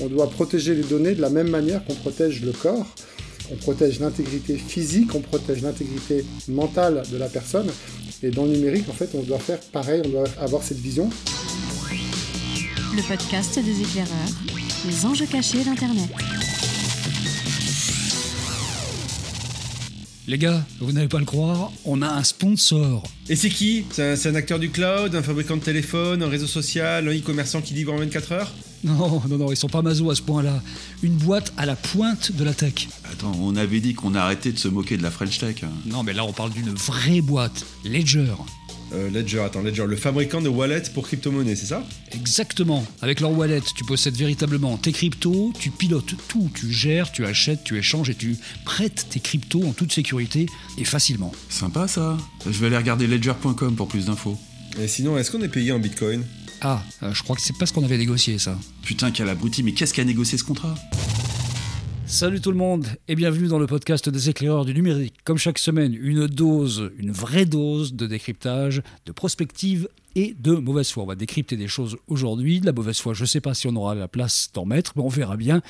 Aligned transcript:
On 0.00 0.08
doit 0.08 0.28
protéger 0.28 0.74
les 0.74 0.82
données 0.82 1.14
de 1.14 1.20
la 1.20 1.30
même 1.30 1.48
manière 1.48 1.84
qu'on 1.84 1.94
protège 1.94 2.42
le 2.42 2.50
corps. 2.50 2.84
On 3.52 3.54
protège 3.54 4.00
l'intégrité 4.00 4.56
physique, 4.56 5.14
on 5.14 5.20
protège 5.20 5.62
l'intégrité 5.62 6.24
mentale 6.48 7.04
de 7.12 7.16
la 7.16 7.28
personne. 7.28 7.70
Et 8.24 8.32
dans 8.32 8.44
le 8.44 8.50
numérique, 8.50 8.88
en 8.88 8.92
fait, 8.92 9.10
on 9.14 9.22
doit 9.22 9.38
faire 9.38 9.60
pareil, 9.60 10.02
on 10.04 10.08
doit 10.08 10.24
avoir 10.40 10.64
cette 10.64 10.80
vision. 10.80 11.08
Le 11.92 13.06
podcast 13.06 13.56
des 13.60 13.82
éclaireurs, 13.82 14.10
les 14.84 15.06
enjeux 15.06 15.26
cachés 15.26 15.62
d'Internet. 15.62 16.10
Les 20.26 20.38
gars, 20.38 20.66
vous 20.80 20.90
n'allez 20.90 21.06
pas 21.06 21.20
le 21.20 21.24
croire, 21.24 21.70
on 21.84 22.02
a 22.02 22.08
un 22.08 22.24
sponsor. 22.24 23.04
Et 23.28 23.36
c'est 23.36 23.48
qui? 23.48 23.84
C'est 23.92 24.26
un, 24.26 24.32
un 24.32 24.34
acteur 24.34 24.58
du 24.58 24.70
cloud, 24.70 25.14
un 25.14 25.22
fabricant 25.22 25.56
de 25.56 25.62
téléphone, 25.62 26.24
un 26.24 26.28
réseau 26.28 26.48
social, 26.48 27.06
un 27.06 27.16
e-commerçant 27.16 27.60
qui 27.60 27.74
livre 27.74 27.92
en 27.92 27.98
24 27.98 28.32
heures? 28.32 28.52
Non, 28.84 29.22
non, 29.28 29.38
non, 29.38 29.50
ils 29.50 29.56
sont 29.56 29.68
pas 29.68 29.82
maso 29.82 30.10
à 30.10 30.14
ce 30.14 30.22
point-là. 30.22 30.62
Une 31.02 31.14
boîte 31.14 31.52
à 31.56 31.64
la 31.66 31.74
pointe 31.76 32.32
de 32.32 32.44
la 32.44 32.52
tech. 32.54 32.88
Attends, 33.10 33.32
on 33.40 33.56
avait 33.56 33.80
dit 33.80 33.94
qu'on 33.94 34.14
arrêtait 34.14 34.52
de 34.52 34.58
se 34.58 34.68
moquer 34.68 34.96
de 34.96 35.02
la 35.02 35.10
French 35.10 35.38
Tech. 35.38 35.56
hein. 35.64 35.68
Non, 35.86 36.02
mais 36.02 36.12
là 36.12 36.24
on 36.24 36.32
parle 36.32 36.50
d'une 36.52 36.70
vraie 36.70 37.20
boîte, 37.22 37.64
Ledger. 37.84 38.32
Euh, 38.92 39.10
Ledger, 39.10 39.40
attends, 39.40 39.62
Ledger, 39.62 39.86
le 39.88 39.96
fabricant 39.96 40.40
de 40.40 40.48
wallets 40.48 40.82
pour 40.92 41.06
crypto-monnaie, 41.08 41.56
c'est 41.56 41.66
ça? 41.66 41.82
Exactement. 42.12 42.84
Avec 43.02 43.20
leur 43.20 43.32
wallet, 43.32 43.60
tu 43.74 43.82
possèdes 43.84 44.14
véritablement 44.16 44.76
tes 44.76 44.92
cryptos, 44.92 45.52
tu 45.58 45.70
pilotes 45.70 46.14
tout, 46.28 46.48
tu 46.54 46.70
gères, 46.72 47.10
tu 47.10 47.24
achètes, 47.26 47.64
tu 47.64 47.76
échanges 47.78 48.10
et 48.10 48.14
tu 48.14 48.36
prêtes 48.64 49.06
tes 49.10 49.18
cryptos 49.20 49.64
en 49.66 49.72
toute 49.72 49.92
sécurité 49.92 50.46
et 50.78 50.84
facilement. 50.84 51.32
Sympa 51.48 51.88
ça. 51.88 52.16
Je 52.46 52.50
vais 52.58 52.66
aller 52.66 52.76
regarder 52.76 53.06
ledger.com 53.06 53.74
pour 53.74 53.88
plus 53.88 54.06
d'infos. 54.06 54.38
Et 54.80 54.86
sinon, 54.88 55.16
est-ce 55.18 55.30
qu'on 55.30 55.42
est 55.42 55.48
payé 55.48 55.72
en 55.72 55.78
bitcoin? 55.78 56.22
Ah, 56.60 56.82
euh, 57.02 57.12
je 57.12 57.22
crois 57.22 57.36
que 57.36 57.42
c'est 57.42 57.56
pas 57.56 57.66
ce 57.66 57.72
qu'on 57.72 57.84
avait 57.84 57.98
négocié 57.98 58.38
ça. 58.38 58.58
Putain, 58.82 59.10
quel 59.10 59.28
abruti, 59.28 59.62
mais 59.62 59.72
qu'est-ce 59.72 59.92
qui 59.92 60.00
a 60.00 60.04
négocié 60.04 60.38
ce 60.38 60.44
contrat? 60.44 60.74
Salut 62.06 62.40
tout 62.40 62.50
le 62.50 62.56
monde 62.56 62.86
et 63.08 63.14
bienvenue 63.14 63.48
dans 63.48 63.58
le 63.58 63.66
podcast 63.66 64.08
des 64.08 64.28
éclaireurs 64.28 64.64
du 64.66 64.74
numérique. 64.74 65.14
Comme 65.24 65.38
chaque 65.38 65.58
semaine, 65.58 65.94
une 65.94 66.26
dose, 66.26 66.90
une 66.98 67.10
vraie 67.10 67.46
dose 67.46 67.94
de 67.94 68.06
décryptage, 68.06 68.82
de 69.06 69.12
prospective 69.12 69.88
et 70.14 70.36
de 70.38 70.52
mauvaise 70.52 70.90
foi. 70.90 71.02
On 71.02 71.06
va 71.06 71.14
décrypter 71.14 71.56
des 71.56 71.66
choses 71.66 71.96
aujourd'hui. 72.06 72.60
De 72.60 72.66
la 72.66 72.72
mauvaise 72.72 72.98
foi, 72.98 73.14
je 73.14 73.22
ne 73.22 73.26
sais 73.26 73.40
pas 73.40 73.54
si 73.54 73.66
on 73.66 73.74
aura 73.74 73.94
la 73.94 74.06
place 74.06 74.50
d'en 74.52 74.66
mettre, 74.66 74.92
mais 74.96 75.02
on 75.02 75.08
verra 75.08 75.36
bien, 75.36 75.62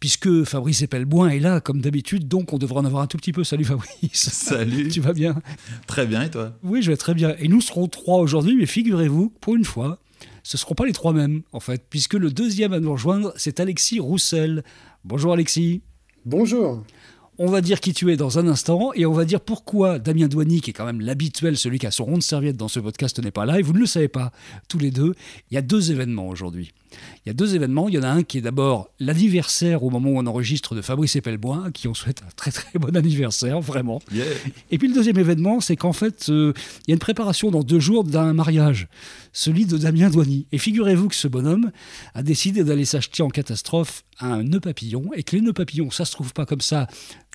puisque 0.00 0.44
Fabrice 0.44 0.82
Epelboin 0.82 1.28
est 1.28 1.40
là 1.40 1.60
comme 1.60 1.80
d'habitude, 1.80 2.26
donc 2.26 2.52
on 2.52 2.58
devrait 2.58 2.80
en 2.80 2.84
avoir 2.86 3.02
un 3.02 3.06
tout 3.06 3.18
petit 3.18 3.32
peu. 3.32 3.44
Salut 3.44 3.64
Fabrice. 3.64 4.30
Salut. 4.32 4.88
tu 4.88 5.00
vas 5.00 5.12
bien? 5.12 5.40
Très 5.86 6.06
bien, 6.06 6.22
et 6.22 6.30
toi? 6.30 6.52
Oui, 6.62 6.82
je 6.82 6.90
vais 6.90 6.96
très 6.96 7.14
bien. 7.14 7.36
Et 7.38 7.48
nous 7.48 7.60
serons 7.60 7.86
trois 7.86 8.18
aujourd'hui, 8.18 8.56
mais 8.56 8.66
figurez-vous, 8.66 9.30
pour 9.40 9.54
une 9.56 9.64
fois, 9.64 9.98
ce 10.42 10.56
ne 10.56 10.58
seront 10.58 10.74
pas 10.74 10.86
les 10.86 10.92
trois 10.92 11.12
mêmes, 11.12 11.42
en 11.52 11.60
fait, 11.60 11.84
puisque 11.88 12.14
le 12.14 12.30
deuxième 12.30 12.72
à 12.72 12.80
nous 12.80 12.92
rejoindre, 12.92 13.32
c'est 13.36 13.60
Alexis 13.60 14.00
Roussel. 14.00 14.64
Bonjour 15.04 15.32
Alexis. 15.32 15.82
Bonjour. 16.24 16.82
On 17.38 17.46
va 17.46 17.60
dire 17.60 17.80
qui 17.80 17.94
tu 17.94 18.12
es 18.12 18.16
dans 18.16 18.38
un 18.38 18.46
instant 18.46 18.92
et 18.94 19.06
on 19.06 19.12
va 19.12 19.24
dire 19.24 19.40
pourquoi 19.40 19.98
Damien 19.98 20.28
Douany, 20.28 20.60
qui 20.60 20.70
est 20.70 20.72
quand 20.74 20.84
même 20.84 21.00
l'habituel, 21.00 21.56
celui 21.56 21.78
qui 21.78 21.86
a 21.86 21.90
son 21.90 22.04
rond 22.04 22.18
de 22.18 22.22
serviette 22.22 22.56
dans 22.56 22.68
ce 22.68 22.78
podcast, 22.78 23.18
n'est 23.20 23.30
pas 23.30 23.46
là. 23.46 23.58
Et 23.58 23.62
vous 23.62 23.72
ne 23.72 23.78
le 23.78 23.86
savez 23.86 24.08
pas, 24.08 24.32
tous 24.68 24.78
les 24.78 24.90
deux. 24.90 25.14
Il 25.50 25.54
y 25.54 25.56
a 25.56 25.62
deux 25.62 25.90
événements 25.90 26.28
aujourd'hui. 26.28 26.72
Il 27.24 27.28
y 27.28 27.30
a 27.30 27.32
deux 27.34 27.54
événements. 27.54 27.88
Il 27.88 27.94
y 27.94 27.98
en 27.98 28.02
a 28.02 28.08
un 28.08 28.22
qui 28.22 28.38
est 28.38 28.42
d'abord 28.42 28.88
l'anniversaire 28.98 29.82
au 29.82 29.90
moment 29.90 30.10
où 30.10 30.18
on 30.18 30.26
enregistre 30.26 30.74
de 30.74 30.82
Fabrice 30.82 31.16
Epelboin, 31.16 31.70
qui 31.70 31.88
on 31.88 31.94
souhaite 31.94 32.22
un 32.22 32.30
très 32.36 32.50
très 32.50 32.78
bon 32.78 32.96
anniversaire, 32.96 33.60
vraiment. 33.60 34.00
Yeah. 34.12 34.24
Et 34.70 34.78
puis 34.78 34.88
le 34.88 34.94
deuxième 34.94 35.18
événement, 35.18 35.60
c'est 35.60 35.76
qu'en 35.76 35.92
fait, 35.92 36.28
euh, 36.28 36.52
il 36.86 36.90
y 36.90 36.92
a 36.92 36.94
une 36.94 37.00
préparation 37.00 37.50
dans 37.50 37.62
deux 37.62 37.80
jours 37.80 38.04
d'un 38.04 38.32
mariage, 38.32 38.88
celui 39.32 39.66
de 39.66 39.76
Damien 39.76 40.10
Douany. 40.10 40.46
Et 40.52 40.58
figurez-vous 40.58 41.08
que 41.08 41.14
ce 41.14 41.28
bonhomme 41.28 41.70
a 42.14 42.22
décidé 42.22 42.64
d'aller 42.64 42.84
s'acheter 42.84 43.22
en 43.22 43.28
catastrophe 43.28 44.04
un 44.20 44.42
nœud 44.42 44.60
papillon, 44.60 45.10
et 45.14 45.22
que 45.22 45.36
les 45.36 45.42
nœuds 45.42 45.52
papillons, 45.52 45.90
ça 45.90 46.04
se 46.04 46.12
trouve 46.12 46.32
pas 46.32 46.46
comme 46.46 46.60
ça 46.60 46.86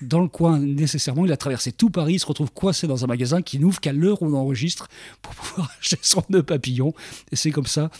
dans 0.02 0.20
le 0.20 0.28
coin 0.28 0.58
nécessairement. 0.58 1.26
Il 1.26 1.32
a 1.32 1.36
traversé 1.36 1.72
tout 1.72 1.90
Paris, 1.90 2.14
il 2.14 2.20
se 2.20 2.26
retrouve 2.26 2.52
coincé 2.52 2.86
dans 2.86 3.04
un 3.04 3.06
magasin 3.06 3.42
qui 3.42 3.58
n'ouvre 3.58 3.80
qu'à 3.80 3.92
l'heure 3.92 4.22
où 4.22 4.26
on 4.26 4.34
enregistre 4.34 4.88
pour 5.22 5.34
pouvoir 5.34 5.70
acheter 5.80 5.98
son 6.02 6.22
nœud 6.30 6.42
papillon. 6.42 6.94
Et 7.32 7.36
c'est 7.36 7.50
comme 7.50 7.66
ça 7.66 7.90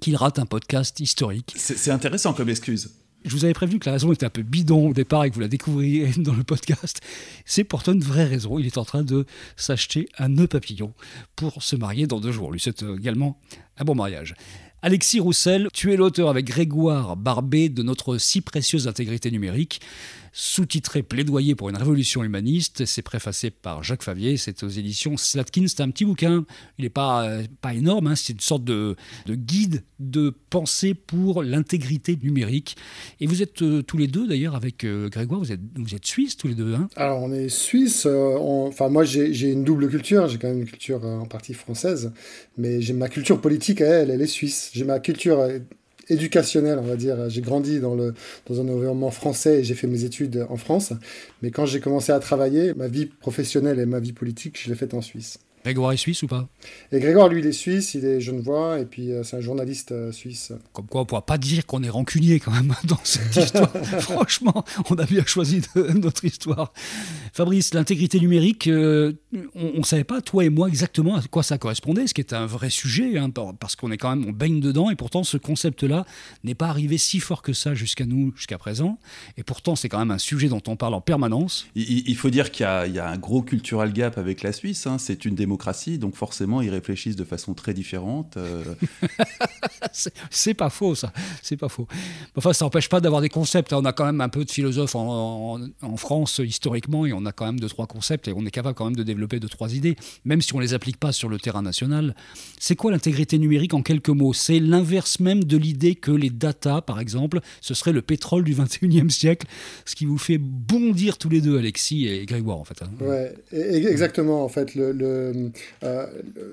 qu'il 0.00 0.16
rate 0.16 0.38
un 0.38 0.46
podcast 0.46 1.00
historique. 1.00 1.54
C'est 1.56 1.76
c'est 1.76 1.90
intéressant 1.90 2.32
comme 2.32 2.48
excuse. 2.48 2.90
Je 3.24 3.34
vous 3.34 3.44
avais 3.44 3.52
prévenu 3.52 3.78
que 3.78 3.86
la 3.86 3.92
raison 3.92 4.12
était 4.12 4.26
un 4.26 4.30
peu 4.30 4.42
bidon 4.42 4.90
au 4.90 4.92
départ 4.92 5.24
et 5.24 5.30
que 5.30 5.34
vous 5.34 5.40
la 5.40 5.48
découvriez 5.48 6.10
dans 6.18 6.34
le 6.34 6.44
podcast. 6.44 7.00
C'est 7.44 7.64
pourtant 7.64 7.92
une 7.92 8.02
vraie 8.02 8.24
raison. 8.24 8.58
Il 8.58 8.66
est 8.66 8.78
en 8.78 8.84
train 8.84 9.02
de 9.02 9.26
s'acheter 9.56 10.08
un 10.18 10.28
nœud 10.28 10.46
papillon 10.46 10.94
pour 11.34 11.62
se 11.62 11.76
marier 11.76 12.06
dans 12.06 12.20
deux 12.20 12.32
jours. 12.32 12.52
Lui 12.52 12.60
souhaite 12.60 12.84
également 12.96 13.40
un 13.76 13.84
bon 13.84 13.94
mariage. 13.94 14.34
Alexis 14.80 15.18
Roussel, 15.18 15.68
tu 15.72 15.92
es 15.92 15.96
l'auteur 15.96 16.28
avec 16.28 16.46
Grégoire 16.46 17.16
Barbet 17.16 17.68
de 17.68 17.82
notre 17.82 18.16
si 18.16 18.40
précieuse 18.40 18.86
intégrité 18.86 19.32
numérique, 19.32 19.80
sous-titré 20.32 21.02
Plaidoyer 21.02 21.54
pour 21.54 21.68
une 21.68 21.76
révolution 21.76 22.22
humaniste. 22.24 22.84
C'est 22.84 23.02
préfacé 23.02 23.50
par 23.50 23.82
Jacques 23.82 24.02
Favier, 24.02 24.36
c'est 24.36 24.62
aux 24.62 24.68
éditions 24.68 25.16
Slatkin. 25.16 25.66
C'est 25.68 25.80
un 25.80 25.90
petit 25.90 26.04
bouquin, 26.04 26.44
il 26.78 26.84
n'est 26.84 26.90
pas, 26.90 27.28
euh, 27.28 27.42
pas 27.60 27.74
énorme, 27.74 28.08
hein. 28.08 28.16
c'est 28.16 28.32
une 28.32 28.40
sorte 28.40 28.64
de, 28.64 28.96
de 29.26 29.34
guide 29.34 29.82
de 29.98 30.34
pensée 30.50 30.94
pour 30.94 31.42
l'intégrité 31.42 32.16
numérique. 32.22 32.76
Et 33.20 33.26
vous 33.26 33.42
êtes 33.42 33.62
euh, 33.62 33.82
tous 33.82 33.96
les 33.96 34.06
deux 34.06 34.26
d'ailleurs 34.26 34.54
avec 34.54 34.84
euh, 34.84 35.08
Grégoire, 35.08 35.40
vous 35.40 35.52
êtes, 35.52 35.60
vous 35.76 35.94
êtes 35.94 36.06
suisses 36.06 36.36
tous 36.36 36.48
les 36.48 36.54
deux. 36.54 36.74
Hein 36.74 36.88
Alors, 36.96 37.22
on 37.22 37.32
est 37.32 37.48
suisse. 37.48 38.06
euh, 38.06 38.36
Enfin, 38.38 38.88
moi, 38.88 39.04
j'ai 39.04 39.50
une 39.50 39.64
double 39.64 39.88
culture. 39.88 40.28
J'ai 40.28 40.38
quand 40.38 40.48
même 40.48 40.60
une 40.60 40.66
culture 40.66 41.04
euh, 41.04 41.18
en 41.18 41.26
partie 41.26 41.54
française, 41.54 42.12
mais 42.56 42.80
j'ai 42.80 42.92
ma 42.92 43.08
culture 43.08 43.40
politique, 43.40 43.80
elle, 43.80 44.10
elle 44.10 44.20
est 44.22 44.26
suisse. 44.26 44.70
J'ai 44.74 44.84
ma 44.84 45.00
culture 45.00 45.48
éducationnelle, 46.08 46.78
on 46.78 46.86
va 46.86 46.96
dire. 46.96 47.28
J'ai 47.28 47.40
grandi 47.40 47.80
dans, 47.80 47.94
le, 47.94 48.14
dans 48.48 48.60
un 48.60 48.68
environnement 48.68 49.10
français 49.10 49.60
et 49.60 49.64
j'ai 49.64 49.74
fait 49.74 49.86
mes 49.86 50.04
études 50.04 50.46
en 50.48 50.56
France. 50.56 50.92
Mais 51.42 51.50
quand 51.50 51.66
j'ai 51.66 51.80
commencé 51.80 52.12
à 52.12 52.18
travailler, 52.18 52.74
ma 52.74 52.88
vie 52.88 53.06
professionnelle 53.06 53.78
et 53.78 53.86
ma 53.86 54.00
vie 54.00 54.12
politique, 54.12 54.58
je 54.62 54.68
l'ai 54.70 54.76
faite 54.76 54.94
en 54.94 55.02
Suisse. 55.02 55.38
Grégoire 55.64 55.92
est 55.92 55.96
suisse 55.98 56.22
ou 56.22 56.28
pas? 56.28 56.48
Et 56.92 57.00
Grégoire, 57.00 57.28
lui, 57.28 57.40
il 57.40 57.46
est 57.46 57.52
suisse, 57.52 57.92
il 57.94 58.04
est 58.04 58.20
genevois, 58.20 58.78
et 58.78 58.84
puis 58.86 59.12
euh, 59.12 59.22
c'est 59.24 59.36
un 59.36 59.40
journaliste 59.40 59.90
euh, 59.92 60.12
suisse. 60.12 60.52
Comme 60.72 60.86
quoi, 60.86 61.00
on 61.00 61.04
ne 61.04 61.08
pourra 61.08 61.26
pas 61.26 61.36
dire 61.36 61.66
qu'on 61.66 61.82
est 61.82 61.90
rancunier 61.90 62.38
quand 62.40 62.52
même 62.52 62.72
dans 62.84 62.98
cette 63.02 63.36
histoire. 63.36 63.70
Franchement, 64.00 64.64
on 64.88 64.94
a 64.94 65.04
bien 65.04 65.24
choisi 65.26 65.60
de- 65.74 65.98
notre 65.98 66.24
histoire. 66.24 66.72
Fabrice, 67.34 67.74
l'intégrité 67.74 68.20
numérique, 68.20 68.68
euh, 68.68 69.12
on 69.54 69.78
ne 69.78 69.82
savait 69.84 70.04
pas, 70.04 70.22
toi 70.22 70.44
et 70.44 70.48
moi, 70.48 70.68
exactement 70.68 71.16
à 71.16 71.22
quoi 71.22 71.42
ça 71.42 71.58
correspondait, 71.58 72.06
ce 72.06 72.14
qui 72.14 72.20
est 72.22 72.32
un 72.32 72.46
vrai 72.46 72.70
sujet, 72.70 73.18
hein, 73.18 73.28
par- 73.28 73.54
parce 73.54 73.76
qu'on 73.76 73.90
est 73.90 73.98
quand 73.98 74.08
même, 74.16 74.26
on 74.26 74.32
baigne 74.32 74.60
dedans, 74.60 74.88
et 74.90 74.96
pourtant 74.96 75.22
ce 75.22 75.36
concept-là 75.36 76.06
n'est 76.44 76.54
pas 76.54 76.68
arrivé 76.68 76.96
si 76.96 77.20
fort 77.20 77.42
que 77.42 77.52
ça 77.52 77.74
jusqu'à 77.74 78.06
nous, 78.06 78.32
jusqu'à 78.36 78.56
présent. 78.56 78.98
Et 79.36 79.42
pourtant, 79.42 79.76
c'est 79.76 79.90
quand 79.90 79.98
même 79.98 80.10
un 80.10 80.18
sujet 80.18 80.48
dont 80.48 80.62
on 80.66 80.76
parle 80.76 80.94
en 80.94 81.02
permanence. 81.02 81.66
Il, 81.74 82.16
faut 82.16 82.30
dire 82.30 82.50
qu'il 82.50 82.64
y, 82.64 82.66
a- 82.66 82.86
il 82.86 82.94
y 82.94 82.98
a 82.98 83.08
un 83.08 83.18
gros 83.18 83.42
cultural 83.42 83.92
gap 83.92 84.16
avec 84.16 84.42
la 84.42 84.52
Suisse. 84.52 84.86
hein. 84.86 84.96
C'est 84.98 85.26
une 85.26 85.34
démocratie, 85.34 85.98
donc 85.98 86.14
forcément, 86.14 86.62
ils 86.62 86.70
réfléchissent 86.70 87.16
de 87.16 87.24
façon 87.24 87.52
très 87.52 87.74
différente. 87.74 88.36
euh, 88.38 88.64
C'est- 89.92 90.14
C'est 90.30 90.54
pas 90.54 90.70
faux, 90.70 90.94
ça. 90.94 91.12
C'est 91.42 91.56
pas 91.56 91.68
faux. 91.68 91.86
Enfin, 92.36 92.52
ça 92.52 92.64
n'empêche 92.64 92.88
pas 92.88 93.00
d'avoir 93.00 93.20
des 93.20 93.28
concepts. 93.28 93.72
On 93.74 93.84
a 93.84 93.92
quand 93.92 94.06
même 94.06 94.20
un 94.20 94.28
peu 94.28 94.44
de 94.44 94.50
philosophes 94.50 94.94
en, 94.94 95.56
en- 95.56 95.68
en 95.82 95.96
France 95.98 96.40
historiquement 96.44 97.04
et 97.04 97.12
on 97.12 97.26
a 97.26 97.32
quand 97.32 97.44
même 97.46 97.60
deux, 97.60 97.68
trois 97.68 97.86
concepts 97.86 98.28
et 98.28 98.32
on 98.34 98.46
est 98.46 98.50
capable 98.50 98.74
quand 98.74 98.84
même 98.86 98.96
de 98.96 99.02
développer 99.02 99.17
deux, 99.26 99.48
trois 99.48 99.74
idées, 99.74 99.96
même 100.24 100.40
si 100.42 100.54
on 100.54 100.58
les 100.58 100.74
applique 100.74 100.98
pas 100.98 101.12
sur 101.12 101.28
le 101.28 101.38
terrain 101.38 101.62
national. 101.62 102.14
C'est 102.58 102.76
quoi 102.76 102.90
l'intégrité 102.90 103.38
numérique 103.38 103.74
en 103.74 103.82
quelques 103.82 104.08
mots? 104.08 104.32
C'est 104.32 104.60
l'inverse 104.60 105.20
même 105.20 105.44
de 105.44 105.56
l'idée 105.56 105.94
que 105.94 106.10
les 106.10 106.30
data, 106.30 106.80
par 106.82 107.00
exemple, 107.00 107.40
ce 107.60 107.74
serait 107.74 107.92
le 107.92 108.02
pétrole 108.02 108.44
du 108.44 108.54
21e 108.54 109.10
siècle, 109.10 109.46
ce 109.84 109.94
qui 109.94 110.04
vous 110.06 110.18
fait 110.18 110.38
bondir 110.38 111.18
tous 111.18 111.28
les 111.28 111.40
deux, 111.40 111.58
Alexis 111.58 112.06
et 112.06 112.26
Grégoire, 112.26 112.58
en 112.58 112.64
fait. 112.64 112.82
hein. 112.82 112.90
Ouais, 113.00 113.34
exactement. 113.52 114.44
En 114.44 114.48
fait, 114.48 114.76
euh, 114.76 115.48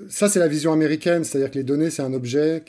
ça 0.08 0.28
c'est 0.28 0.38
la 0.38 0.48
vision 0.48 0.72
américaine, 0.72 1.24
c'est-à-dire 1.24 1.50
que 1.50 1.58
les 1.58 1.64
données 1.64 1.90
c'est 1.90 2.02
un 2.02 2.12
objet 2.12 2.62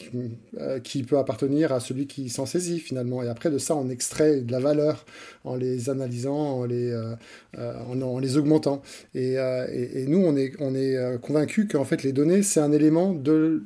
euh, 0.60 0.80
qui 0.80 1.04
peut 1.04 1.18
appartenir 1.18 1.72
à 1.72 1.80
celui 1.80 2.08
qui 2.08 2.30
s'en 2.30 2.46
saisit 2.46 2.80
finalement. 2.80 3.24
Et 3.24 3.28
après 3.28 3.50
de 3.50 3.58
ça, 3.58 3.76
on 3.76 3.90
extrait 3.90 4.42
de 4.42 4.52
la 4.52 4.60
valeur 4.60 5.06
en 5.48 5.56
les 5.56 5.90
analysant, 5.90 6.36
en 6.60 6.66
les, 6.66 6.92
euh, 6.92 7.16
euh, 7.58 7.74
en, 8.04 8.20
les 8.20 8.38
augmentant. 8.38 8.82
Et, 9.16 9.38
euh, 9.38 9.66
et- 9.72 10.06
nous, 10.08 10.20
on 10.20 10.36
est, 10.36 10.52
on 10.60 10.74
est 10.76 11.20
convaincus 11.22 11.68
qu'en 11.72 11.84
fait 11.86 12.04
les 12.04 12.14
données 12.14 12.44
c'est 12.44 12.60
un 12.60 12.72
élément 12.72 13.14
de, 13.14 13.64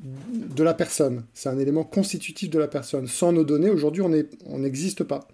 de 0.55 0.63
la 0.63 0.73
personne, 0.73 1.23
c'est 1.33 1.49
un 1.49 1.59
élément 1.59 1.83
constitutif 1.83 2.49
de 2.49 2.59
la 2.59 2.67
personne. 2.67 3.07
Sans 3.07 3.31
nos 3.31 3.43
données, 3.43 3.69
aujourd'hui, 3.69 4.01
on 4.01 4.13
est- 4.13 4.29
on 4.47 4.59
n'existe 4.59 5.03
pas. 5.03 5.27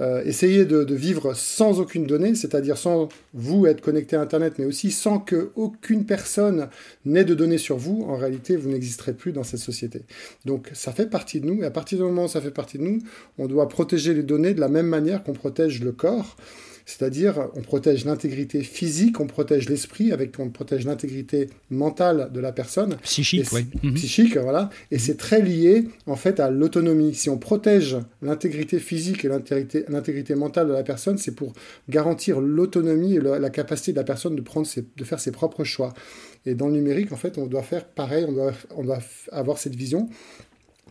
Euh, 0.00 0.22
essayez 0.24 0.64
de, 0.64 0.94
vivre 0.94 1.34
sans 1.34 1.80
aucune 1.80 2.06
donnée, 2.06 2.34
c'est-à-dire 2.34 2.78
sans 2.78 3.08
vous 3.34 3.66
être 3.66 3.80
connecté 3.80 4.16
à 4.16 4.20
Internet, 4.20 4.54
mais 4.58 4.64
aussi 4.64 4.90
sans 4.90 5.18
que 5.18 5.50
aucune 5.56 6.04
personne 6.04 6.68
n'ait 7.04 7.24
de 7.24 7.34
données 7.34 7.58
sur 7.58 7.76
vous. 7.76 8.04
En 8.08 8.16
réalité, 8.16 8.56
vous 8.56 8.70
n'existerez 8.70 9.12
plus 9.12 9.32
dans 9.32 9.44
cette 9.44 9.60
société. 9.60 10.02
Donc, 10.44 10.70
ça 10.72 10.92
fait 10.92 11.06
partie 11.06 11.40
de 11.40 11.46
nous, 11.46 11.62
et 11.62 11.66
à 11.66 11.70
partir 11.70 11.98
du 11.98 12.04
moment 12.04 12.24
où 12.24 12.28
ça 12.28 12.40
fait 12.40 12.50
partie 12.50 12.78
de 12.78 12.84
nous, 12.84 12.98
on 13.38 13.46
doit 13.46 13.68
protéger 13.68 14.14
les 14.14 14.22
données 14.22 14.54
de 14.54 14.60
la 14.60 14.68
même 14.68 14.86
manière 14.86 15.22
qu'on 15.22 15.32
protège 15.32 15.82
le 15.82 15.92
corps. 15.92 16.36
C'est-à-dire, 16.88 17.50
on 17.54 17.60
protège 17.60 18.06
l'intégrité 18.06 18.62
physique, 18.62 19.20
on 19.20 19.26
protège 19.26 19.68
l'esprit, 19.68 20.10
avec 20.10 20.38
on 20.38 20.48
protège 20.48 20.86
l'intégrité 20.86 21.50
mentale 21.68 22.30
de 22.32 22.40
la 22.40 22.50
personne. 22.50 22.96
Psychique, 23.02 23.52
oui. 23.52 23.66
Mhm. 23.82 23.92
Psychique, 23.92 24.38
voilà. 24.38 24.70
Et 24.90 24.98
c'est 24.98 25.18
très 25.18 25.42
lié, 25.42 25.86
en 26.06 26.16
fait, 26.16 26.40
à 26.40 26.50
l'autonomie. 26.50 27.14
Si 27.14 27.28
on 27.28 27.36
protège 27.36 27.98
l'intégrité 28.22 28.78
physique 28.78 29.26
et 29.26 29.28
l'intégrité 29.28 30.34
mentale 30.34 30.68
de 30.68 30.72
la 30.72 30.82
personne, 30.82 31.18
c'est 31.18 31.34
pour 31.34 31.52
garantir 31.90 32.40
l'autonomie 32.40 33.16
et 33.16 33.20
la, 33.20 33.50
capacité 33.50 33.92
de 33.92 33.98
la 33.98 34.04
personne 34.04 34.34
de, 34.34 34.40
prendre 34.40 34.66
de 34.96 35.04
faire 35.04 35.20
ses 35.20 35.30
propres 35.30 35.64
choix. 35.64 35.92
Et 36.46 36.54
dans 36.54 36.68
le 36.68 36.72
numérique, 36.72 37.12
en 37.12 37.16
fait, 37.16 37.36
on 37.36 37.46
doit 37.46 37.62
faire 37.62 37.84
pareil, 37.84 38.24
on 38.26 38.32
doit, 38.32 38.54
on 38.74 38.82
doit 38.82 39.00
avoir 39.30 39.58
cette 39.58 39.76
vision. 39.76 40.08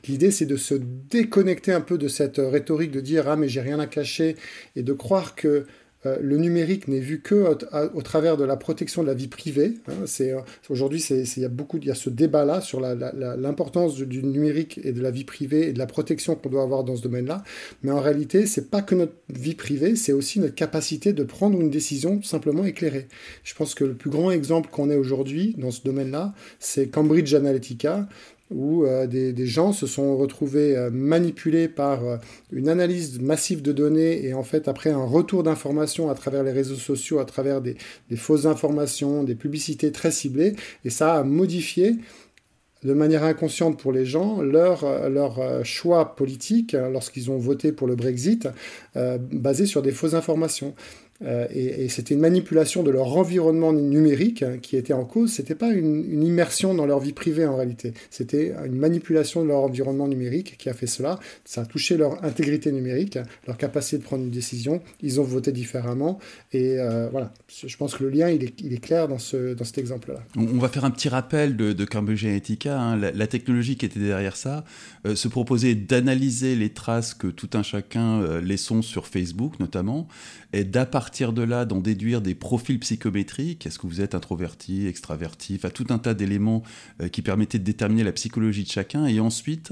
L'idée, 0.08 0.30
c'est 0.30 0.46
de 0.46 0.58
se 0.58 0.76
déconnecter 0.76 1.72
un 1.74 1.82
peu 1.82 1.98
de 1.98 2.08
cette 2.08 2.38
rhétorique 2.38 2.92
de 2.92 3.02
dire 3.02 3.28
Ah, 3.28 3.36
mais 3.36 3.50
j'ai 3.50 3.62
rien 3.62 3.80
à 3.80 3.88
cacher, 3.88 4.36
et 4.76 4.84
de 4.84 4.94
croire 4.94 5.34
que 5.34 5.66
euh, 6.08 6.18
le 6.22 6.38
numérique 6.38 6.88
n'est 6.88 7.00
vu 7.00 7.22
que 7.22 7.36
au, 7.94 8.02
travers 8.02 8.38
de 8.38 8.44
la 8.44 8.58
protection 8.58 9.02
de 9.02 9.08
la 9.08 9.14
vie 9.14 9.28
privée. 9.28 9.74
Hein. 9.88 10.06
c'est 10.06 10.32
euh, 10.32 10.40
aujourd'hui, 10.70 11.00
il 11.10 11.42
y 11.42 11.46
a 11.46 11.50
beaucoup, 11.50 11.78
il 11.78 11.86
y 11.86 11.92
a 11.92 11.96
ce 11.96 12.10
débat-là 12.10 12.62
sur 12.62 12.80
l'importance 12.80 13.98
du, 13.98 14.24
numérique 14.24 14.80
et 14.84 14.92
de 14.92 15.02
la 15.02 15.12
vie 15.12 15.24
privée 15.24 15.70
et 15.70 15.74
de 15.74 15.80
la 15.80 15.86
protection 15.86 16.36
qu'on 16.36 16.50
doit 16.50 16.64
avoir 16.64 16.84
dans 16.84 16.96
ce 16.96 17.02
domaine-là. 17.02 17.44
Mais 17.84 17.92
en 17.92 18.00
réalité, 18.00 18.46
c'est 18.46 18.70
pas 18.70 18.82
que 18.82 18.96
notre 18.96 19.14
vie 19.30 19.56
privée, 19.56 19.96
c'est 19.96 20.14
aussi 20.14 20.40
notre 20.40 20.56
capacité 20.56 21.14
de 21.14 21.24
prendre 21.24 21.60
une 21.60 21.70
décision 21.70 22.22
simplement 22.24 22.66
éclairée. 22.66 23.08
Je 23.44 23.54
pense 23.54 23.76
que 23.76 23.84
le 23.84 23.94
plus 23.94 24.10
grand 24.10 24.32
exemple 24.32 24.70
qu'on 24.72 24.90
ait 24.90 24.96
aujourd'hui 24.96 25.56
dans 25.58 25.72
ce 25.72 25.84
domaine-là, 25.84 26.34
c'est 26.60 26.88
Cambridge 26.88 27.34
Analytica 27.34 28.08
où 28.50 28.86
euh, 28.86 29.08
des, 29.08 29.46
gens 29.46 29.74
se 29.74 29.88
sont 29.88 30.16
retrouvés 30.16 30.76
euh, 30.76 30.90
manipulés 30.90 31.68
par 31.68 32.06
euh, 32.06 32.18
une 32.52 32.70
analyse 32.70 33.20
massive 33.20 33.62
de 33.62 33.72
données 33.72 34.26
et 34.26 34.34
en 34.34 34.44
fait 34.44 34.68
après 34.68 34.90
un 34.90 35.04
retour 35.04 35.44
d'informations 35.44 36.10
à 36.10 36.16
travers 36.16 36.44
les 36.44 36.52
réseaux 36.52 36.76
sociaux, 36.76 37.20
à 37.20 37.26
travers 37.26 37.62
des, 37.62 37.76
fausses 38.16 38.46
informations, 38.46 39.24
des 39.24 39.36
publicités 39.36 39.92
très 39.92 40.12
ciblées, 40.12 40.56
et 40.86 40.90
ça 40.90 41.16
a 41.16 41.24
modifié 41.24 41.96
de 42.84 42.94
manière 42.94 43.24
inconsciente 43.24 43.80
pour 43.80 43.92
les 43.92 44.06
gens 44.06 44.42
leur, 44.42 45.10
leur 45.10 45.66
choix 45.66 46.16
politique 46.16 46.74
lorsqu'ils 46.74 47.32
ont 47.32 47.38
voté 47.38 47.72
pour 47.72 47.88
le 47.88 47.96
Brexit 47.96 48.48
basé 48.94 49.66
sur 49.66 49.82
des 49.82 49.92
fausses 49.92 50.14
informations. 50.14 50.76
Euh, 51.24 51.48
et, 51.52 51.90
c'était 51.90 52.14
une 52.14 52.20
manipulation 52.20 52.84
de 52.84 52.92
leur 52.92 53.18
environnement 53.18 53.74
numérique 53.74 54.44
hein, 54.44 54.58
qui 54.62 54.78
était 54.78 54.94
en 54.94 55.06
cause. 55.06 55.32
C'était 55.32 55.56
pas 55.56 55.72
une, 55.72 56.24
immersion 56.24 56.74
dans 56.74 56.86
leur 56.86 57.00
vie 57.00 57.14
privée 57.14 57.46
en 57.46 57.56
réalité. 57.56 57.94
C'était 58.10 58.54
une 58.66 58.76
manipulation 58.76 59.42
de 59.44 59.48
leur 59.48 59.60
environnement 59.60 60.08
numérique 60.08 60.58
qui 60.58 60.70
a 60.70 60.74
fait 60.74 60.88
cela. 60.88 61.20
Ça 61.46 61.62
a 61.62 61.66
touché 61.66 61.98
leur 61.98 62.24
intégrité 62.24 62.72
numérique, 62.72 63.18
leur 63.48 63.58
capacité 63.58 63.98
de 63.98 64.04
prendre 64.04 64.24
une 64.24 64.32
décision. 64.32 64.82
Ils 65.02 65.20
ont 65.20 65.24
voté 65.24 65.52
différemment. 65.52 66.20
Et 66.54 66.80
euh, 66.80 67.08
voilà, 67.10 67.34
je 67.66 67.76
pense 67.78 67.96
que 67.96 68.04
le 68.04 68.10
lien 68.10 68.30
il 68.30 68.44
est, 68.44 68.62
il 68.62 68.74
est 68.74 68.84
clair 68.84 69.08
dans, 69.08 69.20
ce, 69.20 69.54
dans 69.54 69.64
cet 69.64 69.78
exemple-là. 69.78 70.20
On 70.36 70.60
va 70.60 70.70
faire 70.70 70.86
un 70.86 70.92
petit 70.92 71.10
rappel 71.10 71.56
de, 71.56 71.74
de 71.74 71.86
Cambridge 71.86 72.26
Analytica. 72.26 72.80
Hein. 72.80 72.98
La, 72.98 73.28
technologie 73.28 73.76
qui 73.76 73.86
était 73.86 74.00
derrière 74.00 74.38
ça 74.38 74.64
euh, 75.06 75.16
se 75.16 75.28
proposait 75.28 75.76
d'analyser 75.76 76.56
les 76.56 76.70
traces 76.70 77.14
que 77.14 77.28
tout 77.28 77.50
un 77.54 77.64
chacun 77.64 78.40
laissons 78.40 78.82
sur 78.82 79.06
Facebook 79.06 79.60
notamment 79.60 80.08
et 80.54 80.64
d'à 80.64 80.86
partir 81.08 81.32
de 81.32 81.42
là 81.42 81.64
d'en 81.64 81.80
déduire 81.80 82.20
des 82.20 82.36
profils 82.36 82.78
psychométriques. 82.82 83.66
Est-ce 83.66 83.80
que 83.80 83.88
vous 83.88 84.02
êtes 84.02 84.14
introverti, 84.14 84.88
extraverti, 84.88 85.56
enfin 85.56 85.70
tout 85.70 85.86
un 85.90 86.00
tas 86.00 86.14
d'éléments 86.14 86.64
euh, 87.02 87.08
qui 87.08 87.22
permettaient 87.22 87.60
de 87.60 87.64
déterminer 87.64 88.04
la 88.04 88.12
psychologie 88.12 88.66
de 88.66 88.70
chacun 88.70 89.06
et 89.06 89.22
ensuite 89.22 89.72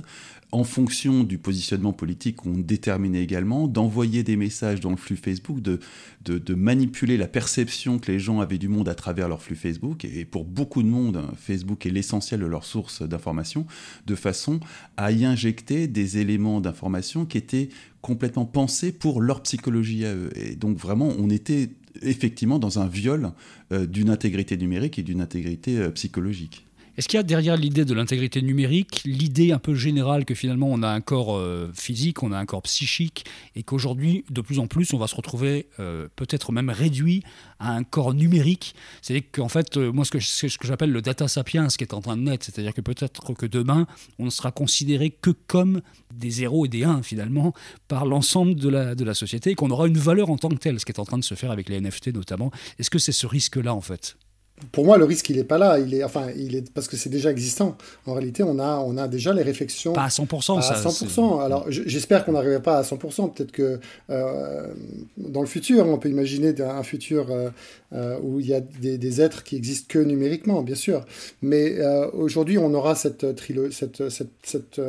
en 0.56 0.63
fonction 0.63 1.25
du 1.25 1.38
positionnement 1.38 1.92
politique 1.92 2.38
qu'on 2.38 2.57
déterminait 2.57 3.22
également, 3.22 3.68
d'envoyer 3.68 4.24
des 4.24 4.38
messages 4.38 4.80
dans 4.80 4.90
le 4.90 4.96
flux 4.96 5.18
Facebook, 5.18 5.62
de, 5.62 5.81
de, 6.24 6.54
manipuler 6.54 7.18
la 7.18 7.28
perception 7.28 8.00
que 8.00 8.10
les 8.10 8.19
gens 8.19 8.40
avaient 8.40 8.57
du 8.57 8.69
monde 8.69 8.88
à 8.88 8.96
travers 8.96 9.28
leur 9.28 9.42
flux 9.42 9.57
Facebook. 9.57 10.06
Et 10.06 10.24
pour 10.24 10.46
beaucoup 10.46 10.81
de 10.81 10.88
monde, 10.88 11.22
Facebook 11.38 11.86
est 11.86 11.90
l'essentiel 11.90 12.40
de 12.40 12.46
leur 12.46 12.63
source 12.63 13.02
d'information, 13.02 13.66
de 14.07 14.16
façon 14.16 14.62
à 14.96 15.12
y 15.12 15.25
injecter 15.25 15.90
des 15.90 16.19
éléments 16.19 16.62
d'information 16.62 17.25
qui 17.25 17.38
étaient 17.38 17.68
complètement 18.00 18.46
pensés 18.46 18.94
pour 18.94 19.19
leur 19.19 19.44
psychologie 19.44 20.06
à 20.06 20.16
eux. 20.16 20.30
Et 20.38 20.56
donc 20.56 20.78
vraiment, 20.78 21.12
on 21.19 21.30
était 21.30 21.72
effectivement 22.02 22.60
dans 22.60 22.80
un 22.80 22.88
viol 22.88 23.31
euh, 23.74 23.86
d'une 23.86 24.10
intégrité 24.10 24.56
numérique 24.56 25.00
et 25.00 25.04
d'une 25.04 25.19
intégrité 25.19 25.80
euh, 25.80 25.90
psychologique. 25.90 26.66
Est-ce 26.97 27.09
qu'il 27.09 27.18
y 27.18 27.19
a 27.19 27.24
derrière 27.24 27.57
l'idée 27.57 27.83
de 27.83 27.94
l'intégrité 27.94 28.42
numérique, 28.42 29.01
l'idée 29.03 29.51
un 29.51 29.59
peu 29.59 29.75
générale 29.75 30.24
que 30.24 30.33
finalement 30.33 30.68
on 30.71 30.81
a 30.81 30.88
un 30.88 31.01
corps 31.01 31.36
euh, 31.36 31.69
physique, 31.74 32.24
on 32.24 32.31
a 32.31 32.38
un 32.38 32.45
corps 32.45 32.62
psychique, 32.62 33.25
et 33.56 33.63
qu'aujourd'hui, 33.63 34.24
de 34.30 34.39
plus 34.39 34.59
en 34.59 34.68
plus, 34.68 34.94
on 34.94 34.97
va 34.97 35.07
se 35.07 35.15
retrouver 35.15 35.68
euh, 35.80 36.07
peut-être 36.15 36.53
même 36.53 36.69
réduit 36.69 37.21
à 37.59 37.74
un 37.74 37.83
corps 37.83 38.13
numérique? 38.13 38.75
C'est-à-dire 39.01 39.27
qu'en 39.31 39.50
fait, 39.50 39.75
euh, 39.75 39.92
moi, 39.92 40.06
ce 40.06 40.12
que, 40.12 40.19
ce 40.21 40.57
que 40.57 40.68
j'appelle 40.68 40.92
le 40.92 41.01
data 41.01 41.27
sapiens 41.27 41.68
qui 41.68 41.83
est 41.83 41.94
en 41.94 42.01
train 42.01 42.15
de 42.15 42.21
naître, 42.21 42.45
c'est-à-dire 42.45 42.74
que 42.74 42.81
peut-être 42.81 43.33
que 43.33 43.45
demain, 43.45 43.88
on 44.18 44.25
ne 44.25 44.30
sera 44.30 44.51
considéré 44.51 45.09
que 45.09 45.31
comme 45.31 45.81
des 46.13 46.30
zéros 46.30 46.65
et 46.65 46.69
des 46.69 46.86
1 46.86 47.03
finalement 47.03 47.53
par 47.89 48.06
l'ensemble 48.06 48.56
de 48.56 48.69
la, 48.69 48.95
de 48.95 49.03
la 49.03 49.13
société, 49.13 49.51
et 49.51 49.56
qu'on 49.56 49.69
aura 49.69 49.88
une 49.88 49.97
valeur 49.97 50.30
en 50.30 50.38
tant 50.38 50.50
que 50.50 50.56
telle, 50.56 50.80
ce 50.80 50.86
qui 50.86 50.94
est 50.94 51.00
en 51.00 51.06
train 51.06 51.18
de 51.18 51.24
se 51.25 51.36
faire 51.36 51.51
avec 51.51 51.68
les 51.68 51.81
NFT 51.81 52.13
notamment. 52.13 52.51
Est-ce 52.80 52.89
que 52.89 53.00
c'est 53.00 53.12
ce 53.12 53.27
risque-là 53.27 53.74
en 53.74 53.81
fait? 53.81 54.18
Pour 54.72 54.86
moi, 54.86 54.98
le 54.98 55.04
risque, 55.04 55.30
il 55.30 55.36
n'est 55.36 55.44
pas 55.44 55.57
là. 55.57 55.80
Il 55.80 55.94
est, 55.94 56.04
enfin, 56.04 56.28
il 56.36 56.56
est 56.56 56.72
parce 56.72 56.88
que 56.88 56.96
c'est 56.96 57.10
déjà 57.10 57.30
existant. 57.30 57.78
En 58.06 58.13
réalité, 58.13 58.42
on 58.42 58.57
a, 58.57 58.78
on 58.78 58.96
a 58.96 59.10
déjà 59.10 59.34
les 59.34 59.42
réflexions. 59.42 59.92
Pas 59.92 60.06
à 60.06 60.07
100%. 60.07 60.60
à 60.60 60.62
100%. 60.62 61.44
Alors, 61.44 61.66
j'espère 61.69 62.24
qu'on 62.24 62.31
n'arriverait 62.31 62.62
pas 62.62 62.78
à 62.78 62.84
100%. 62.84 63.34
Peut-être 63.34 63.52
que 63.52 63.80
euh, 64.10 64.68
dans 65.18 65.42
le 65.42 65.48
futur, 65.48 65.86
on 65.88 65.98
peut 65.98 66.07
imaginer 66.07 66.54
un 66.62 66.84
futur 66.84 67.31
euh, 67.31 67.50
euh, 67.94 68.18
où 68.24 68.40
il 68.40 68.48
y 68.48 68.54
a 68.54 68.62
des, 68.62 69.22
êtres 69.22 69.44
qui 69.44 69.57
existent 69.57 69.88
que 69.90 70.00
numériquement, 70.00 70.62
bien 70.62 70.75
sûr. 70.75 71.06
Mais 71.42 71.75
aujourd'hui, 72.13 72.57
on 72.57 72.74
aura 72.74 72.96
cette, 72.96 73.25
cette, 73.72 74.10
cette, 74.10 74.36
cette, 74.44 74.81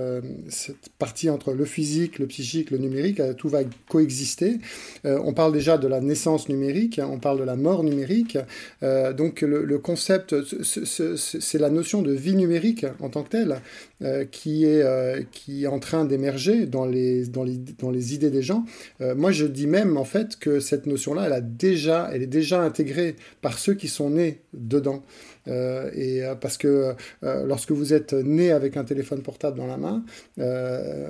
cette, 0.49 0.89
partie 0.99 1.29
entre 1.29 1.53
le 1.53 1.65
physique, 1.65 2.19
le 2.19 2.27
psychique, 2.27 2.71
le 2.71 2.79
numérique. 2.79 3.21
tout 3.37 3.49
va 3.49 3.61
coexister. 3.89 4.59
on 5.05 5.33
parle 5.33 5.53
déjà 5.53 5.77
de 5.77 5.89
la 5.89 6.01
naissance 6.01 6.49
numérique. 6.49 7.01
On 7.03 7.19
parle 7.19 7.39
de 7.39 7.45
la 7.45 7.57
mort 7.57 7.85
numérique. 7.85 8.39
donc, 8.83 9.43
le 9.43 9.56
le, 9.64 9.79
concept, 9.79 10.35
c'est 10.62 11.58
la 11.58 11.70
notion 11.70 12.03
de 12.03 12.12
vie 12.12 12.35
numérique 12.35 12.87
en 13.00 13.08
tant 13.08 13.23
que 13.23 13.31
telle 13.31 13.61
euh, 14.03 14.26
qui, 14.26 14.67
est, 14.67 14.82
euh, 14.82 15.23
qui 15.32 15.64
est 15.64 15.69
en 15.69 15.79
train 15.79 16.05
d'émerger 16.05 16.67
dans 16.67 16.85
les, 16.85 17.26
dans, 17.26 17.44
les, 17.44 17.56
dans 17.79 17.91
les 17.91 18.12
idées 18.12 18.31
des 18.31 18.43
gens. 18.43 18.64
Euh, 19.00 19.14
moi, 19.14 19.32
je 19.32 19.47
dis 19.47 19.67
même 19.67 19.97
en 19.97 20.05
fait 20.05 20.37
que 20.38 20.61
cette 20.61 20.85
notion-là, 20.85 21.26
elle, 21.26 21.32
elle 21.32 22.23
est 22.23 22.26
déjà 22.26 22.61
intégrée 22.61 23.17
par 23.41 23.58
ceux 23.58 23.73
qui 23.73 23.88
sont 23.88 24.11
nés 24.11 24.43
dedans. 24.53 25.03
et 25.47 26.23
parce 26.41 26.58
que 26.58 26.94
lorsque 27.23 27.70
vous 27.70 27.94
êtes 27.94 28.12
né 28.12 28.50
avec 28.50 28.76
un 28.76 28.85
téléphone 28.85 29.23
portable 29.23 29.56
dans 29.56 29.67
la 29.67 29.76
main, 29.76 30.05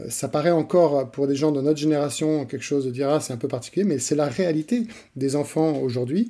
ça 0.08 0.28
paraît 0.28 0.50
encore 0.50 1.10
pour 1.10 1.26
des 1.26 1.34
gens 1.34 1.52
de 1.52 1.60
notre 1.62 1.78
génération 1.78 2.44
quelque 2.44 2.62
chose 2.64 2.84
de 2.84 2.90
dire 2.90 3.08
ah 3.08 3.20
c'est 3.20 3.32
un 3.32 3.38
peu 3.38 3.48
particulier, 3.48 3.84
mais 3.84 3.98
c'est 3.98 4.14
la 4.14 4.26
réalité 4.26 4.86
des 5.17 5.36
enfants 5.36 5.79
aujourd'hui. 5.81 6.29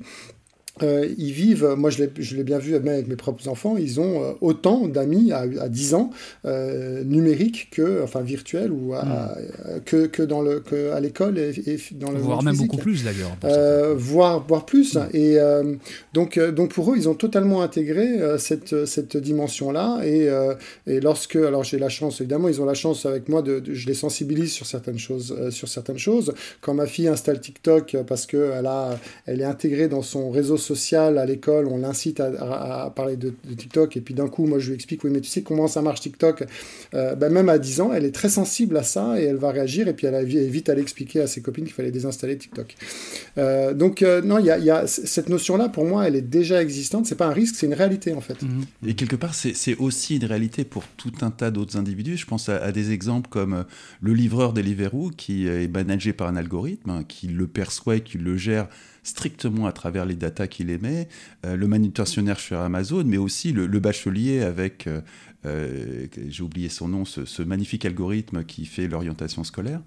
Euh, 0.83 1.07
ils 1.17 1.31
vivent, 1.31 1.75
moi 1.77 1.89
je 1.89 2.35
l'ai 2.35 2.43
bien 2.43 2.57
vu 2.57 2.73
même 2.73 2.87
avec 2.87 3.07
mes 3.07 3.15
propres 3.15 3.47
enfants, 3.47 3.77
ils 3.77 3.99
ont 3.99 4.23
euh, 4.23 4.33
autant 4.41 4.87
d'amis 4.87 5.31
à, 5.31 5.45
à, 5.59 5.69
10 5.69 5.93
ans 5.93 6.11
euh, 6.45 7.03
numériques 7.03 7.69
que, 7.71 8.01
enfin 8.03 8.21
virtuels 8.21 8.71
ou 8.71 8.93
à, 8.93 9.03
hmm. 9.03 9.81
que, 9.85 10.07
que, 10.07 10.23
dans 10.23 10.41
le, 10.41 10.59
que 10.59 10.91
à 10.91 10.99
l'école 10.99 11.37
et, 11.37 11.53
dans 11.91 12.11
le 12.11 12.19
Voire 12.19 12.43
même 12.43 12.55
beaucoup 12.55 12.77
plus 12.77 13.03
d'ailleurs. 13.03 13.35
Euh, 13.43 13.93
voire, 13.97 14.45
voire 14.47 14.65
plus. 14.65 14.95
Hmm. 14.95 15.07
Et 15.13 15.37
donc, 16.13 16.39
donc 16.39 16.73
pour 16.73 16.91
eux, 16.91 16.97
ils 16.97 17.09
ont 17.09 17.15
totalement 17.15 17.61
intégré 17.61 18.19
cette, 18.37 18.85
cette 18.85 19.17
dimension-là. 19.17 20.01
Et, 20.03 20.29
et 20.87 20.99
lorsque, 20.99 21.35
alors 21.35 21.63
j'ai 21.63 21.79
la 21.79 21.89
chance, 21.89 22.21
évidemment, 22.21 22.49
ils 22.49 22.61
ont 22.61 22.65
la 22.65 22.73
chance 22.73 23.05
avec 23.05 23.29
moi, 23.29 23.41
de, 23.41 23.61
je 23.71 23.87
les 23.87 23.93
sensibilise 23.93 24.51
sur 24.51 24.65
certaines 24.65 24.99
choses. 24.99 25.35
sur 25.51 25.67
certaines 25.67 25.97
choses. 25.97 26.33
Quand 26.61 26.73
ma 26.73 26.85
fille 26.85 27.07
installe 27.07 27.39
TikTok 27.39 27.97
parce 28.07 28.25
qu'elle 28.25 28.65
a, 28.65 28.99
elle 29.25 29.41
est 29.41 29.45
intégrée 29.45 29.87
dans 29.87 30.01
son 30.01 30.29
réseau 30.29 30.57
social 30.57 30.66
à 30.71 31.25
l'école, 31.25 31.67
on 31.67 31.77
l'incite 31.77 32.19
à, 32.19 32.91
parler 32.95 33.15
de, 33.17 33.33
TikTok, 33.55 33.97
et 33.97 34.01
puis 34.01 34.13
d'un 34.13 34.27
coup, 34.27 34.45
moi 34.45 34.59
je 34.59 34.69
lui 34.69 34.75
explique, 34.75 35.03
oui, 35.03 35.11
mais 35.11 35.21
tu 35.21 35.29
sais 35.29 35.41
comment 35.41 35.67
ça 35.67 35.81
marche 35.81 36.01
TikTok? 36.01 36.43
Euh, 36.93 37.15
ben, 37.15 37.31
Même 37.31 37.49
à 37.49 37.57
10 37.57 37.81
ans, 37.81 37.93
elle 37.93 38.05
est 38.05 38.11
très 38.11 38.29
sensible 38.29 38.77
à 38.77 38.83
ça, 38.83 39.19
et 39.19 39.25
elle 39.25 39.35
va 39.35 39.51
réagir, 39.51 39.87
et 39.87 39.93
puis 39.93 40.07
elle 40.07 40.15
a 40.15 40.23
vite 40.23 40.69
à 40.69 40.75
l'expliquer 40.75 41.21
à 41.21 41.27
ses 41.27 41.41
copines 41.41 41.65
qu'il 41.65 41.73
fallait 41.73 41.91
désinstaller 41.91 42.37
TikTok. 42.37 42.75
Euh, 43.37 43.73
donc, 43.73 44.01
euh, 44.01 44.21
non, 44.21 44.39
il 44.39 44.45
y, 44.45 44.69
a, 44.69 44.87
cette 44.87 45.29
notion-là, 45.29 45.69
pour 45.69 45.85
moi, 45.85 46.07
elle 46.07 46.15
est 46.15 46.21
déjà 46.21 46.61
existante, 46.61 47.05
c'est 47.05 47.15
pas 47.15 47.27
un 47.27 47.33
risque, 47.33 47.55
c'est 47.55 47.67
une 47.67 47.73
réalité 47.73 48.13
en 48.13 48.21
fait. 48.21 48.37
Et 48.85 48.93
quelque 48.93 49.15
part, 49.15 49.33
c'est 49.35 49.75
aussi 49.77 50.17
une 50.17 50.25
réalité 50.25 50.63
pour 50.63 50.83
tout 50.97 51.13
un 51.21 51.31
tas 51.31 51.51
d'autres 51.51 51.77
individus. 51.77 52.17
Je 52.17 52.25
pense 52.25 52.49
à, 52.49 52.71
des 52.71 52.91
exemples 52.91 53.29
comme 53.29 53.65
le 54.01 54.13
livreur 54.13 54.53
Deliveroo, 54.53 55.11
qui 55.15 55.47
est 55.47 55.71
managé 55.71 56.13
par 56.13 56.27
un 56.27 56.35
algorithme, 56.35 56.89
hein, 56.89 57.03
qui 57.07 57.27
le 57.27 57.47
perçoit, 57.47 57.99
qui 57.99 58.17
le 58.17 58.37
gère 58.37 58.67
strictement 59.07 59.65
à 59.67 59.71
travers 59.71 60.05
les 60.05 60.15
datas 60.15 60.47
qu'il 60.47 60.69
aimait, 60.69 61.07
le 61.43 61.67
manutentionnaire 61.67 62.39
chez 62.39 62.55
Amazon, 62.55 63.03
mais 63.05 63.17
aussi 63.17 63.51
le, 63.53 63.79
bachelier 63.79 64.41
avec, 64.41 64.87
j'ai 65.45 66.43
oublié 66.43 66.69
son 66.69 66.87
nom, 66.87 67.05
ce, 67.05 67.41
magnifique 67.41 67.85
algorithme 67.85 68.43
qui 68.43 68.65
fait 68.65 68.87
l'orientation 68.87 69.43
scolaire. 69.43 69.81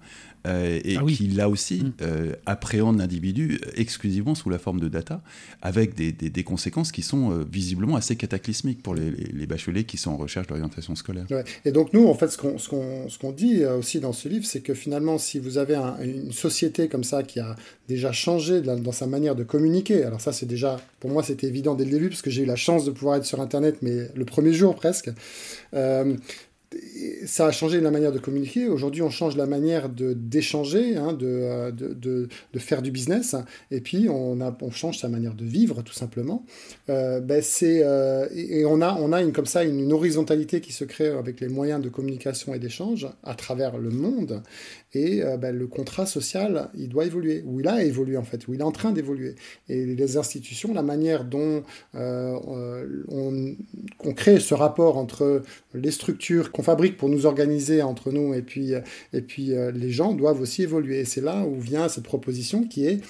Euh, 0.47 0.79
et 0.83 0.97
ah 0.97 1.03
qui 1.07 1.27
là 1.27 1.49
aussi 1.49 1.83
mm. 1.83 1.93
euh, 2.01 2.33
appréhende 2.47 2.97
l'individu 2.97 3.61
exclusivement 3.75 4.33
sous 4.33 4.49
la 4.49 4.57
forme 4.57 4.79
de 4.79 4.87
data, 4.87 5.21
avec 5.61 5.93
des, 5.93 6.11
des, 6.11 6.43
conséquences 6.43 6.91
qui 6.91 7.03
sont 7.03 7.31
euh, 7.31 7.45
visiblement 7.51 7.95
assez 7.95 8.15
cataclysmiques 8.15 8.81
pour 8.81 8.95
les, 8.95 9.11
les, 9.11 9.45
bacheliers 9.45 9.83
qui 9.83 9.97
sont 9.97 10.11
en 10.11 10.17
recherche 10.17 10.47
d'orientation 10.47 10.95
scolaire. 10.95 11.27
Et 11.63 11.71
donc 11.71 11.93
nous, 11.93 12.07
en 12.07 12.15
fait, 12.15 12.29
ce 12.29 12.37
qu'on 12.39 12.57
ce 12.57 13.19
qu'on 13.19 13.31
dit 13.31 13.63
aussi 13.65 13.99
dans 13.99 14.13
ce 14.13 14.27
livre, 14.27 14.45
c'est 14.45 14.61
que 14.61 14.73
finalement, 14.73 15.19
si 15.19 15.37
vous 15.37 15.59
avez 15.59 15.75
une 15.75 16.31
société 16.31 16.87
comme 16.87 17.03
ça 17.03 17.21
qui 17.21 17.39
a 17.39 17.55
déjà 17.87 18.11
changé 18.11 18.61
dans 18.61 18.91
sa 18.91 19.05
manière 19.05 19.35
de 19.35 19.43
communiquer, 19.43 20.03
alors 20.03 20.21
ça 20.21 20.31
c'est 20.31 20.47
déjà, 20.47 20.79
pour 20.99 21.11
moi 21.11 21.21
c'était 21.21 21.47
évident 21.47 21.75
dès 21.75 21.85
le 21.85 21.91
début, 21.91 22.09
parce 22.09 22.21
que 22.23 22.31
j'ai 22.31 22.43
eu 22.43 22.47
la 22.47 22.55
chance 22.55 22.83
de 22.85 22.91
pouvoir 22.91 23.17
être 23.17 23.25
sur 23.25 23.41
Internet, 23.41 23.77
mais 23.83 24.09
le 24.15 24.25
premier 24.25 24.53
jour 24.53 24.75
presque 24.75 25.11
ça 27.25 27.47
a 27.47 27.51
changé 27.51 27.81
la 27.81 27.91
manière 27.91 28.11
de 28.11 28.19
communiquer. 28.19 28.67
Aujourd'hui, 28.67 29.01
on 29.01 29.09
change 29.09 29.35
la 29.35 29.45
manière 29.45 29.89
d'échanger, 29.89 30.95
hein, 30.95 31.13
de, 31.13 31.71
de, 31.71 32.59
faire 32.59 32.81
du 32.81 32.91
business, 32.91 33.35
et 33.71 33.81
puis 33.81 34.07
on, 34.09 34.39
change 34.71 34.99
sa 34.99 35.09
manière 35.09 35.33
de 35.33 35.43
vivre, 35.43 35.81
tout 35.81 35.93
simplement. 35.93 36.45
Euh, 36.89 37.19
ben 37.19 37.43
euh, 37.63 38.27
et 38.33 38.65
on 38.65 38.81
a 38.81 39.21
une 39.21 39.33
comme 39.33 39.45
ça 39.45 39.63
une, 39.63 39.91
horizontalité 39.91 40.61
qui 40.61 40.71
se 40.71 40.85
crée 40.85 41.09
avec 41.09 41.41
les 41.41 41.49
moyens 41.49 41.81
de 41.81 41.89
communication 41.89 42.53
et 42.53 42.59
d'échange 42.59 43.07
à 43.23 43.35
travers 43.35 43.77
le 43.77 43.89
monde. 43.89 44.41
Et 44.93 45.23
euh, 45.23 45.37
ben, 45.37 45.55
le 45.55 45.67
contrat 45.67 46.05
social, 46.05 46.69
il 46.75 46.89
doit 46.89 47.05
évoluer, 47.05 47.43
ou 47.45 47.59
il 47.59 47.67
a 47.67 47.83
évolué 47.83 48.17
en 48.17 48.23
fait, 48.23 48.47
ou 48.47 48.53
il 48.53 48.59
est 48.59 48.63
en 48.63 48.71
train 48.71 48.91
d'évoluer. 48.91 49.35
Et 49.69 49.85
les 49.85 50.17
institutions, 50.17 50.73
la 50.73 50.83
manière 50.83 51.25
dont 51.25 51.63
on, 51.93 53.55
on 54.03 54.13
crée 54.13 54.39
ce 54.39 54.53
rapport 54.53 54.97
entre 54.97 55.43
les 55.73 55.91
structures 55.91 56.51
qu'on 56.51 56.63
fabrique 56.63 56.97
pour 56.97 57.09
nous 57.09 57.25
organiser 57.25 57.81
entre 57.81 58.11
nous 58.11 58.33
et 58.33 58.41
puis, 58.41 58.73
euh, 58.73 58.81
et 59.13 59.21
puis 59.21 59.53
euh, 59.53 59.71
les 59.71 59.91
gens 59.91 60.13
doivent 60.13 60.41
aussi 60.41 60.63
évoluer. 60.63 60.99
Et 60.99 61.05
c'est 61.05 61.21
là 61.21 61.45
où 61.45 61.59
vient 61.59 61.87
cette 61.87 62.03
proposition 62.03 62.63
qui 62.63 62.85
est 62.85 63.01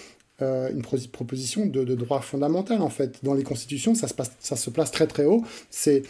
euh, 0.42 0.70
une 0.72 0.82
proposition 0.82 1.66
de, 1.66 1.84
droit 1.96 2.22
fondamental 2.22 2.82
en 2.82 2.90
fait. 2.90 3.24
Dans 3.24 3.34
les 3.34 3.44
constitutions, 3.44 3.96
ça 3.96 4.08
se, 4.08 4.70
place 4.70 4.92
très 4.92 5.08
très 5.08 5.26
haut. 5.26 5.44
C'est 5.70 6.04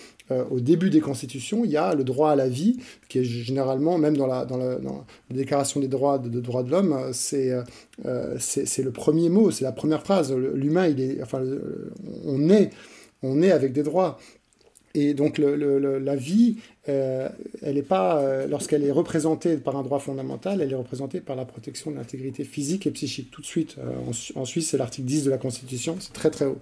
au 0.50 0.62
début 0.62 0.90
des 0.90 1.02
constitutions, 1.02 1.66
il 1.66 1.72
y 1.72 1.76
a 1.76 1.94
le 1.94 2.06
droit 2.06 2.32
à 2.32 2.38
la 2.38 2.48
vie, 2.48 2.78
qui 3.10 3.20
est 3.20 3.24
généralement, 3.26 3.98
même 3.98 4.16
dans 4.16 4.28
la, 4.28 4.48
déclaration 5.30 5.82
des 5.82 5.90
droits 5.90 6.20
de, 6.20 6.40
droits 6.40 6.64
de 6.64 6.72
l'homme, 6.72 7.10
c'est 7.12 7.52
c'est 8.40 8.84
le 8.84 8.92
premier 8.92 9.28
mot, 9.28 9.52
c'est 9.52 9.66
la 9.66 9.74
première 9.74 10.04
phrase. 10.04 10.34
L'humain, 10.34 10.88
il 10.88 11.02
est, 11.02 11.22
enfin, 11.22 11.42
on 12.24 12.50
est, 12.50 12.70
on 13.24 13.42
est 13.42 13.52
avec 13.52 13.74
des 13.74 13.84
droits. 13.84 14.18
Et 14.94 15.14
donc 15.14 15.38
la 15.38 16.16
vie, 16.16 16.58
euh, 16.90 17.30
elle 17.62 17.78
est 17.78 17.84
pas, 17.84 18.20
euh, 18.20 18.48
lorsqu'elle 18.48 18.84
est 18.84 18.92
représentée 18.92 19.58
par 19.58 19.76
un 19.78 19.84
droit 19.84 20.00
fondamental, 20.00 20.62
elle 20.62 20.72
est 20.72 20.76
représentée 20.76 21.22
par 21.22 21.36
la 21.36 21.46
protection 21.46 21.92
de 21.92 21.96
l'intégrité 21.96 22.44
physique 22.44 22.88
et 22.88 22.92
psychique. 22.92 23.32
Tout 23.32 23.42
de 23.42 23.46
suite, 23.46 23.76
euh, 23.80 23.94
en, 24.36 24.46
Suisse, 24.46 24.70
c'est 24.70 24.78
l'article 24.78 25.08
10 25.08 25.26
de 25.26 25.30
la 25.30 25.38
Constitution, 25.38 25.96
c'est 26.00 26.14
très 26.14 26.30
très 26.30 26.46
haut. 26.46 26.60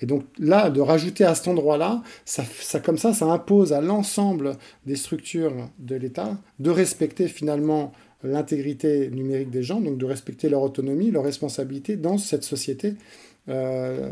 Et 0.00 0.06
donc 0.06 0.24
là, 0.38 0.70
de 0.70 0.80
rajouter 0.80 1.24
à 1.24 1.34
cet 1.34 1.48
endroit-là, 1.48 2.02
ça, 2.24 2.44
comme 2.80 2.98
ça, 2.98 3.14
ça 3.14 3.26
impose 3.26 3.72
à 3.72 3.80
l'ensemble 3.80 4.56
des 4.86 4.96
structures 4.96 5.54
de 5.78 5.94
l'État 5.94 6.36
de 6.58 6.70
respecter 6.70 7.28
finalement 7.28 7.92
l'intégrité 8.24 9.10
numérique 9.10 9.50
des 9.50 9.62
gens, 9.62 9.80
donc 9.80 9.98
de 9.98 10.04
respecter 10.04 10.48
leur 10.48 10.62
autonomie, 10.62 11.10
leur 11.10 11.24
responsabilité 11.24 11.96
dans 11.96 12.18
cette 12.18 12.42
société 12.42 12.94
euh, 13.48 14.10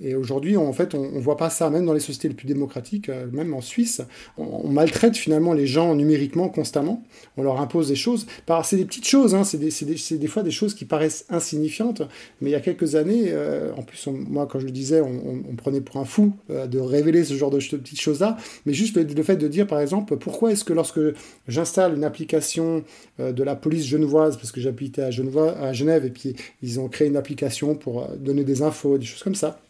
et 0.00 0.14
aujourd'hui, 0.14 0.56
en 0.56 0.72
fait, 0.72 0.94
on, 0.94 1.10
ne 1.10 1.20
voit 1.20 1.36
pas 1.36 1.48
ça, 1.50 1.70
même 1.70 1.86
dans 1.86 1.94
les 1.94 2.00
sociétés 2.00 2.28
les 2.28 2.34
plus 2.34 2.46
démocratiques, 2.46 3.08
euh, 3.08 3.26
même 3.32 3.54
en 3.54 3.60
Suisse. 3.60 4.02
On, 4.36 4.68
maltraite 4.68 5.16
finalement 5.16 5.52
les 5.52 5.66
gens 5.66 5.94
numériquement 5.94 6.48
constamment. 6.48 7.02
On 7.36 7.42
leur 7.42 7.60
impose 7.60 7.88
des 7.88 7.96
choses. 7.96 8.26
C'est 8.64 8.76
des 8.76 8.84
petites 8.84 9.06
choses, 9.06 9.34
hein, 9.34 9.44
c'est 9.44 9.58
des, 9.58 9.70
des, 9.70 10.18
des, 10.18 10.26
fois 10.26 10.42
des 10.42 10.50
choses 10.50 10.74
qui 10.74 10.84
paraissent 10.84 11.24
insignifiantes. 11.30 12.02
Mais 12.40 12.50
il 12.50 12.52
y 12.52 12.56
a 12.56 12.60
quelques 12.60 12.94
années, 12.94 13.26
euh, 13.28 13.72
en 13.76 13.82
plus, 13.82 14.06
moi, 14.08 14.46
quand 14.50 14.58
je 14.58 14.66
le 14.66 14.72
disais, 14.72 15.00
on, 15.00 15.54
prenait 15.56 15.80
pour 15.80 15.98
un 15.98 16.04
fou 16.04 16.32
de 16.48 16.78
révéler 16.78 17.24
ce 17.24 17.34
genre 17.34 17.50
de, 17.50 17.58
petites 17.58 18.00
choses-là. 18.00 18.36
Mais 18.66 18.74
juste 18.74 18.96
le, 18.96 19.22
fait 19.22 19.36
de 19.36 19.48
dire, 19.48 19.66
par 19.66 19.80
exemple, 19.80 20.16
pourquoi 20.16 20.52
est-ce 20.52 20.64
que 20.64 20.72
lorsque 20.72 21.00
j'installe 21.46 21.94
une 21.94 22.04
application 22.04 22.82
de 23.18 23.42
la 23.42 23.54
police 23.54 23.86
genevoise, 23.86 24.36
parce 24.36 24.50
que 24.50 24.60
j'habitais 24.60 25.02
à, 25.02 25.06
à 25.06 25.72
Genève, 25.72 26.04
et 26.04 26.10
puis 26.10 26.34
ils 26.62 26.80
ont 26.80 26.88
créé 26.88 27.08
une 27.08 27.16
application 27.16 27.76
pour 27.76 28.08
donner 28.18 28.44
des 28.44 28.62
infos 28.62 28.73
des 28.98 29.06
choses 29.06 29.22
comme 29.22 29.34
ça. 29.34 29.60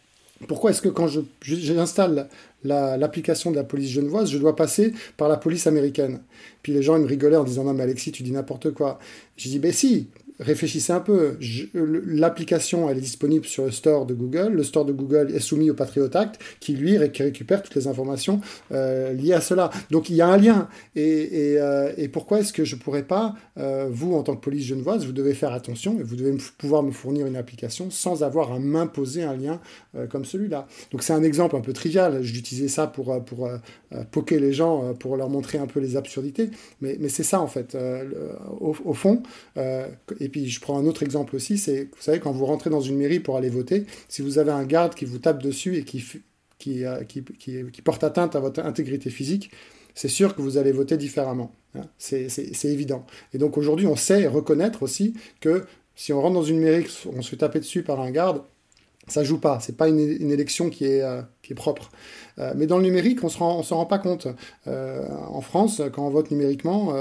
Pourquoi 0.47 0.71
est-ce 0.71 0.81
que 0.81 0.89
quand 0.89 1.07
j'installe 1.41 2.27
l'application 2.63 3.51
de 3.51 3.55
la 3.55 3.63
police 3.63 3.89
genevoise, 3.89 4.29
je 4.29 4.37
dois 4.37 4.55
passer 4.55 4.93
par 5.17 5.29
la 5.29 5.37
police 5.37 5.65
américaine? 5.65 6.21
Puis 6.61 6.73
les 6.73 6.83
gens 6.83 6.97
ils 6.97 7.03
me 7.03 7.07
rigolaient 7.07 7.37
en 7.37 7.43
disant 7.43 7.63
non 7.63 7.73
mais 7.73 7.83
Alexis 7.83 8.11
tu 8.11 8.23
dis 8.23 8.31
n'importe 8.31 8.71
quoi. 8.71 8.99
J'ai 9.37 9.49
dit 9.49 9.59
ben 9.59 9.71
si, 9.71 10.07
réfléchissez 10.39 10.93
un 10.93 10.99
peu. 10.99 11.37
L'application, 11.73 12.89
elle 12.89 12.97
est 12.97 13.01
disponible 13.01 13.45
sur 13.45 13.65
le 13.65 13.71
store 13.71 14.05
de 14.05 14.13
Google. 14.13 14.53
Le 14.53 14.63
store 14.63 14.85
de 14.85 14.91
Google 14.91 15.31
est 15.33 15.39
soumis 15.39 15.69
au 15.69 15.73
Patriot 15.73 16.09
Act, 16.15 16.39
qui 16.59 16.73
lui 16.73 16.97
récupère 16.97 17.61
toutes 17.61 17.75
les 17.75 17.87
informations 17.87 18.41
euh, 18.71 19.13
liées 19.13 19.33
à 19.33 19.41
cela. 19.41 19.69
Donc 19.91 20.09
il 20.09 20.15
y 20.15 20.21
a 20.21 20.27
un 20.27 20.37
lien. 20.37 20.67
Et, 20.95 21.55
euh, 21.59 21.91
pourquoi 22.11 22.39
est-ce 22.39 22.53
que 22.53 22.65
je 22.65 22.75
pourrais 22.75 23.03
pas, 23.03 23.35
euh, 23.57 23.87
vous, 23.91 24.13
en 24.13 24.23
tant 24.23 24.35
que 24.35 24.41
police 24.41 24.65
genevoise, 24.65 25.05
vous 25.05 25.11
devez 25.11 25.33
faire 25.33 25.53
attention 25.53 25.99
et 25.99 26.03
vous 26.03 26.15
devez 26.15 26.35
pouvoir 26.57 26.83
me 26.83 26.91
fournir 26.91 27.25
une 27.25 27.35
application 27.35 27.89
sans 27.89 28.23
avoir 28.23 28.51
à 28.51 28.59
m'imposer 28.59 29.23
un 29.23 29.35
lien 29.35 29.59
comme 30.09 30.25
celui-là. 30.25 30.67
Donc 30.91 31.03
c'est 31.03 31.13
un 31.13 31.23
exemple 31.23 31.55
un 31.55 31.61
peu 31.61 31.73
trivial. 31.73 32.21
J'utilisais 32.21 32.67
ça 32.67 32.87
pour, 32.87 33.17
poker 34.11 34.39
les 34.39 34.53
gens, 34.53 34.93
pour 34.93 35.17
leur 35.17 35.29
montrer 35.29 35.57
un 35.57 35.67
peu 35.67 35.79
les 35.79 35.95
absurdités. 35.95 36.49
Mais, 36.81 36.97
c'est 37.09 37.23
ça, 37.23 37.41
en 37.41 37.47
fait. 37.47 37.77
Au, 38.59 38.93
fond, 38.93 39.23
puis 40.29 40.49
je 40.49 40.59
prends 40.59 40.77
un 40.77 40.85
autre 40.85 41.03
exemple 41.03 41.35
aussi, 41.35 41.57
c'est, 41.57 41.83
vous 41.83 42.01
savez, 42.01 42.19
quand 42.19 42.31
vous 42.31 42.45
rentrez 42.45 42.69
dans 42.69 42.81
une 42.81 42.97
mairie 42.97 43.19
pour 43.19 43.37
aller 43.37 43.49
voter, 43.49 43.85
si 44.07 44.21
vous 44.21 44.39
avez 44.39 44.51
un 44.51 44.63
garde 44.63 44.95
qui 44.95 45.05
vous 45.05 45.19
tape 45.19 45.41
dessus 45.41 45.77
et 45.77 45.83
qui, 45.83 46.85
euh, 46.85 47.03
porte 47.83 48.03
atteinte 48.03 48.35
à 48.35 48.39
votre 48.39 48.61
intégrité 48.61 49.09
physique, 49.09 49.51
c'est 49.93 50.09
sûr 50.09 50.35
que 50.35 50.41
vous 50.41 50.57
allez 50.57 50.71
voter 50.71 50.97
différemment. 50.97 51.51
Hein. 51.75 51.85
C'est, 51.97 52.65
évident. 52.65 53.05
Et 53.33 53.37
donc 53.37 53.57
aujourd'hui, 53.57 53.87
on 53.87 53.95
sait 53.95 54.27
reconnaître 54.27 54.83
aussi 54.83 55.13
que 55.39 55.65
si 55.95 56.11
on 56.11 56.21
rentre 56.21 56.33
dans 56.33 56.43
une 56.43 56.59
mairie, 56.59 56.85
on 57.13 57.21
se 57.21 57.29
fait 57.29 57.37
taper 57.37 57.59
dessus 57.59 57.83
par 57.83 58.01
un 58.01 58.11
garde, 58.11 58.43
ça 59.07 59.23
joue 59.23 59.39
pas. 59.39 59.59
C'est 59.61 59.77
pas 59.77 59.87
une, 59.87 59.99
élection 60.31 60.69
qui 60.69 60.85
est, 60.85 61.01
euh, 61.01 61.21
qui 61.41 61.53
est 61.53 61.55
propre. 61.55 61.91
Euh, 62.39 62.53
mais 62.55 62.67
dans 62.67 62.77
le 62.77 62.83
numérique, 62.83 63.23
on 63.23 63.27
ne 63.27 63.63
s'en 63.63 63.77
rend 63.77 63.85
pas 63.85 63.99
compte. 63.99 64.27
Euh, 64.67 65.07
en 65.29 65.41
France, 65.41 65.81
quand 65.93 66.05
on 66.05 66.09
vote 66.09 66.31
numériquement, 66.31 66.93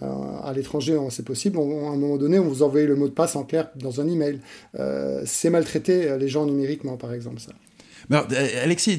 à 0.00 0.52
l'étranger, 0.54 0.98
c'est 1.10 1.24
possible, 1.24 1.58
à 1.58 1.60
un 1.60 1.96
moment 1.96 2.16
donné, 2.16 2.38
on 2.38 2.44
vous 2.44 2.62
envoie 2.62 2.82
le 2.82 2.96
mot 2.96 3.08
de 3.08 3.14
passe 3.14 3.36
en 3.36 3.44
clair 3.44 3.70
dans 3.76 4.00
un 4.00 4.08
email. 4.08 4.40
c'est 5.24 5.50
maltraiter 5.50 6.16
les 6.18 6.28
gens 6.28 6.46
numériquement, 6.46 6.96
par 6.96 7.12
exemple, 7.12 7.40
ça. 7.40 7.52
Alexis, 8.10 8.98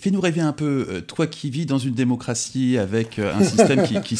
fais-nous 0.00 0.20
rêver 0.20 0.40
un 0.40 0.52
peu. 0.52 1.02
Toi 1.06 1.26
qui 1.26 1.50
vis 1.50 1.66
dans 1.66 1.78
une 1.78 1.94
démocratie 1.94 2.78
avec 2.78 3.18
un 3.18 3.44
système 3.44 3.84
qui, 3.84 4.00
qui 4.00 4.16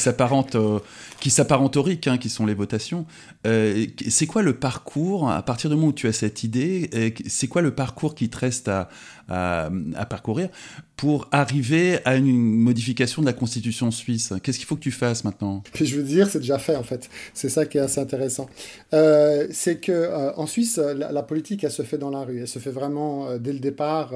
s'apparente 1.30 1.76
au 1.76 1.82
RIC, 1.82 2.06
hein, 2.06 2.18
qui 2.18 2.28
sont 2.28 2.44
les 2.44 2.54
votations. 2.54 3.06
Euh, 3.46 3.86
c'est 4.08 4.26
quoi 4.26 4.42
le 4.42 4.54
parcours, 4.54 5.30
à 5.30 5.42
partir 5.42 5.70
du 5.70 5.76
moment 5.76 5.88
où 5.88 5.92
tu 5.92 6.06
as 6.06 6.12
cette 6.12 6.44
idée, 6.44 6.90
euh, 6.94 7.10
c'est 7.26 7.48
quoi 7.48 7.62
le 7.62 7.74
parcours 7.74 8.14
qui 8.14 8.28
te 8.28 8.36
reste 8.36 8.68
à, 8.68 8.90
à, 9.28 9.70
parcourir 10.08 10.50
pour 10.96 11.28
arriver 11.32 11.98
à 12.04 12.16
une 12.16 12.32
modification 12.32 13.22
de 13.22 13.26
la 13.26 13.32
constitution 13.32 13.90
suisse 13.90 14.32
Qu'est-ce 14.42 14.58
qu'il 14.58 14.66
faut 14.66 14.76
que 14.76 14.80
tu 14.80 14.92
fasses 14.92 15.24
maintenant? 15.24 15.62
Je 15.74 15.96
veux 15.96 16.02
dire, 16.02 16.28
c'est 16.28 16.38
déjà 16.38 16.58
fait 16.58 16.76
en 16.76 16.82
fait. 16.82 17.08
C'est 17.32 17.48
ça 17.48 17.66
qui 17.66 17.78
est 17.78 17.80
assez 17.80 18.00
intéressant. 18.00 18.48
Euh, 18.92 19.46
c'est 19.50 19.76
que 19.76 20.34
en 20.36 20.46
Suisse, 20.46 20.78
la, 20.78 21.22
politique, 21.22 21.64
elle 21.64 21.70
se 21.70 21.82
fait 21.82 21.98
dans 21.98 22.10
la 22.10 22.20
rue. 22.20 22.40
Elle 22.40 22.48
se 22.48 22.58
fait 22.58 22.70
vraiment 22.70 23.36
dès 23.38 23.52
le 23.52 23.58
départ 23.58 24.12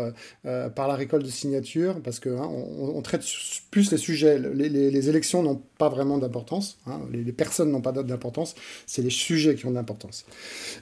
par 0.75 0.89
la 0.89 0.95
récolte 0.95 1.25
de 1.25 1.31
signatures, 1.31 2.01
parce 2.03 2.21
que 2.21 2.31
hein, 2.31 2.51
traite 3.03 3.25
plus 3.71 3.91
les 3.91 3.99
sujets. 3.99 4.39
Les, 4.39 5.09
élections 5.09 5.43
n'ont 5.43 5.61
pas 5.79 5.89
vraiment 5.89 6.19
d'importance. 6.19 6.79
Hein. 6.87 7.01
Les, 7.13 7.33
personnes 7.33 7.71
n'ont 7.71 7.81
pas 7.81 7.93
d'importance, 7.93 8.55
c'est 8.87 9.03
les 9.03 9.11
sujets 9.11 9.55
qui 9.55 9.67
ont 9.67 9.71
de 9.71 9.77
l'importance. 9.77 10.25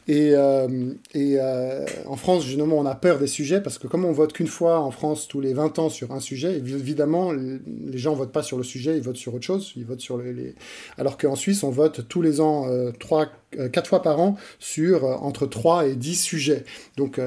Et, 0.09 0.31
euh, 0.35 0.93
et 1.15 1.37
euh, 1.39 1.85
en 2.07 2.17
France, 2.17 2.45
généralement, 2.45 2.79
on 2.79 2.87
a 2.87 2.95
peur 2.95 3.19
des 3.19 3.27
sujets 3.27 3.61
parce 3.61 3.79
que 3.79 3.87
comme 3.87 4.05
on 4.05 4.13
vote 4.13 4.33
qu'une 4.33 4.47
fois 4.47 4.81
en 4.81 4.91
France 4.91 5.29
tous 5.29 5.41
les 5.41 5.53
20 5.53 5.79
ans 5.79 5.86
sur 5.89 6.13
un 6.13 6.21
sujet, 6.21 6.57
évidemment, 6.57 7.33
les 7.33 7.99
gens 7.99 8.15
votent 8.15 8.33
pas 8.33 8.43
sur 8.43 8.57
le 8.57 8.65
sujet, 8.65 8.97
ils 8.97 9.03
votent 9.03 9.17
sur 9.17 9.35
autre 9.35 9.45
chose, 9.45 9.73
ils 9.77 9.85
votent 9.85 10.01
sur 10.01 10.19
les... 10.19 10.55
Alors 10.99 11.19
qu'en 11.19 11.37
Suisse, 11.37 11.63
on 11.63 11.71
vote 11.71 12.09
tous 12.09 12.23
les 12.23 12.41
ans, 12.41 12.67
euh, 12.69 12.93
3, 12.99 13.27
4 13.73 13.87
fois 13.87 14.03
par 14.03 14.21
an, 14.21 14.37
sur 14.59 15.05
euh, 15.05 15.15
entre 15.15 15.47
3 15.47 15.89
et 15.89 15.97
10 15.97 16.17
sujets. 16.17 16.65
Donc, 16.97 17.21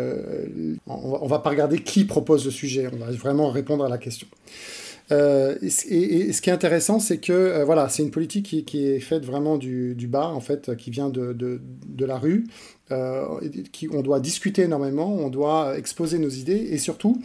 on 0.88 1.28
va, 1.28 1.39
pas 1.39 1.50
regarder 1.50 1.80
qui 1.80 2.06
propose 2.06 2.46
le 2.46 2.51
sujet, 2.51 2.89
on 2.92 2.98
va 2.98 3.12
vraiment 3.12 3.50
répondre 3.50 3.84
à 3.86 3.89
la 3.89 3.98
question. 3.98 4.28
et, 5.12 5.70
ce 5.70 6.42
qui 6.42 6.50
est 6.50 6.54
intéressant, 6.54 7.00
c'est 7.00 7.18
que 7.18 7.63
voilà, 7.63 7.89
c'est 7.89 8.04
une 8.04 8.12
politique 8.12 8.66
qui, 8.66 8.86
est 8.88 9.00
faite 9.00 9.25
vraiment 9.25 9.58
du, 9.58 9.96
bas, 10.08 10.28
en 10.28 10.42
fait, 10.42 10.75
qui 10.75 10.92
vient 10.92 11.10
de, 11.10 11.34
de 11.34 12.06
la 12.06 12.18
rue, 12.18 12.46
euh, 12.46 12.78
qui, 13.72 13.88
on 13.91 14.01
doit 14.01 14.19
discuter 14.19 14.63
énormément, 14.63 15.13
on 15.13 15.29
doit 15.29 15.77
exposer 15.77 16.17
nos 16.19 16.29
idées 16.29 16.69
et 16.72 16.77
surtout, 16.77 17.22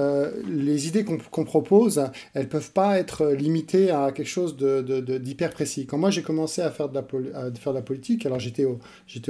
euh, 0.00 0.30
les 0.48 0.86
idées 0.86 1.04
qu'on 1.04 1.44
propose, 1.44 2.02
elles 2.34 2.44
ne 2.44 2.48
peuvent 2.48 2.70
pas 2.70 2.98
être 2.98 3.26
limitées 3.28 3.90
à 3.90 4.12
quelque 4.12 4.28
chose 4.28 4.56
d'hyper 4.56 5.50
précis. 5.50 5.86
Quand 5.86 5.98
moi 5.98 6.10
j'ai 6.10 6.22
commencé 6.22 6.62
à 6.62 6.70
faire 6.70 6.88
de 6.88 6.94
la, 6.94 7.82
politique, 7.82 8.26
alors 8.26 8.38
j'étais 8.38 8.64
au, 8.64 8.78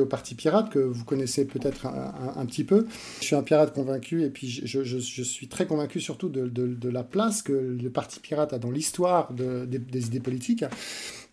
Parti 0.06 0.34
Pirate, 0.34 0.70
que 0.70 0.78
vous 0.78 1.04
connaissez 1.04 1.44
peut-être 1.46 1.86
un, 1.86 2.46
petit 2.46 2.64
peu. 2.64 2.86
Je 3.20 3.24
suis 3.24 3.36
un 3.36 3.42
pirate 3.42 3.74
convaincu 3.74 4.22
et 4.22 4.30
puis 4.30 4.48
je, 4.48 4.98
suis 4.98 5.48
très 5.48 5.66
convaincu 5.66 6.00
surtout 6.00 6.28
de, 6.28 6.88
la 6.88 7.02
place 7.02 7.42
que 7.42 7.52
le 7.52 7.90
Parti 7.90 8.20
Pirate 8.20 8.52
a 8.52 8.58
dans 8.58 8.70
l'histoire 8.70 9.32
des 9.32 10.06
idées 10.06 10.20
politiques. 10.20 10.64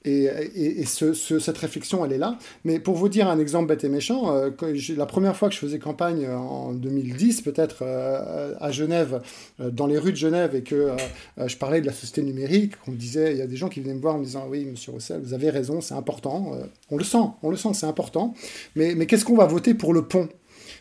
Et, 0.05 0.85
cette 0.85 1.57
réflexion, 1.57 2.05
elle 2.05 2.13
est 2.13 2.17
là. 2.17 2.38
Mais 2.63 2.79
pour 2.79 2.95
vous 2.95 3.09
dire 3.09 3.27
un 3.27 3.39
exemple 3.39 3.67
bête 3.67 3.83
et 3.83 3.89
méchant, 3.89 4.35
euh, 4.35 4.51
la 4.95 5.05
première 5.05 5.35
fois 5.35 5.50
que 5.50 5.55
je 5.55 5.59
faisais 5.59 5.79
campagne 5.79 6.25
euh, 6.25 6.38
en 6.38 6.74
2010, 6.74 7.41
peut-être 7.41 7.79
euh, 7.81 8.53
à 8.59 8.71
Genève, 8.71 9.21
dans 9.59 9.88
les 9.88 9.97
rues 9.97 10.12
de 10.12 10.17
Genève, 10.17 10.55
et 10.55 10.62
que 10.62 10.91
je 11.38 11.57
parlais 11.57 11.81
de 11.81 11.85
la 11.85 11.93
société 11.93 12.21
numérique, 12.21 12.74
on 12.88 12.91
me 12.91 12.97
disait, 12.97 13.31
il 13.31 13.38
y 13.38 13.41
a 13.41 13.47
des 13.47 13.55
gens 13.55 13.69
qui 13.69 13.79
venaient 13.79 13.95
me 13.95 14.01
voir 14.01 14.15
en 14.15 14.19
me 14.19 14.25
disant, 14.25 14.45
oui, 14.50 14.65
monsieur 14.65 14.91
Roussel, 14.91 15.21
vous 15.24 15.33
avez 15.33 15.50
raison, 15.50 15.81
c'est 15.81 15.95
important. 15.95 16.51
on 16.91 16.97
le 16.97 17.03
sent, 17.03 17.17
on 17.41 17.50
le 17.50 17.57
sent, 17.57 17.74
c'est 17.74 17.88
important. 17.88 18.33
Mais, 18.75 18.95
mais 18.95 19.05
qu'est-ce 19.07 19.25
qu'on 19.25 19.38
va 19.38 19.45
voter 19.45 19.74
pour 19.74 19.93
le 19.93 20.03
pont? 20.03 20.29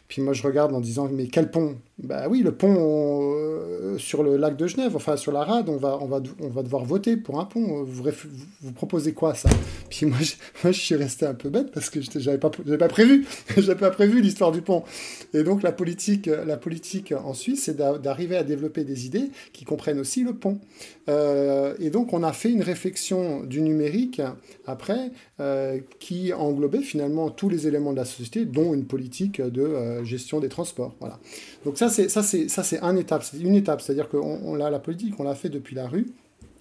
Puis 0.08 0.20
moi, 0.20 0.32
je 0.32 0.42
regarde 0.42 0.74
en 0.74 0.80
disant, 0.80 1.08
mais 1.10 1.26
quel 1.26 1.50
pont? 1.50 1.76
Bah 2.02 2.26
oui, 2.28 2.42
le 2.42 2.50
pont 2.50 2.74
euh, 2.76 3.96
sur 3.98 4.24
le 4.24 4.36
lac 4.36 4.56
de 4.56 4.66
Genève, 4.66 4.96
enfin 4.96 5.16
sur 5.16 5.30
la 5.30 5.44
rade, 5.44 5.68
on 5.68 5.76
va, 5.76 5.98
on 6.00 6.06
va, 6.06 6.20
on 6.40 6.48
va 6.48 6.62
devoir 6.64 6.84
voter 6.84 7.16
pour 7.16 7.38
un 7.38 7.44
pont. 7.44 7.84
Vous, 7.84 8.72
proposez 8.74 9.12
quoi, 9.12 9.34
ça? 9.34 9.48
Puis 9.90 10.06
moi 10.06 10.18
je, 10.20 10.32
moi, 10.64 10.72
je 10.72 10.80
suis 10.80 10.96
resté 10.96 11.24
un 11.24 11.34
peu 11.34 11.50
bête 11.50 11.70
parce 11.70 11.90
que 11.90 12.00
je 12.00 12.18
n'avais 12.18 12.38
pas, 12.38 12.50
pas 12.50 12.88
prévu. 12.88 13.26
j'avais 13.56 13.78
pas 13.78 13.92
prévu 13.92 14.20
l'histoire 14.20 14.50
du 14.50 14.60
pont. 14.60 14.82
Et 15.34 15.44
donc, 15.44 15.62
la 15.62 15.70
politique, 15.70 16.26
la 16.26 16.56
politique 16.56 17.12
en 17.12 17.32
Suisse, 17.32 17.64
c'est 17.64 17.76
d'arriver 17.76 18.36
à 18.36 18.42
développer 18.42 18.82
des 18.82 19.06
idées 19.06 19.30
qui 19.52 19.64
comprennent 19.64 20.00
aussi 20.00 20.24
le 20.24 20.32
pont. 20.32 20.58
Euh, 21.08 21.74
et 21.78 21.90
donc, 21.90 22.12
on 22.12 22.24
a 22.24 22.32
fait 22.32 22.50
une 22.50 22.62
réflexion 22.62 23.44
du 23.44 23.60
numérique 23.60 24.20
après 24.66 25.12
euh, 25.40 25.78
qui 26.00 26.32
englobait 26.32 26.80
finalement 26.80 27.30
tous 27.30 27.48
les 27.48 27.68
éléments 27.68 27.92
de 27.92 27.98
la 27.98 28.04
société, 28.04 28.46
dont 28.46 28.74
une 28.74 28.86
politique 28.86 29.40
de 29.40 30.02
gestion 30.02 30.40
des 30.40 30.48
transports. 30.48 30.94
Voilà. 30.98 31.20
Donc 31.64 31.78
ça, 31.78 31.83
ça, 31.88 32.22
c'est 32.22 32.48
ça, 32.48 32.62
c'est 32.62 32.82
une 32.82 32.98
étape. 32.98 33.22
C'est 33.22 33.38
une 33.38 33.54
étape, 33.54 33.80
c'est-à-dire 33.80 34.08
que 34.08 34.16
on, 34.16 34.54
la 34.54 34.78
politique, 34.78 35.14
on 35.18 35.24
l'a 35.24 35.34
fait 35.34 35.48
depuis 35.48 35.74
la 35.74 35.88
rue 35.88 36.06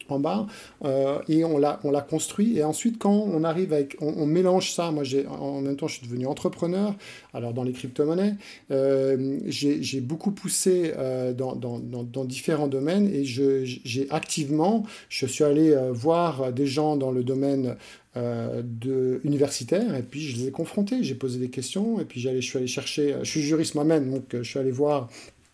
en 0.10 0.20
bas 0.20 0.48
euh, 0.84 1.20
et 1.30 1.46
on 1.46 1.58
l'a 1.58 1.80
on 1.86 1.92
l'a 1.92 2.02
construit 2.02 2.58
et 2.58 2.64
ensuite 2.66 3.00
quand 3.00 3.14
on 3.14 3.42
arrive 3.46 3.72
avec 3.72 3.96
on, 4.02 4.26
mélange 4.26 4.74
ça 4.74 4.92
moi 4.92 5.06
j'ai 5.06 5.26
en 5.26 5.62
même 5.62 5.78
temps 5.78 5.88
je 5.88 5.96
suis 5.96 6.06
devenu 6.06 6.28
entrepreneur 6.28 6.94
alors 7.34 7.54
dans 7.54 7.64
les 7.64 7.72
crypto-monnaies 7.72 8.36
euh, 8.72 9.40
j'ai 9.46 10.02
beaucoup 10.02 10.32
poussé 10.32 10.92
dans, 11.38 11.56
dans, 11.56 11.80
dans, 11.80 12.26
différents 12.26 12.68
domaines 12.68 13.08
et 13.08 13.24
j'ai 13.24 14.08
activement 14.10 14.84
je 15.08 15.26
suis 15.26 15.46
allé 15.46 15.74
voir 15.94 16.52
des 16.52 16.68
gens 16.68 16.98
dans 16.98 17.12
le 17.12 17.24
domaine 17.24 17.78
euh, 18.16 18.62
de, 18.64 19.20
universitaires, 19.24 19.96
et 19.96 20.04
puis 20.04 20.22
je 20.22 20.38
les 20.38 20.48
ai 20.48 20.52
confrontés, 20.52 21.04
j'ai 21.04 21.16
posé 21.16 21.40
des 21.40 21.50
questions, 21.50 22.00
et 22.00 22.06
puis 22.06 22.22
je 22.22 22.40
suis 22.42 22.58
allé 22.60 22.68
chercher, 22.68 23.16
je 23.24 23.30
suis 23.30 23.42
juriste 23.42 23.74
moi-même, 23.74 24.12
donc 24.12 24.36
euh, 24.36 24.44
je 24.44 24.50
suis 24.50 24.60
allé 24.60 24.70
voir 24.70 25.10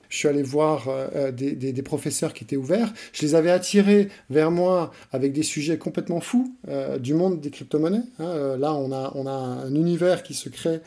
je 0.10 0.18
suis 0.18 0.28
allé 0.28 0.44
voir 0.44 0.88
euh, 0.90 1.32
des, 1.32 1.54
des, 1.54 1.84
professeurs 1.84 2.34
qui 2.34 2.44
étaient 2.44 2.58
ouverts. 2.58 2.94
Je 3.14 3.22
les 3.22 3.36
avais 3.36 3.52
attirés 3.52 4.10
vers 4.30 4.52
moi 4.52 4.92
avec 5.12 5.34
des 5.34 5.44
sujets 5.44 5.78
complètement 5.78 6.20
fous 6.20 6.54
du 7.00 7.14
monde 7.14 7.40
des 7.40 7.50
crypto-monnaies. 7.50 8.04
Hein. 8.20 8.58
là, 8.58 8.74
on 8.74 8.92
a, 8.92 9.32
un 9.32 9.74
univers 9.74 10.24
qui 10.24 10.34
se 10.34 10.50
crée 10.50 10.82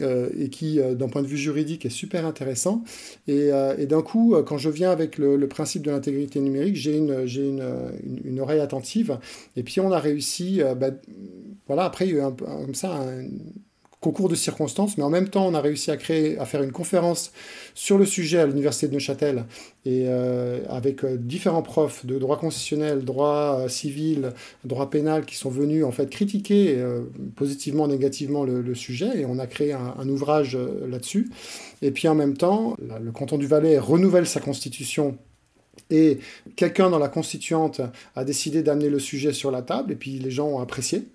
euh, 0.00 0.28
et 0.36 0.48
qui, 0.48 0.80
euh, 0.80 0.94
d'un 0.94 1.08
point 1.08 1.22
de 1.22 1.26
vue 1.26 1.36
juridique, 1.36 1.86
est 1.86 1.90
super 1.90 2.26
intéressant. 2.26 2.82
Et, 3.28 3.52
euh, 3.52 3.86
d'un 3.86 4.02
coup, 4.02 4.34
quand 4.44 4.58
je 4.58 4.68
viens 4.68 4.90
avec 4.90 5.18
le, 5.18 5.46
principe 5.46 5.82
de 5.82 5.90
l'intégrité 5.90 6.40
numérique, 6.40 6.74
j'ai 6.74 6.96
une, 6.96 8.40
oreille 8.40 8.60
attentive. 8.60 9.18
Et 9.56 9.62
puis, 9.62 9.80
on 9.80 9.92
a 9.92 10.00
réussi. 10.00 10.60
Bah, 10.76 10.90
voilà, 11.66 11.84
après, 11.84 12.06
il 12.06 12.14
y 12.14 12.14
a 12.14 12.18
eu 12.18 12.22
un, 12.22 12.32
comme 12.32 12.74
ça 12.74 13.00
concours 14.04 14.28
de 14.28 14.34
circonstances, 14.34 14.98
mais 14.98 15.02
en 15.02 15.08
même 15.08 15.30
temps, 15.30 15.46
on 15.46 15.54
a 15.54 15.62
réussi 15.62 15.90
à 15.90 15.96
créer, 15.96 16.38
à 16.38 16.44
faire 16.44 16.62
une 16.62 16.72
conférence 16.72 17.32
sur 17.74 17.96
le 17.96 18.04
sujet 18.04 18.38
à 18.38 18.46
l'université 18.46 18.86
de 18.86 18.92
Neuchâtel 18.92 19.46
et 19.86 20.04
euh, 20.08 20.60
avec 20.68 21.04
euh, 21.04 21.16
différents 21.16 21.62
profs 21.62 22.04
de 22.04 22.18
droit 22.18 22.38
constitutionnel, 22.38 23.02
droit 23.02 23.60
euh, 23.60 23.68
civil, 23.68 24.34
droit 24.62 24.90
pénal 24.90 25.24
qui 25.24 25.36
sont 25.36 25.48
venus 25.48 25.86
en 25.86 25.90
fait 25.90 26.10
critiquer 26.10 26.84
positivement, 27.34 27.88
négativement 27.88 28.44
le, 28.44 28.74
sujet 28.74 29.20
et 29.20 29.24
on 29.24 29.38
a 29.38 29.46
créé 29.46 29.72
un, 29.72 29.94
un 29.98 30.08
ouvrage 30.10 30.58
là-dessus. 30.86 31.30
Et 31.80 31.90
puis 31.90 32.06
en 32.06 32.14
même 32.14 32.36
temps, 32.36 32.76
le 32.78 33.10
canton 33.10 33.38
du 33.38 33.46
Valais 33.46 33.78
renouvelle 33.78 34.26
sa 34.26 34.40
constitution 34.40 35.16
et 35.88 36.18
quelqu'un 36.56 36.90
dans 36.90 36.98
la 36.98 37.08
constituante 37.08 37.80
a 38.16 38.24
décidé 38.24 38.62
d'amener 38.62 38.90
le 38.90 38.98
sujet 38.98 39.32
sur 39.32 39.50
la 39.50 39.62
table 39.62 39.92
et 39.92 39.96
puis 39.96 40.18
les 40.18 40.30
gens 40.30 40.48
ont 40.48 40.60
apprécié. 40.60 41.08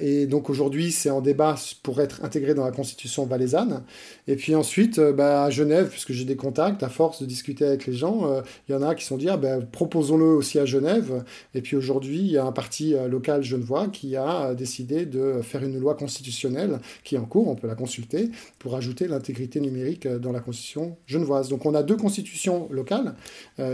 Et 0.00 0.26
donc 0.26 0.48
aujourd'hui, 0.50 0.92
c'est 0.92 1.10
en 1.10 1.20
débat 1.20 1.56
pour 1.82 2.00
être 2.00 2.24
intégré 2.24 2.54
dans 2.54 2.64
la 2.64 2.72
constitution 2.72 3.26
valaisanne. 3.26 3.82
Et 4.26 4.36
puis 4.36 4.54
ensuite, 4.54 4.98
euh, 4.98 5.12
bah, 5.12 5.44
à 5.44 5.50
Genève, 5.50 5.88
puisque 5.90 6.12
j'ai 6.12 6.24
des 6.24 6.36
contacts, 6.36 6.82
à 6.82 6.88
force 6.88 7.20
de 7.20 7.26
discuter 7.26 7.64
avec 7.64 7.86
les 7.86 7.92
gens, 7.92 8.30
euh, 8.30 8.40
il 8.68 8.72
y 8.72 8.74
en 8.74 8.82
a 8.82 8.94
qui 8.94 9.04
sont 9.04 9.16
dit, 9.16 9.28
ah, 9.28 9.36
ben, 9.36 9.64
proposons-le 9.64 10.24
aussi 10.24 10.58
à 10.58 10.64
Genève. 10.64 11.24
Et 11.54 11.60
puis 11.60 11.76
aujourd'hui, 11.76 12.18
il 12.18 12.30
y 12.30 12.38
a 12.38 12.44
un 12.44 12.52
parti 12.52 12.94
euh, 12.94 13.08
local 13.08 13.42
genevois 13.42 13.88
qui 13.88 14.16
a 14.16 14.54
décidé 14.54 15.04
de 15.06 15.40
faire 15.42 15.62
une 15.62 15.78
loi 15.78 15.94
constitutionnelle 15.94 16.78
qui 17.04 17.16
est 17.16 17.18
en 17.18 17.24
cours, 17.24 17.48
on 17.48 17.56
peut 17.56 17.66
la 17.66 17.74
consulter, 17.74 18.30
pour 18.58 18.76
ajouter 18.76 19.06
l'intégrité 19.06 19.60
numérique 19.60 20.06
dans 20.06 20.32
la 20.32 20.40
constitution 20.40 20.96
genevoise. 21.06 21.48
Donc 21.48 21.66
on 21.66 21.74
a 21.74 21.82
deux 21.82 21.96
constitutions 21.96 22.68
locales 22.70 23.14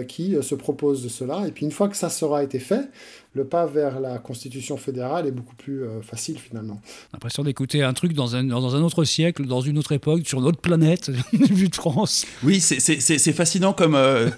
qui 0.09 0.37
se 0.41 0.55
proposent 0.55 1.03
de 1.03 1.09
cela. 1.09 1.47
Et 1.47 1.53
puis 1.53 1.65
une 1.65 1.73
fois 1.73 1.89
que 1.89 1.97
ça 1.97 2.09
sera 2.09 2.43
été 2.43 2.59
fait, 2.59 2.89
le 3.37 3.45
pas 3.45 3.67
vers 3.67 4.01
la 4.01 4.19
constitution 4.19 4.77
fédérale 4.77 5.27
est 5.27 5.31
beaucoup 5.31 5.55
plus 5.55 5.85
euh, 5.85 6.01
facile 6.01 6.39
finalement. 6.39 6.81
L'impression 7.13 7.45
d'écouter 7.45 7.83
un 7.83 7.93
truc 7.93 8.15
dans 8.15 8.35
un, 8.35 8.45
dans 8.45 8.75
un 8.75 8.83
autre 8.83 9.05
siècle, 9.05 9.47
dans 9.47 9.61
une 9.61 9.79
autre 9.79 9.93
époque, 9.93 10.27
sur 10.27 10.39
une 10.39 10.47
autre 10.47 10.61
planète, 10.61 11.11
vue 11.33 11.69
de 11.69 11.75
France. 11.75 12.27
Oui, 12.43 12.61
c'est 12.61 13.33
fascinant 13.33 13.73
comme... 13.75 13.95
Euh, 13.95 14.31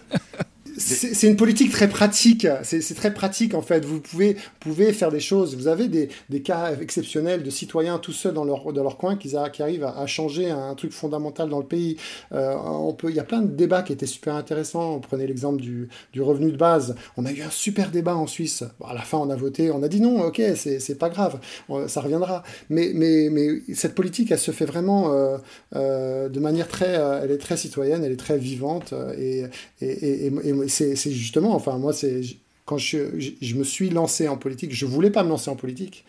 c'est 0.79 1.27
une 1.27 1.37
politique 1.37 1.73
très 1.73 1.89
pratique. 1.89 2.47
C'est 2.63 2.95
très 2.95 3.13
pratique 3.13 3.55
en 3.55 3.63
fait. 3.63 3.85
Vous 3.85 4.01
pouvez, 4.01 4.37
pouvez 4.61 4.93
faire 4.93 5.11
des 5.11 5.21
choses. 5.21 5.57
Vous 5.57 5.69
avez 5.69 5.89
des, 5.89 6.09
des, 6.29 6.43
cas 6.43 6.73
exceptionnels 6.81 7.43
de 7.43 7.51
citoyens 7.51 7.99
tout 7.99 8.13
seuls 8.13 8.35
dans 8.35 8.45
leur, 8.45 8.73
dans 8.73 8.83
leur 8.83 8.97
coin 8.97 9.17
qui, 9.17 9.35
arrivent 9.37 9.85
à, 9.85 10.07
changer 10.07 10.51
un, 10.51 10.75
truc 10.75 10.93
fondamental 10.93 11.49
dans 11.49 11.59
le 11.59 11.67
pays. 11.67 11.97
Euh, 12.33 12.55
on 12.55 12.93
peut, 12.93 13.11
il 13.11 13.17
y 13.17 13.21
a 13.21 13.25
plein 13.25 13.43
de 13.43 13.49
débats 13.49 13.83
qui 13.83 13.93
étaient 13.93 14.07
super 14.07 14.35
intéressants. 14.35 14.95
On 14.95 15.01
prenait 15.01 15.27
l'exemple 15.27 15.61
du, 15.61 15.89
du, 16.13 16.23
revenu 16.23 16.53
de 16.53 16.57
base. 16.57 16.95
On 17.17 17.27
a 17.27 17.33
eu 17.33 17.43
un 17.43 17.51
super 17.51 17.91
débat 17.91 18.17
en 18.17 18.27
Suisse. 18.27 18.65
à 18.85 18.95
la 18.95 19.03
fin, 19.03 19.19
on 19.19 19.31
a 19.31 19.37
voté. 19.37 19.71
On 19.71 19.83
a 19.83 19.89
dit 19.89 20.01
non, 20.01 20.23
ok, 20.23 20.41
c'est 20.55 20.99
pas 20.99 21.09
grave, 21.09 21.41
ça 21.87 22.01
reviendra. 22.01 22.43
Mais, 22.71 22.93
mais, 22.95 23.29
mais 23.31 23.63
cette 23.75 23.95
politique, 23.95 24.31
elle 24.31 24.39
se 24.39 24.51
fait 24.51 24.67
vraiment 24.67 25.13
euh, 25.13 25.39
euh, 25.75 26.29
de 26.29 26.41
manière 26.41 26.69
très, 26.69 26.99
elle 27.23 27.31
est 27.31 27.39
très 27.39 27.57
citoyenne, 27.57 28.05
elle 28.05 28.13
est 28.13 28.17
très 28.17 28.39
vivante 28.39 28.95
et, 29.19 29.45
et, 29.81 30.27
et 30.27 30.68
c'est 30.69 30.95
justement, 31.11 31.55
enfin, 31.55 31.79
moi, 31.79 31.93
c'est 31.93 32.23
quand 32.69 32.77
je, 32.77 33.55
me 33.55 33.65
suis 33.65 33.89
lancé 33.89 34.29
en 34.29 34.37
politique, 34.37 34.75
je 34.75 34.85
voulais 34.85 35.11
pas 35.11 35.25
me 35.25 35.31
lancer 35.31 35.51
en 35.51 35.57
politique 35.57 36.05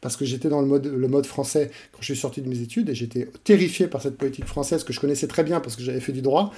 parce 0.00 0.16
que 0.16 0.24
j'étais 0.24 0.48
dans 0.48 0.60
le 0.60 0.66
mode, 0.66 1.26
français 1.26 1.70
quand 1.92 2.00
je 2.00 2.06
suis 2.06 2.16
sorti 2.16 2.42
de 2.42 2.48
mes 2.48 2.60
études 2.60 2.88
et 2.88 2.94
j'étais 2.96 3.28
terrifié 3.44 3.86
par 3.86 4.02
cette 4.02 4.16
politique 4.16 4.46
française 4.46 4.82
que 4.82 4.92
je 4.92 4.98
connaissais 4.98 5.28
très 5.28 5.44
bien 5.44 5.60
parce 5.60 5.76
que 5.76 5.82
j'avais 5.82 6.00
fait 6.00 6.10
du 6.10 6.20
droit. 6.20 6.52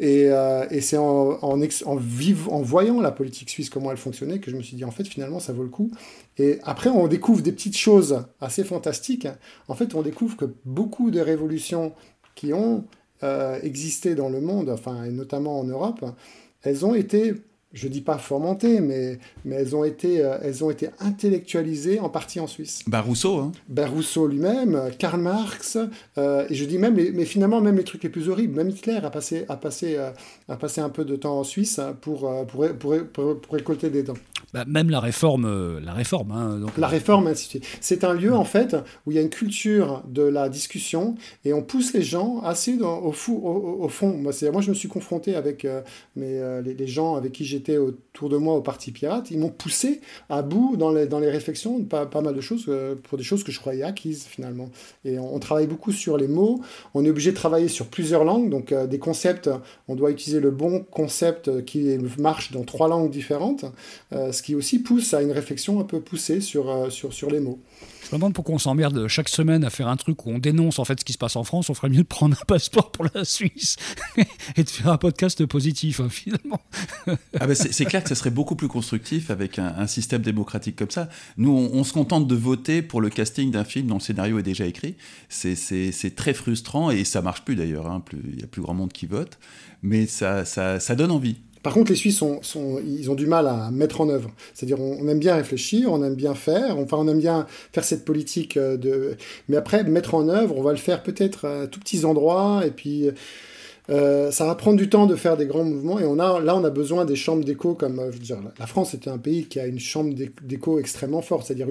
Et, 0.00 0.24
euh, 0.26 0.66
c'est 0.80 0.96
en 0.96 2.60
voyant 2.60 3.00
la 3.00 3.12
politique 3.12 3.50
suisse, 3.50 3.70
comment 3.70 3.92
elle 3.92 3.98
fonctionnait, 3.98 4.40
que 4.40 4.50
je 4.50 4.56
me 4.56 4.62
suis 4.62 4.76
dit 4.76 4.84
en 4.84 4.90
fait 4.90 5.04
finalement 5.04 5.38
ça 5.38 5.52
vaut 5.52 5.62
le 5.62 5.68
coup. 5.68 5.92
Et 6.36 6.58
après 6.64 6.90
on 6.90 7.06
découvre 7.06 7.40
des 7.40 7.52
petites 7.52 7.76
choses 7.76 8.24
assez 8.40 8.64
fantastiques. 8.64 9.28
En 9.68 9.76
fait 9.76 9.94
on 9.94 10.02
découvre 10.02 10.36
que 10.36 10.46
beaucoup 10.64 11.12
de 11.12 11.20
révolutions 11.20 11.92
qui 12.34 12.52
ont 12.52 12.84
euh, 13.22 13.60
existé 13.62 14.16
dans 14.16 14.28
le 14.28 14.40
monde, 14.40 14.70
enfin 14.70 15.04
et 15.04 15.10
notamment 15.10 15.60
en 15.60 15.64
Europe, 15.64 16.04
elles 16.62 16.84
ont 16.84 16.94
été, 16.94 17.34
je 17.72 17.88
dis 17.88 18.00
pas 18.00 18.18
fomentées, 18.18 18.80
mais, 18.80 19.18
mais 19.44 19.56
elles, 19.56 19.76
ont 19.76 19.84
été, 19.84 20.24
euh, 20.24 20.38
elles 20.42 20.64
ont 20.64 20.70
été 20.70 20.88
intellectualisées 21.00 22.00
en 22.00 22.08
partie 22.08 22.40
en 22.40 22.46
Suisse. 22.46 22.80
Bah 22.86 23.00
Rousseau, 23.00 23.38
hein. 23.38 23.52
Bah, 23.68 23.86
Rousseau 23.86 24.26
lui-même, 24.26 24.90
Karl 24.98 25.20
Marx, 25.20 25.78
euh, 26.16 26.46
et 26.48 26.54
je 26.54 26.64
dis 26.64 26.78
même, 26.78 26.94
mais 26.94 27.24
finalement 27.24 27.60
même 27.60 27.76
les 27.76 27.84
trucs 27.84 28.02
les 28.02 28.10
plus 28.10 28.28
horribles, 28.28 28.56
même 28.56 28.70
Hitler 28.70 29.00
a 29.02 29.10
passé, 29.10 29.44
a 29.48 29.56
passé, 29.56 29.96
euh, 29.96 30.10
a 30.48 30.56
passé 30.56 30.80
un 30.80 30.90
peu 30.90 31.04
de 31.04 31.16
temps 31.16 31.38
en 31.38 31.44
Suisse 31.44 31.80
pour, 32.00 32.30
pour, 32.46 32.66
pour, 32.78 32.96
pour 33.12 33.52
récolter 33.52 33.90
des 33.90 34.02
dents. 34.02 34.14
Bah, 34.52 34.64
même 34.66 34.90
la 34.90 35.00
réforme, 35.00 35.44
euh, 35.44 35.80
la 35.80 35.92
réforme. 35.92 36.32
Hein, 36.32 36.58
donc... 36.58 36.76
La 36.78 36.88
réforme, 36.88 37.32
c'est 37.80 38.04
un 38.04 38.14
lieu 38.14 38.34
en 38.34 38.44
fait 38.44 38.76
où 39.06 39.12
il 39.12 39.16
y 39.16 39.18
a 39.18 39.22
une 39.22 39.30
culture 39.30 40.02
de 40.08 40.22
la 40.22 40.48
discussion 40.48 41.16
et 41.44 41.52
on 41.52 41.62
pousse 41.62 41.92
les 41.92 42.02
gens 42.02 42.40
assez 42.42 42.78
au, 42.80 43.12
fou, 43.12 43.40
au, 43.44 43.88
fond. 43.88 44.16
Moi, 44.16 44.32
moi, 44.52 44.62
je 44.62 44.70
me 44.70 44.74
suis 44.74 44.88
confronté 44.88 45.34
avec 45.34 45.64
euh, 45.64 45.82
euh, 46.22 46.62
les, 46.62 46.86
gens 46.86 47.16
avec 47.16 47.32
qui 47.32 47.44
j'étais 47.44 47.76
autour 47.76 48.28
de 48.28 48.36
moi 48.36 48.54
au 48.54 48.60
Parti 48.60 48.92
Pirate, 48.92 49.30
ils 49.30 49.38
m'ont 49.38 49.50
poussé 49.50 50.00
à 50.28 50.42
bout 50.42 50.76
dans 50.76 50.90
les, 50.90 51.06
dans 51.06 51.20
les 51.20 51.30
réflexions, 51.30 51.82
pas, 51.84 52.06
pas 52.06 52.22
mal 52.22 52.34
de 52.34 52.40
choses, 52.40 52.64
euh, 52.68 52.94
pour 52.94 53.18
des 53.18 53.24
choses 53.24 53.44
que 53.44 53.52
je 53.52 53.60
croyais 53.60 53.82
acquises 53.82 54.24
finalement. 54.24 54.70
Et 55.04 55.18
on, 55.18 55.38
travaille 55.38 55.66
beaucoup 55.66 55.92
sur 55.92 56.16
les 56.16 56.28
mots, 56.28 56.60
on 56.94 57.04
est 57.04 57.10
obligé 57.10 57.30
de 57.30 57.36
travailler 57.36 57.68
sur 57.68 57.86
plusieurs 57.86 58.24
langues, 58.24 58.48
donc 58.50 58.72
euh, 58.72 58.86
des 58.86 58.98
concepts, 58.98 59.50
on 59.86 59.94
doit 59.94 60.10
utiliser 60.10 60.40
le 60.40 60.50
bon 60.50 60.84
concept 60.90 61.64
qui 61.64 61.96
marche 62.18 62.52
dans 62.52 62.64
trois 62.64 62.88
langues 62.88 63.10
différentes, 63.10 63.64
ce 64.32 64.42
qui 64.42 64.54
aussi 64.54 64.80
pousse 64.80 65.14
à 65.14 65.22
une 65.22 65.32
réflexion 65.32 65.80
un 65.80 65.84
peu 65.84 66.00
poussée 66.00 66.40
sur, 66.40 66.90
sur, 66.92 67.12
sur 67.12 67.30
les 67.30 67.40
mots. 67.40 67.60
Je 68.08 68.14
me 68.14 68.20
demande 68.20 68.32
pourquoi 68.32 68.54
on 68.54 68.58
s'emmerde 68.58 69.06
chaque 69.06 69.28
semaine 69.28 69.64
à 69.64 69.70
faire 69.70 69.86
un 69.86 69.96
truc 69.96 70.24
où 70.24 70.30
on 70.30 70.38
dénonce 70.38 70.78
en 70.78 70.86
fait 70.86 70.98
ce 70.98 71.04
qui 71.04 71.12
se 71.12 71.18
passe 71.18 71.36
en 71.36 71.44
France. 71.44 71.68
On 71.68 71.74
ferait 71.74 71.90
mieux 71.90 71.98
de 71.98 72.02
prendre 72.04 72.38
un 72.40 72.44
passeport 72.46 72.90
pour 72.90 73.04
la 73.14 73.22
Suisse 73.26 73.76
et 74.56 74.64
de 74.64 74.70
faire 74.70 74.88
un 74.88 74.96
podcast 74.96 75.44
positif 75.44 76.00
hein, 76.00 76.08
finalement. 76.08 76.60
ah 77.38 77.46
ben 77.46 77.54
c'est 77.54 77.84
clair 77.84 78.02
que 78.02 78.08
ça 78.08 78.14
serait 78.14 78.30
beaucoup 78.30 78.56
plus 78.56 78.68
constructif 78.68 79.30
avec 79.30 79.58
un, 79.58 79.86
système 79.86 80.22
démocratique 80.22 80.76
comme 80.76 80.90
ça. 80.90 81.10
Nous, 81.36 81.50
on, 81.50 81.84
se 81.84 81.92
contente 81.92 82.26
de 82.26 82.34
voter 82.34 82.80
pour 82.80 83.02
le 83.02 83.10
casting 83.10 83.50
d'un 83.50 83.64
film 83.64 83.88
dont 83.88 83.96
le 83.96 84.00
scénario 84.00 84.38
est 84.38 84.42
déjà 84.42 84.64
écrit. 84.64 84.96
C'est 85.28 86.14
très 86.16 86.32
frustrant 86.32 86.90
et 86.90 87.04
ça 87.04 87.20
marche 87.20 87.44
plus 87.44 87.56
d'ailleurs. 87.56 87.90
Hein. 87.90 88.02
Il 88.24 88.40
y 88.40 88.44
a 88.44 88.46
plus 88.46 88.62
grand 88.62 88.74
monde 88.74 88.92
qui 88.92 89.04
vote, 89.04 89.38
mais 89.82 90.06
ça, 90.06 90.46
ça, 90.46 90.80
ça 90.80 90.94
donne 90.94 91.10
envie. 91.10 91.36
Par 91.62 91.74
contre, 91.74 91.90
les 91.90 91.96
Suisses, 91.96 92.22
ils 92.86 93.10
ont 93.10 93.14
du 93.14 93.26
mal 93.26 93.46
à 93.46 93.70
mettre 93.70 94.00
en 94.00 94.08
œuvre. 94.08 94.30
C'est-à-dire, 94.54 94.80
on, 94.80 95.08
aime 95.08 95.18
bien 95.18 95.34
réfléchir, 95.34 95.92
on 95.92 96.02
aime 96.02 96.14
bien 96.14 96.34
faire, 96.34 96.78
enfin, 96.78 96.96
on 96.98 97.08
aime 97.08 97.18
bien 97.18 97.46
faire 97.72 97.84
cette 97.84 98.04
politique 98.04 98.56
euh, 98.56 98.76
de... 98.76 99.16
Mais 99.48 99.56
après, 99.56 99.84
mettre 99.84 100.14
en 100.14 100.28
œuvre, 100.28 100.56
on 100.56 100.62
va 100.62 100.72
le 100.72 100.78
faire 100.78 101.02
peut-être 101.02 101.46
à 101.46 101.66
tout 101.66 101.80
petits 101.80 102.04
endroits, 102.04 102.62
et 102.66 102.70
puis 102.70 103.10
euh, 103.90 104.30
ça 104.30 104.44
va 104.44 104.54
prendre 104.54 104.76
du 104.76 104.90
temps 104.90 105.06
de 105.06 105.16
faire 105.16 105.38
des 105.38 105.46
grands 105.46 105.64
mouvements 105.64 105.98
et 105.98 106.04
on 106.04 106.18
a, 106.18 106.40
là 106.40 106.54
on 106.54 106.62
a 106.62 106.68
besoin 106.68 107.06
des 107.06 107.16
chambres 107.16 107.42
d'écho 107.42 107.74
comme 107.74 107.98
euh, 107.98 108.10
je 108.12 108.34
veux 108.34 108.40
la 108.58 108.66
France 108.66 108.92
est 108.92 109.08
un 109.08 109.16
pays 109.16 109.46
qui 109.46 109.58
a 109.60 109.66
une 109.66 109.78
chambre 109.78 110.14
d'écho 110.42 110.78
extrêmement 110.78 111.22
forte, 111.22 111.46
c'est-à-dire 111.46 111.68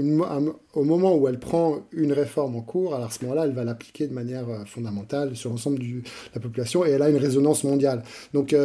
au 0.74 0.84
moment 0.84 1.16
où 1.16 1.28
elle 1.28 1.38
prend 1.38 1.82
une 1.92 2.14
réforme 2.14 2.56
en 2.56 2.62
cours, 2.62 2.96
alors 2.96 3.08
à 3.08 3.12
ce 3.12 3.24
moment-là 3.24 3.46
elle 3.46 3.54
va 3.54 3.64
l'appliquer 3.64 4.08
de 4.08 4.14
manière 4.14 4.50
euh, 4.50 4.66
fondamentale 4.66 5.36
sur 5.36 5.52
l'ensemble 5.52 5.78
de 5.78 6.02
la 6.34 6.42
population 6.42 6.86
et 6.86 6.90
elle 6.90 7.04
a 7.04 7.10
une 7.10 7.18
résonance 7.18 7.64
mondiale. 7.64 8.02
Donc, 8.34 8.56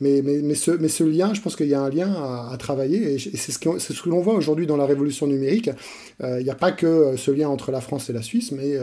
mais, 0.00 0.22
mais, 0.22 0.40
mais, 0.42 0.54
ce, 0.54 1.04
lien, 1.04 1.34
je 1.34 1.40
pense 1.40 1.56
qu'il 1.56 1.66
y 1.66 1.74
a 1.74 1.80
un 1.80 1.90
lien 1.90 2.12
à, 2.12 2.56
travailler 2.58 3.14
et, 3.14 3.18
c'est 3.18 3.52
ce, 3.52 3.78
ce 3.78 4.02
que 4.02 4.08
l'on 4.08 4.20
voit 4.20 4.34
aujourd'hui 4.34 4.66
dans 4.66 4.76
la 4.76 4.86
révolution 4.86 5.26
numérique. 5.26 5.70
Il 6.22 6.42
n'y 6.42 6.50
a 6.50 6.54
pas 6.54 6.72
que 6.72 7.16
ce 7.16 7.30
lien 7.30 7.48
entre 7.48 7.72
la 7.72 7.80
France 7.80 8.10
et 8.10 8.12
la 8.12 8.22
Suisse, 8.22 8.52
mais 8.52 8.78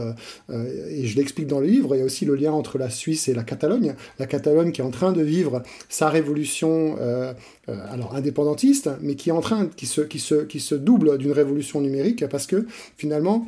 et 0.52 1.06
je 1.06 1.16
l'explique 1.16 1.48
dans 1.48 1.60
le 1.60 1.68
livre, 1.68 1.96
il 1.96 2.00
y 2.00 2.02
a 2.02 2.06
aussi 2.06 2.26
le 2.26 2.36
lien 2.36 2.52
entre 2.52 2.78
la 2.78 2.90
Suisse 2.90 3.28
et 3.28 3.34
la 3.34 3.44
Catalogne 3.44 3.96
la 4.18 4.26
Catalogne 4.26 4.72
qui 4.72 4.82
est 4.82 4.84
en 4.84 4.92
train 4.92 5.12
de 5.12 5.22
vivre 5.22 5.64
sa 5.90 6.10
révolution 6.10 6.98
euh, 7.00 7.34
euh, 7.70 7.78
indépendantiste, 8.12 8.90
mais 9.02 9.16
qui 9.16 9.30
se, 9.30 10.76
double 10.76 11.18
d'une 11.18 11.32
révolution 11.32 11.82
numérique 11.82 12.28
parce 12.28 12.48
que 12.48 12.66
finalement 12.98 13.48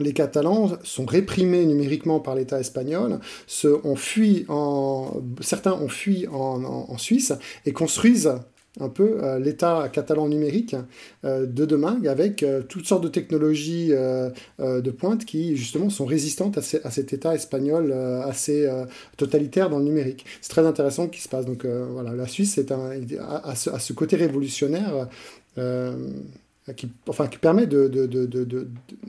les 0.00 0.12
Catalans 0.12 0.72
sont 0.82 1.06
réprimés 1.06 1.64
numériquement 1.66 2.18
par 2.18 2.34
l'État 2.34 2.58
espagnol, 2.58 3.20
se, 3.46 3.68
ont 3.86 3.94
fui 3.94 4.44
en, 4.48 5.22
certains 5.40 5.74
ont 5.74 5.88
fui 5.88 6.26
en 6.26 6.98
Suisse 6.98 7.32
et 7.64 7.72
construisent 7.72 8.34
un 8.80 8.88
peu 8.88 9.22
euh, 9.22 9.38
l'état 9.38 9.88
catalan 9.92 10.28
numérique 10.28 10.74
euh, 11.24 11.46
de 11.46 11.64
demain 11.64 12.00
avec 12.06 12.42
euh, 12.42 12.62
toutes 12.62 12.86
sortes 12.86 13.04
de 13.04 13.08
technologies 13.08 13.92
de 14.58 14.90
pointe 14.90 15.24
qui 15.24 15.56
justement 15.56 15.90
sont 15.90 16.06
résistantes 16.06 16.58
à, 16.58 16.62
cet 16.62 17.12
état 17.12 17.34
espagnol 17.34 17.92
assez 17.92 18.68
totalitaire 19.16 19.70
dans 19.70 19.78
le 19.78 19.84
numérique. 19.84 20.24
C'est 20.40 20.50
très 20.50 20.66
intéressant 20.66 21.04
ce 21.04 21.08
qui 21.10 21.20
se 21.20 21.28
passe. 21.28 21.46
Donc 21.46 21.64
voilà, 21.64 22.12
la 22.12 22.26
Suisse 22.26 22.58
est 22.58 22.72
a, 22.72 23.54
ce, 23.54 23.92
côté 23.92 24.16
révolutionnaire 24.16 25.08
qui, 25.56 26.88
enfin, 27.08 27.26
qui 27.26 27.38
permet 27.38 27.66
de, 27.66 27.90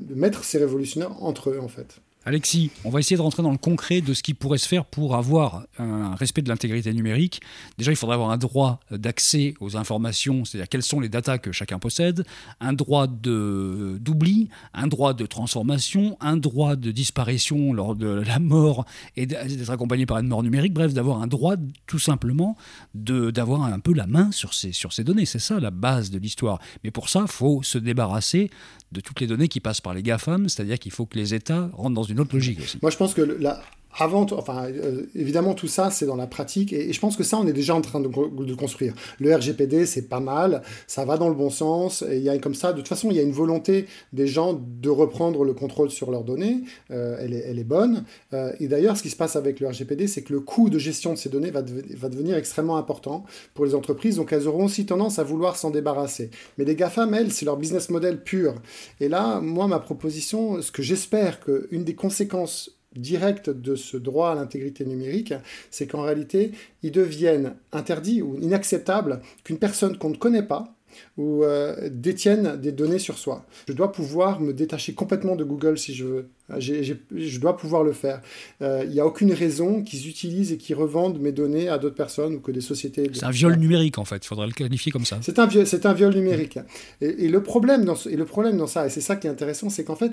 mettre 0.09 0.43
ces 0.43 0.57
révolutionnaires 0.57 1.23
entre 1.23 1.51
eux 1.51 1.59
en 1.61 1.67
fait. 1.67 2.01
Alexis, 2.27 2.71
on 2.83 2.89
va 2.89 2.99
essayer 2.99 3.15
de 3.15 3.21
rentrer 3.21 3.43
dans 3.43 3.51
le 3.51 3.57
concret 3.59 4.01
de 4.01 4.15
ce 4.15 4.23
qui 4.23 4.33
pourrait 4.33 4.57
se 4.57 4.67
faire 4.67 4.85
pour 4.85 5.15
avoir 5.15 5.67
un 5.77 6.15
respect 6.15 6.41
de 6.41 6.49
l'intégrité 6.49 6.91
numérique. 6.91 7.39
Déjà, 7.77 7.91
il 7.91 7.95
faudrait 7.95 8.15
avoir 8.15 8.31
un 8.31 8.37
droit 8.37 8.79
d'accès 8.89 9.53
aux 9.59 9.77
informations, 9.77 10.43
c'est-à-dire 10.43 10.67
quelles 10.67 10.81
sont 10.81 10.99
les 10.99 11.07
datas 11.07 11.37
que 11.37 11.51
chacun 11.51 11.77
possède, 11.77 12.25
un 12.59 12.73
droit 12.73 13.05
d'oubli, 13.05 14.49
un 14.73 14.87
droit 14.87 15.13
de 15.13 15.27
transformation, 15.27 16.17
un 16.19 16.35
droit 16.35 16.75
de 16.75 16.89
disparition 16.89 17.73
lors 17.73 17.95
de 17.95 18.07
la 18.07 18.39
mort 18.39 18.85
et 19.15 19.27
d'être 19.27 19.69
accompagné 19.69 20.07
par 20.07 20.17
une 20.17 20.27
mort 20.27 20.41
numérique, 20.41 20.73
bref, 20.73 20.95
d'avoir 20.95 21.21
un 21.21 21.27
droit 21.27 21.57
tout 21.85 21.99
simplement 21.99 22.57
d'avoir 22.95 23.65
un 23.65 23.79
peu 23.79 23.93
la 23.93 24.07
main 24.07 24.31
sur 24.31 24.55
ces, 24.55 24.71
sur 24.71 24.93
ces 24.93 25.03
données. 25.03 25.25
C'est 25.25 25.37
ça 25.37 25.59
la 25.59 25.69
base 25.69 26.09
de 26.09 26.17
l'histoire. 26.17 26.59
Mais 26.83 26.89
pour 26.89 27.07
ça, 27.07 27.21
il 27.21 27.31
faut 27.31 27.61
se 27.61 27.77
débarrasser 27.77 28.49
de 28.91 29.01
toutes 29.01 29.19
les 29.19 29.27
données 29.27 29.47
qui 29.47 29.59
passent 29.59 29.81
par 29.81 29.93
les 29.93 30.01
GAFAM, 30.01 30.49
c'est-à-dire 30.49 30.79
qu'il 30.79 30.91
faut 30.91 31.05
que 31.05 31.17
les 31.17 31.33
États 31.33 31.69
rentrent 31.73 31.95
dans 31.95 32.03
une 32.03 32.14
logique. 32.33 32.81
Moi, 32.81 32.91
je 32.91 32.97
pense 32.97 33.13
que 33.13 33.21
la, 33.21 33.61
avant, 33.97 34.25
enfin, 34.33 34.65
euh, 34.65 35.03
évidemment, 35.15 35.53
tout 35.53 35.67
ça, 35.67 35.89
c'est 35.89 36.05
dans 36.05 36.15
la 36.15 36.27
pratique, 36.27 36.73
et, 36.73 36.91
je 36.91 36.99
pense 36.99 37.15
que 37.15 37.23
ça, 37.23 37.37
on 37.37 37.47
est 37.47 37.53
déjà 37.53 37.75
en 37.75 37.81
train 37.81 37.99
de, 37.99 38.07
construire. 38.55 38.93
Le 39.19 39.33
RGPD, 39.33 39.85
c'est 39.85 40.03
pas 40.03 40.19
mal, 40.19 40.61
ça 40.87 41.05
va 41.05 41.17
dans 41.17 41.29
le 41.29 41.35
bon 41.35 41.49
sens, 41.49 42.01
et 42.01 42.17
il 42.17 42.23
y 42.23 42.29
a 42.29 42.37
comme 42.37 42.55
ça, 42.55 42.73
de 42.73 42.77
toute 42.77 42.87
façon, 42.87 43.09
il 43.11 43.17
y 43.17 43.19
a 43.19 43.23
une 43.23 43.31
volonté 43.31 43.87
des 44.13 44.27
gens 44.27 44.53
de 44.53 44.89
reprendre 44.89 45.43
le 45.43 45.53
contrôle 45.53 45.89
sur 45.89 46.11
leurs 46.11 46.23
données, 46.23 46.61
euh, 46.91 47.17
elle, 47.19 47.33
est, 47.33 47.43
elle, 47.47 47.59
est, 47.59 47.63
bonne, 47.63 48.03
euh, 48.33 48.51
et 48.59 48.67
d'ailleurs, 48.67 48.97
ce 48.97 49.03
qui 49.03 49.09
se 49.09 49.15
passe 49.15 49.35
avec 49.35 49.59
le 49.59 49.67
RGPD, 49.67 50.07
c'est 50.07 50.21
que 50.21 50.33
le 50.33 50.41
coût 50.41 50.69
de 50.69 50.77
gestion 50.77 51.13
de 51.13 51.17
ces 51.17 51.29
données 51.29 51.51
va, 51.51 51.61
va, 51.61 52.09
devenir 52.09 52.35
extrêmement 52.37 52.77
important 52.77 53.23
pour 53.53 53.65
les 53.65 53.75
entreprises, 53.75 54.17
donc 54.17 54.33
elles 54.33 54.47
auront 54.47 54.65
aussi 54.65 54.85
tendance 54.85 55.19
à 55.19 55.23
vouloir 55.23 55.55
s'en 55.55 55.71
débarrasser. 55.71 56.29
Mais 56.57 56.65
les 56.65 56.75
GAFAM, 56.75 57.13
elles, 57.13 57.31
c'est 57.31 57.45
leur 57.45 57.57
business 57.57 57.89
model 57.89 58.23
pur. 58.23 58.55
Et 58.99 59.07
là, 59.07 59.39
moi, 59.39 59.67
ma 59.67 59.79
proposition, 59.79 60.61
ce 60.61 60.71
que 60.71 60.81
j'espère 60.81 61.39
qu'une 61.39 61.83
des 61.83 61.95
conséquences 61.95 62.74
directe 62.95 63.49
de 63.49 63.75
ce 63.75 63.97
droit 63.97 64.31
à 64.31 64.35
l'intégrité 64.35 64.85
numérique, 64.85 65.33
c'est 65.71 65.87
qu'en 65.87 66.01
réalité, 66.01 66.51
ils 66.83 66.91
deviennent 66.91 67.55
interdits 67.71 68.21
ou 68.21 68.37
inacceptables 68.39 69.21
qu'une 69.43 69.57
personne 69.57 69.97
qu'on 69.97 70.09
ne 70.09 70.17
connaît 70.17 70.43
pas 70.43 70.75
ou 71.17 71.43
euh, 71.43 71.89
détienne 71.91 72.59
des 72.59 72.71
données 72.71 72.99
sur 72.99 73.17
soi. 73.17 73.45
Je 73.67 73.73
dois 73.73 73.91
pouvoir 73.91 74.39
me 74.39 74.53
détacher 74.53 74.93
complètement 74.93 75.35
de 75.35 75.43
Google 75.43 75.77
si 75.77 75.93
je 75.93 76.05
veux. 76.05 76.29
je 76.59 77.39
dois 77.39 77.57
pouvoir 77.57 77.83
le 77.83 77.93
faire. 77.93 78.21
Euh, 78.61 78.83
il 78.85 78.91
n'y 78.91 78.99
a 78.99 79.05
aucune 79.05 79.33
raison 79.33 79.83
qu'ils 79.83 80.07
utilisent 80.07 80.51
et 80.51 80.57
qu'ils 80.57 80.75
revendent 80.75 81.19
mes 81.19 81.31
données 81.31 81.69
à 81.69 81.77
d'autres 81.77 81.95
personnes 81.95 82.35
ou 82.35 82.39
que 82.39 82.51
des 82.51 82.61
sociétés. 82.61 83.09
C'est 83.13 83.25
un 83.25 83.31
viol 83.31 83.55
numérique 83.55 83.97
en 83.97 84.05
fait, 84.05 84.17
il 84.17 84.27
faudrait 84.27 84.47
le 84.47 84.53
qualifier 84.53 84.91
comme 84.91 85.05
ça. 85.05 85.19
C'est 85.21 85.39
un, 85.39 85.47
un 85.47 85.93
viol 85.93 86.13
numérique. 86.13 86.59
Et, 87.01 87.27
le 87.27 87.43
problème 87.43 87.85
dans, 87.85 87.95
et 87.95 88.15
le 88.15 88.25
problème 88.25 88.57
dans 88.57 88.67
ça, 88.67 88.85
et 88.85 88.89
c'est 88.89 89.01
ça 89.01 89.15
qui 89.15 89.27
est 89.27 89.29
intéressant, 89.29 89.69
c'est 89.69 89.83
qu'en 89.83 89.95
fait, 89.95 90.11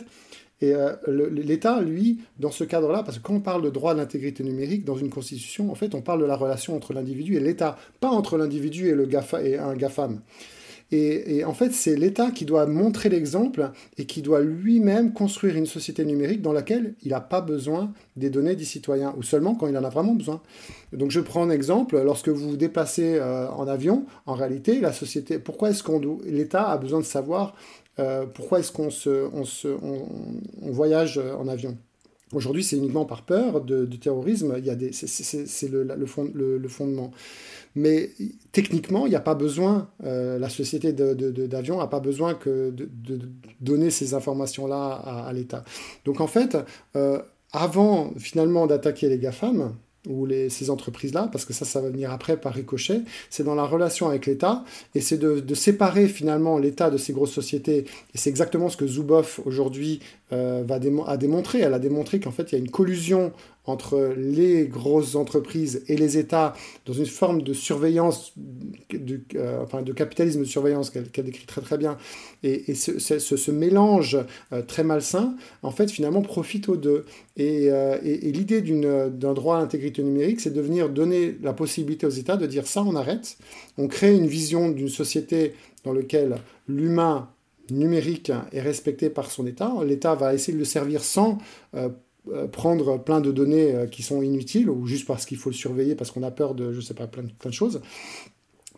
et 0.62 0.75
euh, 0.75 0.92
l'État, 1.09 1.81
lui, 1.81 2.20
dans 2.38 2.53
ce 2.53 2.62
cadre-là, 2.62 3.03
parce 3.03 3.18
que 3.18 3.22
quand 3.22 3.35
on 3.35 3.40
parle 3.40 3.62
de 3.62 3.70
droit 3.70 3.90
à 3.90 3.94
l'intégrité 3.94 4.44
numérique 4.44 4.85
dans 4.85 4.96
une 4.96 5.11
constitution, 5.11 5.72
en 5.72 5.75
fait, 5.75 5.94
on 5.96 6.03
parle 6.03 6.20
de 6.20 6.25
la 6.25 6.37
relation 6.37 6.77
entre 6.77 6.92
l'individu 6.92 7.37
et 7.37 7.40
l'État, 7.40 7.77
pas 8.01 8.11
entre 8.11 8.38
l'individu 8.38 8.88
et, 8.88 9.44
et 9.44 9.59
un 9.59 9.75
GAFAM. 9.75 10.20
Et, 10.94 11.42
en 11.46 11.55
fait, 11.55 11.72
c'est 11.72 11.96
l'État 11.96 12.31
qui 12.31 12.44
doit 12.44 12.66
montrer 12.66 13.09
l'exemple 13.09 13.70
et 13.96 14.05
qui 14.05 14.20
doit 14.20 14.42
lui-même 14.42 15.14
construire 15.14 15.57
une 15.57 15.64
société 15.64 16.05
numérique 16.05 16.42
dans 16.42 16.53
laquelle 16.53 16.94
il 17.03 17.12
n'a 17.12 17.20
pas 17.20 17.40
besoin 17.40 17.92
des 18.16 18.29
données 18.29 18.57
des 18.57 18.66
citoyens, 18.66 19.14
ou 19.16 19.22
seulement 19.22 19.55
quand 19.55 19.66
il 19.68 19.79
en 19.79 19.85
a 19.85 19.88
vraiment 19.88 20.14
besoin. 20.14 20.42
Donc 20.92 21.11
je 21.11 21.20
prends 21.20 21.42
un 21.42 21.51
exemple, 21.51 21.98
lorsque 22.03 22.29
vous 22.29 22.51
vous 22.51 22.57
déplacez 22.59 23.14
euh, 23.14 23.48
en 23.48 23.66
avion, 23.68 24.05
en 24.27 24.35
réalité, 24.35 24.81
la 24.81 24.92
société, 24.92 25.38
pourquoi 25.38 25.70
est-ce 25.70 25.83
qu'on 25.83 25.98
l'État 26.27 26.70
a 26.70 26.77
besoin 26.77 27.01
de 27.01 27.07
savoir 27.07 27.55
euh, 27.98 28.26
pourquoi 28.26 28.61
est-ce 28.61 28.72
qu'on 28.72 28.90
se, 28.90 29.28
on 29.33 29.44
se, 29.44 29.68
on, 29.68 30.70
voyage 30.70 31.18
en 31.18 31.48
avion? 31.48 31.76
Aujourd'hui, 32.33 32.64
c'est 32.64 32.76
uniquement 32.76 33.05
par 33.05 33.22
peur 33.22 33.61
de, 33.61 33.85
terrorisme. 33.96 34.55
Il 34.59 34.64
y 34.64 34.70
a 34.70 34.74
des, 34.74 34.92
c'est, 34.92 35.68
le, 35.68 36.07
fond, 36.07 36.31
le, 36.35 36.68
fondement. 36.68 37.11
Mais 37.74 38.11
techniquement, 38.52 39.07
il 39.07 39.11
n'y 39.11 39.16
a 39.16 39.20
pas 39.20 39.35
besoin, 39.35 39.90
euh, 40.05 40.38
la 40.38 40.48
société 40.48 40.92
d'avion 40.92 41.78
n'a 41.78 41.87
pas 41.87 42.00
besoin 42.00 42.38
de, 42.46 42.74
donner 43.61 43.90
ces 43.90 44.14
informations-là 44.14 44.92
à, 44.92 45.33
l'État. 45.33 45.64
Donc 46.07 46.20
en 46.20 46.26
fait, 46.26 46.57
euh, 46.96 47.20
avant 47.52 48.12
finalement 48.16 48.66
d'attaquer 48.66 49.09
les 49.11 49.18
GAFAM, 49.18 49.74
ou 50.08 50.26
les, 50.26 50.48
ces 50.48 50.68
entreprises-là, 50.70 51.28
parce 51.30 51.44
que 51.44 51.52
ça, 51.52 51.64
ça 51.64 51.80
va 51.80 51.88
venir 51.88 52.10
après 52.10 52.36
par 52.36 52.54
ricochet, 52.54 53.02
c'est 53.30 53.44
dans 53.44 53.54
la 53.54 53.64
relation 53.64 54.08
avec 54.08 54.26
l'État, 54.26 54.64
et 54.94 55.00
c'est 55.00 55.18
de, 55.18 55.54
séparer 55.54 56.08
finalement 56.08 56.58
l'État 56.58 56.90
de 56.90 56.96
ces 56.96 57.12
grosses 57.12 57.32
sociétés. 57.32 57.84
Et 58.14 58.18
c'est 58.18 58.30
exactement 58.30 58.68
ce 58.68 58.76
que 58.76 58.86
Zuboff 58.86 59.40
aujourd'hui 59.44 60.00
euh, 60.32 60.64
va 60.66 60.80
a 61.06 61.16
démontré. 61.16 61.60
Elle 61.60 61.74
a 61.74 61.78
démontré 61.78 62.18
qu'en 62.18 62.32
fait, 62.32 62.50
il 62.50 62.52
y 62.52 62.56
a 62.56 62.58
une 62.58 62.70
collusion 62.70 63.32
entre 63.64 64.14
les 64.16 64.66
grosses 64.66 65.14
entreprises 65.14 65.85
et 65.87 65.96
les 65.96 66.18
États 66.18 66.55
dans 66.85 66.92
une 66.92 67.07
forme 67.07 67.42
de 67.42 67.53
surveillance, 67.53 68.33
de, 68.90 69.20
euh, 69.37 69.62
enfin 69.62 69.83
de 69.83 69.92
capitalisme 69.92 70.40
de 70.40 70.44
surveillance 70.44 70.90
qu'elle 70.90 71.25
décrit 71.25 71.46
très 71.46 71.61
très 71.61 71.79
bien, 71.79 71.96
et, 72.42 72.75
ce, 72.75 73.51
mélange 73.51 74.18
euh, 74.53 74.62
très 74.62 74.83
malsain, 74.83 75.37
en 75.62 75.70
fait, 75.70 75.90
finalement, 75.90 76.22
profite 76.22 76.68
aux 76.68 76.77
deux. 76.77 77.05
Et, 77.37 77.70
euh, 77.70 77.98
et 78.03 78.33
l'idée 78.33 78.62
d'un 78.62 79.33
droit 79.33 79.59
à 79.59 79.61
l'intégrité 79.61 80.03
numérique, 80.03 80.40
c'est 80.40 80.53
de 80.53 80.61
venir 80.61 80.88
donner 80.88 81.37
la 81.40 81.53
possibilité 81.53 82.07
aux 82.07 82.11
États 82.11 82.37
de 82.37 82.46
dire 82.46 82.66
ça, 82.66 82.83
on 82.83 82.96
arrête, 82.96 83.37
on 83.79 83.87
crée 83.87 84.16
une 84.16 84.27
vision 84.27 84.70
d'une 84.70 84.88
société 84.88 85.55
dans 85.85 85.92
laquelle 85.92 86.37
l'humain 86.68 87.29
numérique 87.70 88.33
est 88.53 88.61
respecté 88.61 89.09
par 89.09 89.31
son 89.31 89.46
État. 89.46 89.72
L'État 89.87 90.14
va 90.14 90.35
essayer 90.35 90.53
de 90.53 90.59
le 90.59 90.64
servir 90.64 91.03
sans 91.03 91.38
prendre 92.46 92.98
plein 92.98 93.20
de 93.20 93.32
données 93.32 93.74
euh, 93.74 93.87
qui 93.87 94.02
sont 94.02 94.22
inutiles 94.22 94.70
ou 94.70 94.87
juste 94.87 95.06
parce 95.06 95.26
qu'il 95.26 95.38
faut 95.38 95.50
le 95.50 95.54
surveiller 95.54 95.94
parce 95.94 96.11
qu'on 96.11 96.22
a 96.22 96.30
peur 96.30 96.54
de, 96.54 96.72
je 96.72 96.80
sais 96.80 96.94
pas, 96.94 97.06
plein, 97.06 97.24
plein 97.38 97.50
de 97.50 97.54
choses. 97.54 97.80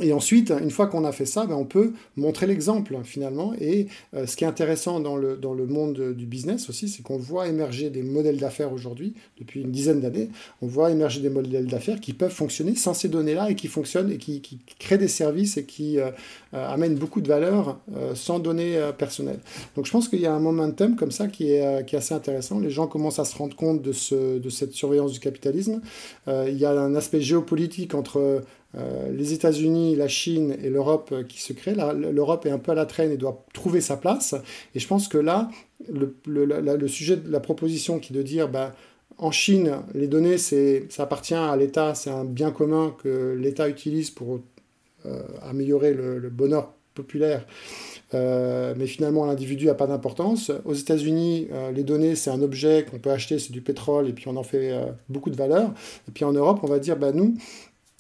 Et 0.01 0.13
ensuite, 0.13 0.51
une 0.51 0.73
fois 0.73 0.89
qu'on 0.89 1.05
a 1.05 1.13
fait 1.13 1.27
ça, 1.27 1.47
ben 1.47 1.55
on 1.55 1.65
peut 1.65 1.93
montrer 2.17 2.49
l'exemple 2.49 2.97
finalement. 3.05 3.55
Et 3.61 3.87
euh, 4.15 4.27
ce 4.27 4.37
qui 4.37 4.43
est 4.43 4.47
intéressant 4.47 4.99
dans 4.99 5.17
le, 5.17 5.37
dans 5.37 5.55
le 5.55 5.67
monde 5.67 6.15
du 6.15 6.27
business 6.27 6.69
aussi, 6.69 6.89
c'est 6.89 7.03
qu'on 7.03 7.17
voit 7.17 7.47
émerger 7.47 7.91
des 7.91 8.03
modèles 8.03 8.39
d'affaires 8.39 8.73
aujourd'hui, 8.73 9.15
depuis 9.39 9.61
une 9.61 9.71
dizaine 9.71 10.01
d'années, 10.01 10.31
on 10.63 10.67
voit 10.67 10.91
émerger 10.91 11.21
des 11.21 11.31
modèles 11.31 11.67
d'affaires 11.67 12.01
qui 12.01 12.13
peuvent 12.13 12.33
fonctionner 12.33 12.75
sans 12.75 12.93
ces 12.93 13.09
données-là 13.09 13.51
et 13.51 13.55
qui 13.55 13.69
fonctionnent 13.69 14.11
et 14.11 14.19
qui, 14.19 14.41
qui, 14.41 14.59
créent 14.81 14.99
des 14.99 15.09
services 15.09 15.57
et 15.59 15.65
qui 15.65 16.01
euh, 16.01 16.11
euh, 16.55 16.69
amènent 16.69 16.97
beaucoup 16.97 17.21
de 17.21 17.29
valeur 17.29 17.79
sans 18.15 18.39
données 18.39 18.79
personnelles. 18.99 19.39
Donc 19.77 19.87
je 19.87 19.91
pense 19.91 20.09
qu'il 20.09 20.21
y 20.21 20.27
a 20.27 20.35
un 20.35 20.41
momentum 20.41 20.97
comme 20.97 21.13
ça 21.13 21.29
qui 21.29 21.53
est, 21.53 21.87
qui 21.87 21.95
est 21.95 21.99
assez 21.99 22.15
intéressant. 22.15 22.59
Les 22.59 22.71
gens 22.71 22.87
commencent 22.87 23.19
à 23.19 23.25
se 23.25 23.37
rendre 23.37 23.55
compte 23.55 23.83
de, 23.83 23.93
ce, 23.93 24.39
de 24.39 24.49
cette 24.51 24.73
surveillance 24.73 25.13
du 25.13 25.21
capitalisme. 25.21 25.81
il 26.27 26.59
y 26.59 26.65
a 26.65 26.73
un 26.73 26.95
aspect 26.95 27.21
géopolitique 27.21 27.95
entre 27.95 28.43
euh, 28.77 29.13
les 29.13 29.33
États-Unis, 29.33 29.95
la 29.95 30.09
Chine 30.09 30.57
et 30.63 30.69
l'Europe 30.69 31.11
euh, 31.13 31.23
qui 31.23 31.41
se 31.41 31.53
créent. 31.53 31.77
L'Europe 31.95 32.45
est 32.47 32.51
un 32.51 32.59
peu 32.59 32.73
à 32.73 32.75
la 32.75 32.87
traîne 32.87 33.13
et 33.13 33.17
doit 33.17 33.45
trouver 33.53 33.81
sa 33.81 33.97
place. 33.97 34.35
Et 34.75 34.81
je 34.81 34.89
pense 34.89 35.07
que 35.07 35.19
là, 35.19 35.49
le, 35.89 36.89
sujet 36.89 37.17
de 37.17 37.31
la 37.31 37.41
proposition 37.41 37.99
qui 37.99 38.13
est 38.13 38.17
de 38.17 38.23
dire, 38.23 38.49
bah, 38.49 38.75
en 39.19 39.31
Chine, 39.31 39.77
les 39.95 40.09
données, 40.09 40.39
ça 40.39 41.03
appartient 41.03 41.35
à 41.35 41.55
l'État, 41.57 41.95
c'est 41.95 42.11
un 42.11 42.25
bien 42.25 42.51
commun 42.51 42.95
que 43.03 43.37
l'État 43.39 43.69
utilise 43.69 44.11
pour 44.11 44.41
euh, 45.07 45.23
améliorer 45.43 45.95
le, 45.95 46.29
bonheur 46.31 46.73
populaire. 46.95 47.47
mais 48.13 48.87
finalement 48.87 49.27
l'individu 49.27 49.67
n'a 49.67 49.75
pas 49.75 49.87
d'importance. 49.87 50.51
Aux 50.65 50.75
États-Unis, 50.75 51.49
les 51.75 51.85
données, 51.85 52.17
c'est 52.17 52.31
un 52.31 52.43
objet 52.43 52.87
qu'on 52.89 52.99
peut 52.99 53.11
acheter, 53.11 53.39
c'est 53.39 53.53
du 53.53 53.61
pétrole, 53.61 54.09
et 54.09 54.13
puis 54.13 54.27
on 54.29 54.37
en 54.37 54.43
fait 54.43 54.73
beaucoup 55.09 55.31
de 55.31 55.37
valeur. 55.37 55.73
Et 56.09 56.13
puis 56.13 56.25
en 56.25 56.33
Europe, 56.33 56.61
on 56.63 56.69
va 56.69 56.79
dire, 56.79 56.97
bah, 56.97 57.13
nous, 57.13 57.35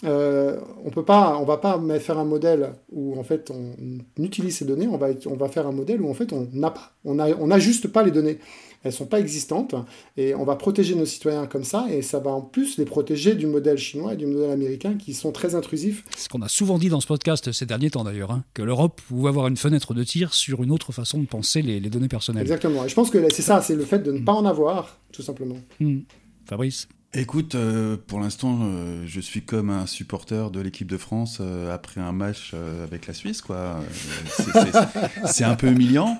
euh, 0.02 0.58
on 0.84 0.90
peut 0.90 1.04
pas, 1.04 1.38
on 1.38 1.44
va 1.44 1.56
pas 1.56 1.80
faire 2.00 2.18
un 2.18 2.24
modèle 2.24 2.72
où 2.90 3.18
en 3.18 3.22
fait 3.22 3.50
on, 3.50 3.76
utilise 4.22 4.56
ces 4.56 4.64
données, 4.64 4.88
on 4.88 4.96
va, 4.96 5.08
on 5.26 5.36
va 5.36 5.48
faire 5.48 5.66
un 5.66 5.72
modèle 5.72 6.02
où 6.02 6.10
en 6.10 6.14
fait 6.14 6.32
on 6.32 6.48
n'a 6.52 6.70
pas, 6.70 6.92
on 7.04 7.14
n'ajuste 7.14 7.88
pas 7.88 8.02
les 8.02 8.10
données, 8.10 8.38
elles 8.82 8.92
sont 8.92 9.06
pas 9.06 9.20
existantes 9.20 9.76
et 10.16 10.34
on 10.34 10.44
va 10.44 10.56
protéger 10.56 10.96
nos 10.96 11.06
citoyens 11.06 11.46
comme 11.46 11.62
ça 11.62 11.86
et 11.90 12.02
ça 12.02 12.18
va 12.18 12.32
en 12.32 12.42
plus 12.42 12.76
les 12.76 12.84
protéger 12.84 13.36
du 13.36 13.46
modèle 13.46 13.78
chinois 13.78 14.14
et 14.14 14.16
du 14.16 14.26
modèle 14.26 14.50
américain 14.50 14.94
qui 14.94 15.14
sont 15.14 15.30
très 15.30 15.54
intrusifs. 15.54 16.04
Ce 16.18 16.28
qu'on 16.28 16.42
a 16.42 16.48
souvent 16.48 16.78
dit 16.78 16.88
dans 16.88 17.00
ce 17.00 17.06
podcast 17.06 17.52
ces 17.52 17.64
derniers 17.64 17.90
temps 17.90 18.04
d'ailleurs, 18.04 18.32
hein, 18.32 18.44
que 18.52 18.62
l'Europe 18.62 19.00
pouvait 19.08 19.28
avoir 19.28 19.46
une 19.46 19.56
fenêtre 19.56 19.94
de 19.94 20.02
tir 20.02 20.34
sur 20.34 20.62
une 20.62 20.72
autre 20.72 20.92
façon 20.92 21.20
de 21.20 21.26
penser 21.26 21.62
les, 21.62 21.80
données 21.80 22.08
personnelles. 22.08 22.42
Exactement. 22.42 22.84
Et 22.84 22.88
je 22.88 22.94
pense 22.94 23.10
que 23.10 23.30
c'est 23.30 23.42
ça, 23.42 23.60
c'est 23.62 23.76
le 23.76 23.84
fait 23.84 24.00
de 24.00 24.10
ne 24.10 24.24
pas 24.24 24.32
en 24.32 24.44
avoir, 24.44 24.98
tout 25.12 25.22
simplement. 25.22 25.56
Hmm. 25.78 26.00
Fabrice? 26.46 26.88
Écoute, 27.16 27.54
euh, 27.54 27.96
pour 28.08 28.18
l'instant, 28.18 28.58
euh, 28.62 29.04
je 29.06 29.20
suis 29.20 29.42
comme 29.42 29.70
un 29.70 29.86
supporter 29.86 30.50
de 30.50 30.60
l'équipe 30.60 30.88
de 30.88 30.96
France 30.96 31.38
euh, 31.40 31.72
après 31.72 32.00
un 32.00 32.10
match 32.10 32.52
avec 32.82 33.06
la 33.06 33.14
Suisse, 33.14 33.40
quoi. 33.40 33.78
C'est 35.24 35.44
un 35.44 35.54
peu 35.54 35.68
humiliant. 35.68 36.18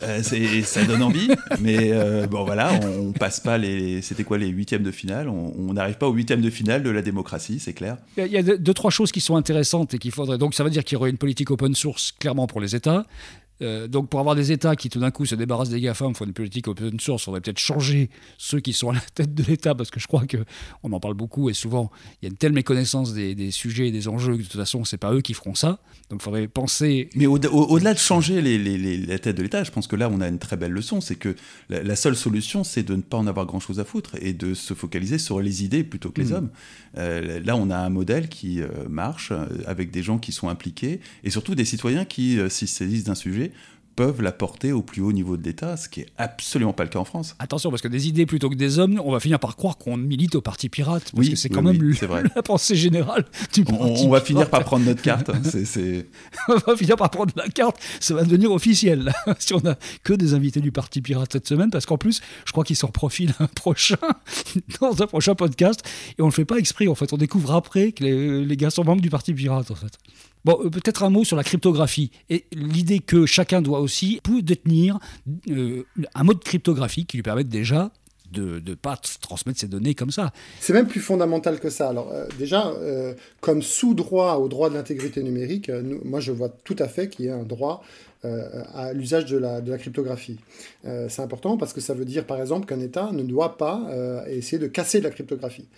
ça 0.00 0.84
donne 0.84 1.02
envie, 1.02 1.30
mais 1.60 1.92
bon 2.26 2.44
voilà, 2.44 2.78
on, 3.00 3.12
passe 3.12 3.40
pas 3.40 3.56
les. 3.56 4.02
C'était 4.02 4.24
quoi 4.24 4.36
les 4.36 4.48
huitièmes 4.48 4.82
de 4.82 4.90
finale? 4.90 5.30
On 5.30 5.72
n'arrive 5.72 5.96
pas 5.96 6.08
aux 6.08 6.12
huitièmes 6.12 6.42
de 6.42 6.50
finale 6.50 6.82
de 6.82 6.90
la 6.90 7.00
démocratie, 7.00 7.58
c'est 7.58 7.72
clair. 7.72 7.96
Il 8.18 8.26
y 8.26 8.36
a 8.36 8.42
deux, 8.42 8.74
trois 8.74 8.90
choses 8.90 9.12
qui 9.12 9.22
sont 9.22 9.36
intéressantes 9.36 9.94
et 9.94 9.98
qu'il 9.98 10.12
faudrait. 10.12 10.36
Donc 10.36 10.52
ça 10.54 10.62
veut 10.62 10.68
dire 10.68 10.84
qu'il 10.84 10.96
y 10.96 10.98
aurait 10.98 11.08
une 11.08 11.16
politique 11.16 11.50
open 11.50 11.74
source 11.74 12.12
clairement 12.12 12.46
pour 12.46 12.60
les 12.60 12.76
États. 12.76 13.06
Euh, 13.62 13.86
donc 13.86 14.08
pour 14.08 14.18
avoir 14.20 14.34
des 14.34 14.50
États 14.50 14.74
qui 14.74 14.88
tout 14.88 14.98
d'un 14.98 15.10
coup 15.10 15.26
se 15.26 15.34
débarrassent 15.34 15.68
des 15.68 15.80
GAFAM, 15.80 16.14
font 16.14 16.24
une 16.24 16.32
politique 16.32 16.66
open 16.66 16.98
source, 16.98 17.22
il 17.22 17.24
faudrait 17.26 17.40
peut-être 17.40 17.58
changer 17.58 18.10
ceux 18.36 18.60
qui 18.60 18.72
sont 18.72 18.90
à 18.90 18.94
la 18.94 19.00
tête 19.14 19.34
de 19.34 19.44
l'État, 19.44 19.74
parce 19.74 19.90
que 19.90 20.00
je 20.00 20.06
crois 20.08 20.24
qu'on 20.26 20.92
en 20.92 21.00
parle 21.00 21.14
beaucoup 21.14 21.48
et 21.50 21.54
souvent 21.54 21.90
il 22.20 22.26
y 22.26 22.28
a 22.28 22.30
une 22.30 22.36
telle 22.36 22.52
méconnaissance 22.52 23.14
des, 23.14 23.50
sujets 23.50 23.88
et 23.88 23.92
des 23.92 24.08
enjeux 24.08 24.32
que 24.32 24.42
de 24.42 24.46
toute 24.46 24.60
façon 24.60 24.84
c'est 24.84 24.98
pas 24.98 25.12
eux 25.12 25.20
qui 25.20 25.34
feront 25.34 25.54
ça. 25.54 25.78
Donc 26.10 26.20
il 26.20 26.24
faudrait 26.24 26.48
penser... 26.48 27.08
Mais 27.14 27.26
au-delà 27.26 27.94
de 27.94 27.98
changer 27.98 28.42
les, 28.42 28.58
la 28.98 29.18
tête 29.18 29.36
de 29.36 29.42
l'État, 29.42 29.62
je 29.62 29.70
pense 29.70 29.86
que 29.86 29.96
là 29.96 30.08
on 30.10 30.20
a 30.20 30.28
une 30.28 30.38
très 30.38 30.56
belle 30.56 30.72
leçon, 30.72 31.00
c'est 31.00 31.16
que 31.16 31.36
la, 31.68 31.96
seule 31.96 32.16
solution 32.16 32.64
c'est 32.64 32.82
de 32.82 32.96
ne 32.96 33.02
pas 33.02 33.16
en 33.16 33.26
avoir 33.26 33.46
grand-chose 33.46 33.78
à 33.78 33.84
foutre 33.84 34.16
et 34.20 34.32
de 34.32 34.54
se 34.54 34.74
focaliser 34.74 35.18
sur 35.18 35.40
les 35.40 35.64
idées 35.64 35.84
plutôt 35.84 36.10
que 36.10 36.20
les 36.20 36.30
mm. 36.30 36.34
hommes. 36.34 36.50
Euh, 36.96 37.40
là 37.44 37.56
on 37.56 37.70
a 37.70 37.76
un 37.76 37.90
modèle 37.90 38.28
qui 38.28 38.60
euh, 38.60 38.68
marche 38.88 39.32
avec 39.66 39.92
des 39.92 40.02
gens 40.02 40.18
qui 40.18 40.32
sont 40.32 40.48
impliqués 40.48 41.00
et 41.22 41.30
surtout 41.30 41.54
des 41.54 41.64
citoyens 41.64 42.04
qui, 42.04 42.38
s'ils 42.48 42.68
se 42.68 42.74
saisissent 42.74 43.04
d'un 43.04 43.14
sujet, 43.14 43.43
peuvent 43.94 44.22
la 44.22 44.32
porter 44.32 44.72
au 44.72 44.82
plus 44.82 45.02
haut 45.02 45.12
niveau 45.12 45.36
de 45.36 45.44
l'État, 45.44 45.76
ce 45.76 45.88
qui 45.88 46.00
est 46.00 46.08
absolument 46.16 46.72
pas 46.72 46.84
le 46.84 46.90
cas 46.90 46.98
en 46.98 47.04
France. 47.04 47.36
Attention, 47.38 47.70
parce 47.70 47.82
que 47.82 47.88
des 47.88 48.08
idées 48.08 48.26
plutôt 48.26 48.50
que 48.50 48.54
des 48.54 48.78
hommes, 48.78 49.00
on 49.04 49.12
va 49.12 49.20
finir 49.20 49.38
par 49.38 49.56
croire 49.56 49.78
qu'on 49.78 49.96
milite 49.96 50.34
au 50.34 50.40
Parti 50.40 50.68
Pirate, 50.68 51.12
parce 51.14 51.28
que 51.28 51.36
c'est 51.36 51.48
quand 51.48 51.62
même 51.62 51.80
la 52.34 52.42
pensée 52.42 52.76
générale 52.76 53.24
du 53.52 53.64
on, 53.68 53.76
Parti 53.76 54.04
On 54.06 54.10
va 54.10 54.20
finir 54.20 54.50
par 54.50 54.64
prendre 54.64 54.84
notre 54.84 55.02
carte. 55.02 55.30
Hein, 55.30 55.42
on 56.48 56.70
va 56.70 56.76
finir 56.76 56.96
par 56.96 57.10
prendre 57.10 57.32
la 57.36 57.48
carte, 57.48 57.76
ça 58.00 58.14
va 58.14 58.24
devenir 58.24 58.50
officiel, 58.50 59.12
si 59.38 59.54
on 59.54 59.64
a 59.66 59.76
que 60.02 60.12
des 60.12 60.34
invités 60.34 60.60
du 60.60 60.72
Parti 60.72 61.00
Pirate 61.00 61.32
cette 61.32 61.48
semaine, 61.48 61.70
parce 61.70 61.86
qu'en 61.86 61.98
plus, 61.98 62.20
je 62.46 62.52
crois 62.52 62.64
qu'ils 62.64 62.76
s'en 62.76 62.88
profilent 62.88 63.34
un 63.38 63.46
prochain, 63.46 63.96
dans 64.80 65.02
un 65.02 65.06
prochain 65.06 65.34
podcast, 65.34 65.82
et 66.18 66.22
on 66.22 66.26
le 66.26 66.32
fait 66.32 66.44
pas 66.44 66.56
exprès, 66.56 66.88
en 66.88 66.94
fait, 66.94 67.12
on 67.12 67.16
découvre 67.16 67.52
après 67.52 67.92
que 67.92 68.02
les, 68.02 68.44
les 68.44 68.56
gars 68.56 68.70
sont 68.70 68.84
membres 68.84 69.02
du 69.02 69.10
Parti 69.10 69.32
Pirate, 69.34 69.70
en 69.70 69.74
fait. 69.74 69.98
Bon, 70.44 70.58
euh, 70.62 70.70
peut-être 70.70 71.02
un 71.02 71.10
mot 71.10 71.24
sur 71.24 71.36
la 71.36 71.44
cryptographie 71.44 72.10
et 72.28 72.44
l'idée 72.52 72.98
que 72.98 73.26
chacun 73.26 73.62
doit 73.62 73.80
aussi 73.80 74.20
détenir 74.42 74.98
euh, 75.50 75.84
un 76.14 76.24
mode 76.24 76.42
cryptographique 76.42 77.08
qui 77.08 77.16
lui 77.16 77.22
permette 77.22 77.48
déjà 77.48 77.90
de 78.30 78.60
ne 78.66 78.74
pas 78.74 78.98
transmettre 79.20 79.60
ses 79.60 79.68
données 79.68 79.94
comme 79.94 80.10
ça. 80.10 80.32
C'est 80.58 80.72
même 80.72 80.88
plus 80.88 81.00
fondamental 81.00 81.60
que 81.60 81.70
ça. 81.70 81.88
Alors 81.88 82.10
euh, 82.12 82.26
déjà, 82.38 82.72
comme 83.40 83.62
sous-droit 83.62 84.34
au 84.34 84.48
droit 84.48 84.70
de 84.70 84.74
l'intégrité 84.74 85.22
numérique, 85.22 85.70
moi 86.04 86.20
je 86.20 86.32
vois 86.32 86.48
tout 86.48 86.76
à 86.78 86.88
fait 86.88 87.08
qu'il 87.08 87.26
y 87.26 87.28
ait 87.28 87.32
un 87.32 87.44
droit 87.44 87.82
à 88.22 88.92
l'usage 88.94 89.26
de 89.26 89.36
la, 89.36 89.78
cryptographie. 89.78 90.38
C'est 91.08 91.22
important 91.22 91.56
parce 91.56 91.72
que 91.72 91.80
ça 91.80 91.94
veut 91.94 92.04
dire 92.04 92.26
par 92.26 92.40
exemple 92.40 92.66
qu'un 92.66 92.80
État 92.80 93.10
ne 93.12 93.22
doit 93.22 93.56
pas 93.56 93.88
essayer 94.28 94.58
de 94.58 94.66
casser 94.66 95.00
la 95.00 95.10
cryptographie. 95.10 95.68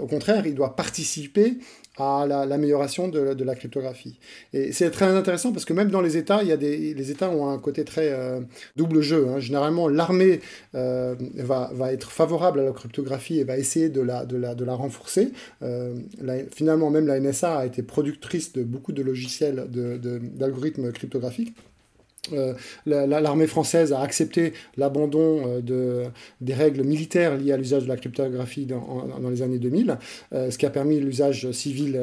au 0.00 0.06
contraire, 0.06 0.46
il 0.46 0.54
doit 0.54 0.74
participer 0.74 1.58
à 1.98 2.26
l'amélioration 2.26 3.08
de, 3.08 3.44
la 3.44 3.54
cryptographie. 3.54 4.18
Et 4.52 4.72
c'est 4.72 4.90
très 4.90 5.06
intéressant 5.06 5.52
parce 5.52 5.64
que 5.64 5.72
même 5.72 5.90
dans 5.90 6.00
les 6.00 6.16
États, 6.16 6.42
il 6.42 6.48
y 6.48 6.52
a 6.52 6.56
des, 6.56 6.94
les 6.94 7.10
États 7.10 7.30
ont 7.30 7.50
un 7.50 7.58
côté 7.58 7.84
très 7.84 8.10
euh, 8.12 8.40
double 8.76 9.00
jeu. 9.00 9.28
Hein. 9.28 9.40
Généralement, 9.40 9.88
l'armée 9.88 10.40
euh, 10.74 11.14
va, 11.34 11.70
va, 11.74 11.92
être 11.92 12.10
favorable 12.10 12.60
à 12.60 12.64
la 12.64 12.72
cryptographie 12.72 13.40
et 13.40 13.44
va 13.44 13.56
essayer 13.58 13.88
de 13.88 14.00
la, 14.00 14.24
de 14.24 14.36
la, 14.36 14.54
de 14.54 14.64
la 14.64 14.74
renforcer. 14.74 15.32
Euh, 15.62 15.94
finalement, 16.52 16.90
même 16.90 17.06
la 17.06 17.18
NSA 17.18 17.58
a 17.58 17.66
été 17.66 17.82
productrice 17.82 18.52
de 18.52 18.62
beaucoup 18.62 18.92
de 18.92 19.02
logiciels 19.02 19.66
d'algorithmes 19.68 20.86
de, 20.86 20.90
cryptographiques. 20.90 21.54
Euh, 22.32 22.54
l'armée 22.86 23.46
française 23.46 23.92
a 23.92 24.00
accepté 24.00 24.52
l'abandon 24.76 25.42
euh, 25.46 25.60
de, 25.60 26.04
des 26.40 26.54
règles 26.54 26.82
militaires 26.82 27.36
liées 27.36 27.52
à 27.52 27.56
l'usage 27.56 27.84
de 27.84 27.88
la 27.88 27.96
cryptographie 27.96 28.66
dans, 28.66 29.08
les 29.30 29.42
années 29.42 29.58
2000, 29.58 29.98
euh, 30.32 30.50
ce 30.50 30.58
qui 30.58 30.66
a 30.66 30.70
permis 30.70 31.00
l'usage 31.00 31.50
civil 31.52 32.02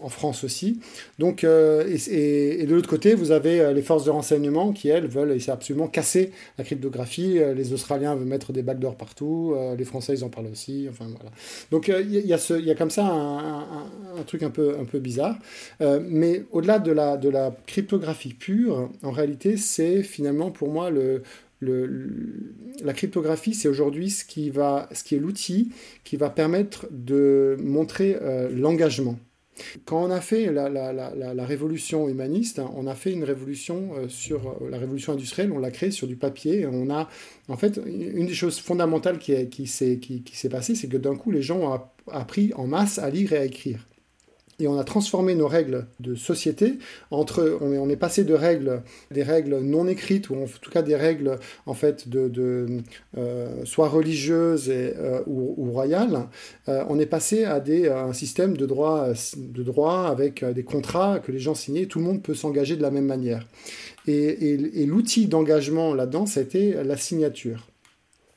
en, 0.00 0.08
France 0.08 0.44
aussi. 0.44 0.80
Donc, 1.18 1.44
et, 1.44 2.66
de 2.66 2.74
l'autre 2.74 2.88
côté, 2.88 3.14
vous 3.14 3.32
avez 3.32 3.72
les 3.74 3.82
forces 3.82 4.04
de 4.04 4.10
renseignement 4.10 4.72
qui, 4.72 4.88
elles, 4.88 5.06
veulent 5.06 5.36
absolument 5.48 5.88
casser 5.88 6.30
la 6.58 6.64
cryptographie. 6.64 7.40
Les 7.54 7.72
Australiens 7.72 8.14
veulent 8.14 8.28
mettre 8.28 8.52
des 8.52 8.62
backdoors 8.62 8.96
partout, 8.96 9.54
les 9.76 9.84
Français, 9.84 10.14
ils 10.14 10.24
en 10.24 10.28
parlent 10.28 10.48
aussi. 10.52 10.86
Enfin, 10.88 11.06
voilà. 11.06 11.30
Donc, 11.70 11.88
il 11.88 12.26
y, 12.26 12.32
a 12.32 12.74
comme 12.74 12.90
ça 12.90 13.06
un, 13.06 14.22
truc 14.26 14.42
un 14.42 14.50
peu, 14.50 14.98
bizarre. 14.98 15.36
mais 15.80 16.44
au-delà 16.52 16.78
de 16.78 17.28
la 17.28 17.56
cryptographie 17.66 18.34
pure, 18.34 18.90
en 19.02 19.10
réalité, 19.10 19.33
c'est 19.56 20.02
finalement 20.02 20.50
pour 20.50 20.70
moi 20.70 20.90
la 21.60 22.92
cryptographie, 22.92 23.54
c'est 23.54 23.68
aujourd'hui 23.68 24.10
ce 24.10 24.24
qui 24.24 24.50
va, 24.50 24.88
ce 24.92 25.04
qui 25.04 25.14
est 25.14 25.18
l'outil 25.18 25.72
qui 26.04 26.16
va 26.16 26.30
permettre 26.30 26.86
de 26.90 27.56
montrer 27.60 28.16
euh, 28.20 28.48
l'engagement. 28.50 29.18
Quand 29.84 30.02
on 30.02 30.10
a 30.10 30.20
fait 30.20 30.52
la, 30.52 31.46
révolution 31.46 32.08
humaniste, 32.08 32.60
on 32.74 32.88
a 32.88 32.96
fait 32.96 33.12
une 33.12 33.22
révolution 33.22 33.92
sur 34.08 34.56
la 34.68 34.78
révolution 34.78 35.12
industrielle, 35.12 35.52
on 35.52 35.60
l'a 35.60 35.70
créée 35.70 35.92
sur 35.92 36.08
du 36.08 36.16
papier. 36.16 36.66
On 36.66 36.90
a, 36.90 37.08
en 37.46 37.56
fait, 37.56 37.80
une 37.86 38.26
des 38.26 38.34
choses 38.34 38.58
fondamentales 38.58 39.18
qui, 39.20 39.48
qui 39.48 39.66
s'est 39.68 40.48
passée, 40.50 40.74
c'est 40.74 40.88
que 40.88 40.96
d'un 40.96 41.14
coup, 41.14 41.30
les 41.30 41.42
gens 41.42 41.72
ont 41.72 41.80
appris 42.10 42.52
en 42.56 42.66
masse 42.66 42.98
à 42.98 43.10
lire 43.10 43.32
et 43.32 43.38
à 43.38 43.44
écrire 43.44 43.86
et 44.60 44.68
on 44.68 44.78
a 44.78 44.84
transformé 44.84 45.34
nos 45.34 45.48
règles 45.48 45.86
de 46.00 46.14
société 46.14 46.78
entre 47.10 47.58
on 47.60 47.88
est, 47.88 47.96
passé 47.96 48.24
de 48.24 48.34
règles 48.34 48.82
des 49.10 49.22
règles 49.22 49.58
non 49.58 49.86
écrites 49.86 50.30
ou 50.30 50.36
en 50.36 50.46
tout 50.60 50.70
cas 50.70 50.82
des 50.82 50.96
règles 50.96 51.38
en 51.66 51.74
fait 51.74 52.08
de, 52.08 52.66
euh, 53.16 53.64
soit 53.64 53.88
religieuses 53.88 54.70
euh, 54.70 55.20
ou, 55.26 55.70
royales 55.70 56.28
euh, 56.68 56.84
on 56.88 56.98
est 56.98 57.06
passé 57.06 57.44
à 57.44 57.60
des 57.60 57.88
un 57.88 58.12
système 58.12 58.56
de 58.56 58.66
droit 58.66 59.08
de 59.36 59.62
droit 59.62 60.06
avec 60.08 60.44
des 60.44 60.62
contrats 60.62 61.18
que 61.18 61.32
les 61.32 61.38
gens 61.38 61.54
signaient. 61.54 61.86
Tout 61.86 61.98
le 61.98 62.04
monde 62.04 62.22
peut 62.22 62.34
s'engager 62.34 62.76
de 62.76 62.82
la 62.82 62.90
même 62.90 63.06
manière. 63.06 63.46
Et, 64.06 64.82
et 64.82 64.86
l'outil 64.86 65.26
d'engagement 65.26 65.94
là-dedans 65.94 66.26
été 66.26 66.74
la 66.84 66.96
signature 66.96 67.66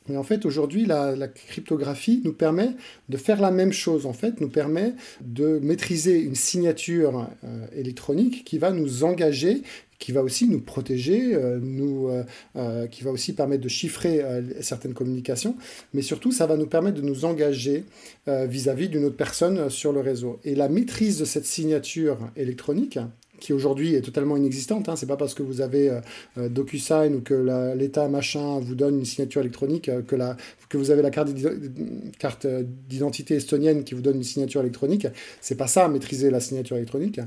et 0.09 0.17
en 0.17 0.23
fait, 0.23 0.45
aujourd'hui, 0.45 0.85
la, 0.85 1.27
cryptographie 1.27 2.21
nous 2.23 2.33
permet 2.33 2.71
de 3.09 3.17
faire 3.17 3.41
la 3.41 3.51
même 3.51 3.73
chose, 3.73 4.05
en 4.05 4.13
fait, 4.13 4.39
nous 4.41 4.49
permet 4.49 4.93
de 5.21 5.59
maîtriser 5.59 6.19
une 6.19 6.35
signature 6.35 7.27
euh, 7.43 7.65
électronique 7.75 8.43
qui 8.45 8.57
va 8.57 8.71
nous 8.71 9.03
engager, 9.03 9.63
qui 9.99 10.11
va 10.11 10.21
aussi 10.21 10.47
nous 10.47 10.61
protéger, 10.61 11.33
euh, 11.33 11.59
nous, 11.61 12.09
euh, 12.55 12.87
qui 12.87 13.03
va 13.03 13.11
aussi 13.11 13.33
permettre 13.33 13.63
de 13.63 13.69
chiffrer 13.69 14.23
certaines 14.61 14.93
communications, 14.93 15.55
mais 15.93 16.01
surtout, 16.01 16.31
ça 16.31 16.45
va 16.45 16.55
nous 16.55 16.67
permettre 16.67 17.01
de 17.01 17.05
nous 17.05 17.25
engager 17.25 17.83
vis-à-vis 18.27 18.89
d'une 18.89 19.05
autre 19.05 19.17
personne 19.17 19.69
sur 19.69 19.91
le 19.91 19.99
réseau. 19.99 20.39
Et 20.43 20.55
la 20.55 20.69
maîtrise 20.69 21.19
de 21.19 21.25
cette 21.25 21.45
signature 21.45 22.17
électronique, 22.35 22.99
qui 23.39 23.53
aujourd'hui 23.53 23.95
est 23.95 24.01
totalement 24.01 24.37
inexistante. 24.37 24.89
Hein. 24.89 24.95
C'est 24.95 25.05
pas 25.05 25.17
parce 25.17 25.33
que 25.33 25.43
vous 25.43 25.61
avez 25.61 25.89
euh, 25.89 26.01
euh, 26.37 26.49
DocuSign 26.49 27.15
ou 27.15 27.21
que 27.21 27.73
l'État 27.75 28.07
machin 28.07 28.59
vous 28.59 28.75
donne 28.75 28.99
une 28.99 29.05
signature 29.05 29.41
électronique 29.41 29.89
euh, 29.89 30.01
que, 30.01 30.15
la, 30.15 30.37
que 30.69 30.77
vous 30.77 30.91
avez 30.91 31.01
la 31.01 31.11
carte 31.11 31.29
d'identité 32.89 33.35
estonienne 33.35 33.83
qui 33.83 33.93
vous 33.93 34.01
donne 34.01 34.17
une 34.17 34.23
signature 34.23 34.61
électronique. 34.61 35.07
C'est 35.41 35.55
pas 35.55 35.67
ça, 35.67 35.87
maîtriser 35.87 36.29
la 36.29 36.39
signature 36.39 36.77
électronique. 36.77 37.19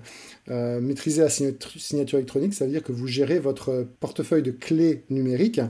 maîtriser 0.49 1.23
la 1.23 1.29
signature 1.29 2.19
électronique, 2.19 2.55
ça 2.55 2.65
veut 2.65 2.71
dire 2.71 2.83
que 2.83 2.93
vous 2.93 3.07
gérez 3.07 3.39
votre 3.39 3.87
portefeuille 4.01 4.43
de 4.43 4.51
clés 4.51 5.03
numériques 5.11 5.61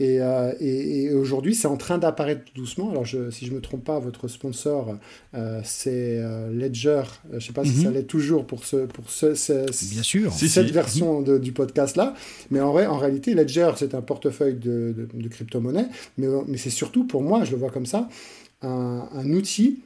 euh, 0.00 0.52
et, 0.60 1.04
et, 1.04 1.12
aujourd'hui, 1.14 1.54
c'est 1.54 1.68
en 1.68 1.76
train 1.76 1.98
d'apparaître 1.98 2.42
doucement. 2.54 2.90
Alors, 2.90 3.04
je, 3.04 3.30
si 3.30 3.46
je 3.46 3.50
ne 3.50 3.56
me 3.56 3.60
trompe 3.60 3.84
pas, 3.84 3.98
votre 3.98 4.28
sponsor, 4.28 4.96
euh, 5.34 5.60
c'est 5.64 6.18
euh, 6.18 6.50
Ledger. 6.50 7.02
Je 7.30 7.36
ne 7.36 7.40
sais 7.40 7.52
pas 7.52 7.64
si 7.64 7.82
ça 7.82 7.88
mhm. 7.88 7.94
l'est 7.94 8.02
toujours 8.04 8.46
pour, 8.46 8.64
ce, 8.64 8.86
pour 8.86 9.10
ce, 9.10 9.26
Bien 9.90 10.02
sûr. 10.02 10.32
cette 10.32 10.70
version 10.70 11.22
de, 11.22 11.38
du 11.38 11.52
podcast-là. 11.52 12.14
Mais 12.50 12.60
en, 12.60 12.72
vrai, 12.72 12.86
en 12.86 12.98
réalité, 12.98 13.34
Ledger, 13.34 13.72
c'est 13.76 13.94
un 13.94 14.02
portefeuille 14.02 14.56
de, 14.56 14.94
de, 14.96 15.08
de 15.12 15.28
crypto-monnaie. 15.28 15.88
Mais, 16.18 16.26
mais 16.46 16.58
c'est 16.58 16.70
surtout, 16.70 17.06
pour 17.06 17.22
moi, 17.22 17.44
je 17.44 17.52
le 17.52 17.56
vois 17.56 17.70
comme 17.70 17.86
ça, 17.86 18.08
un, 18.62 19.08
un 19.12 19.30
outil 19.30 19.80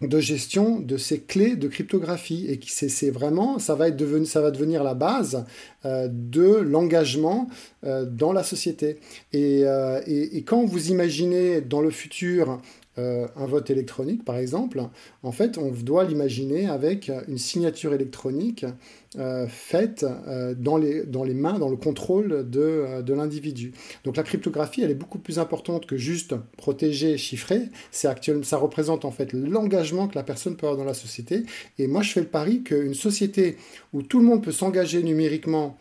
de 0.00 0.18
gestion 0.18 0.80
de 0.80 0.96
ces 0.96 1.20
clés 1.20 1.54
de 1.54 1.68
cryptographie 1.68 2.46
et 2.48 2.58
qui 2.58 2.70
c'est 2.70 3.10
vraiment 3.10 3.58
ça 3.58 3.76
va 3.76 3.88
être 3.88 3.96
devenu 3.96 4.26
ça 4.26 4.40
va 4.40 4.50
devenir 4.50 4.82
la 4.82 4.94
base 4.94 5.44
euh, 5.84 6.08
de 6.10 6.56
l'engagement 6.56 7.48
euh, 7.84 8.04
dans 8.04 8.32
la 8.32 8.42
société. 8.42 8.98
Euh, 9.34 10.00
et, 10.06 10.36
et, 10.36 10.42
quand 10.42 10.64
vous 10.64 10.90
imaginez 10.90 11.60
dans 11.60 11.80
le 11.80 11.90
futur 11.90 12.60
euh, 12.98 13.26
un 13.36 13.46
vote 13.46 13.70
électronique, 13.70 14.24
par 14.24 14.36
exemple, 14.36 14.80
en 15.22 15.32
fait, 15.32 15.58
on 15.58 15.70
doit 15.70 16.04
l'imaginer 16.04 16.66
avec 16.66 17.10
une 17.28 17.38
signature 17.38 17.92
électronique 17.92 18.64
euh, 19.16 19.46
faite 19.48 20.04
euh, 20.26 20.54
dans, 20.56 20.76
les, 20.76 21.04
dans 21.04 21.24
les 21.24 21.34
mains, 21.34 21.58
dans 21.58 21.68
le 21.68 21.76
contrôle 21.76 22.48
de, 22.48 23.02
de 23.02 23.14
l'individu. 23.14 23.72
Donc 24.04 24.16
la 24.16 24.22
cryptographie, 24.22 24.82
elle 24.82 24.90
est 24.90 24.96
beaucoup 24.96 25.18
plus 25.18 25.38
importante 25.38 25.86
que 25.86 25.96
juste 25.96 26.34
protéger, 26.56 27.16
chiffrer. 27.16 27.62
C'est 27.90 28.08
ça 28.42 28.56
représente 28.56 29.04
en 29.04 29.10
fait 29.10 29.32
l'engagement 29.32 30.08
que 30.08 30.14
la 30.14 30.22
personne 30.22 30.56
peut 30.56 30.66
avoir 30.66 30.78
dans 30.78 30.84
la 30.84 30.94
société. 30.94 31.44
Et 31.78 31.86
moi, 31.86 32.02
je 32.02 32.12
fais 32.12 32.20
le 32.20 32.26
pari 32.26 32.62
qu'une 32.62 32.94
société 32.94 33.56
où 33.92 34.02
tout 34.02 34.18
le 34.18 34.24
monde 34.24 34.42
peut 34.42 34.52
s'engager 34.52 35.02
numériquement 35.02 35.78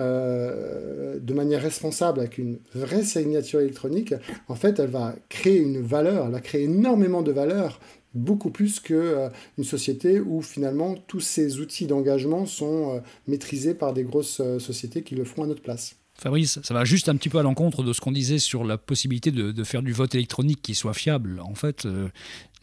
euh, 0.00 1.18
de 1.20 1.34
manière 1.34 1.62
responsable 1.62 2.20
avec 2.20 2.38
une 2.38 2.58
vraie 2.74 3.04
signature 3.04 3.60
électronique, 3.60 4.14
en 4.48 4.56
fait, 4.56 4.78
elle 4.80 4.90
va 4.90 5.14
créer 5.28 5.58
une 5.58 5.80
valeur, 5.80 6.26
elle 6.26 6.32
va 6.32 6.40
créer 6.40 6.64
énormément 6.64 7.22
de 7.22 7.30
valeur, 7.30 7.78
beaucoup 8.12 8.50
plus 8.50 8.80
qu'une 8.80 8.96
euh, 8.96 9.30
société 9.62 10.20
où 10.20 10.42
finalement 10.42 10.94
tous 11.06 11.20
ces 11.20 11.60
outils 11.60 11.86
d'engagement 11.86 12.46
sont 12.46 12.96
euh, 12.96 13.00
maîtrisés 13.28 13.74
par 13.74 13.92
des 13.92 14.04
grosses 14.04 14.42
sociétés 14.58 15.02
qui 15.02 15.14
le 15.14 15.24
font 15.24 15.44
à 15.44 15.46
notre 15.46 15.62
place. 15.62 15.96
Fabrice, 16.16 16.60
ça 16.62 16.74
va 16.74 16.84
juste 16.84 17.08
un 17.08 17.16
petit 17.16 17.28
peu 17.28 17.38
à 17.38 17.42
l'encontre 17.42 17.82
de 17.82 17.92
ce 17.92 18.00
qu'on 18.00 18.12
disait 18.12 18.38
sur 18.38 18.62
la 18.62 18.78
possibilité 18.78 19.32
de, 19.32 19.50
de, 19.50 19.64
faire 19.64 19.82
du 19.82 19.92
vote 19.92 20.14
électronique 20.14 20.62
qui 20.62 20.76
soit 20.76 20.94
fiable. 20.94 21.40
En 21.40 21.56
fait, 21.56 21.88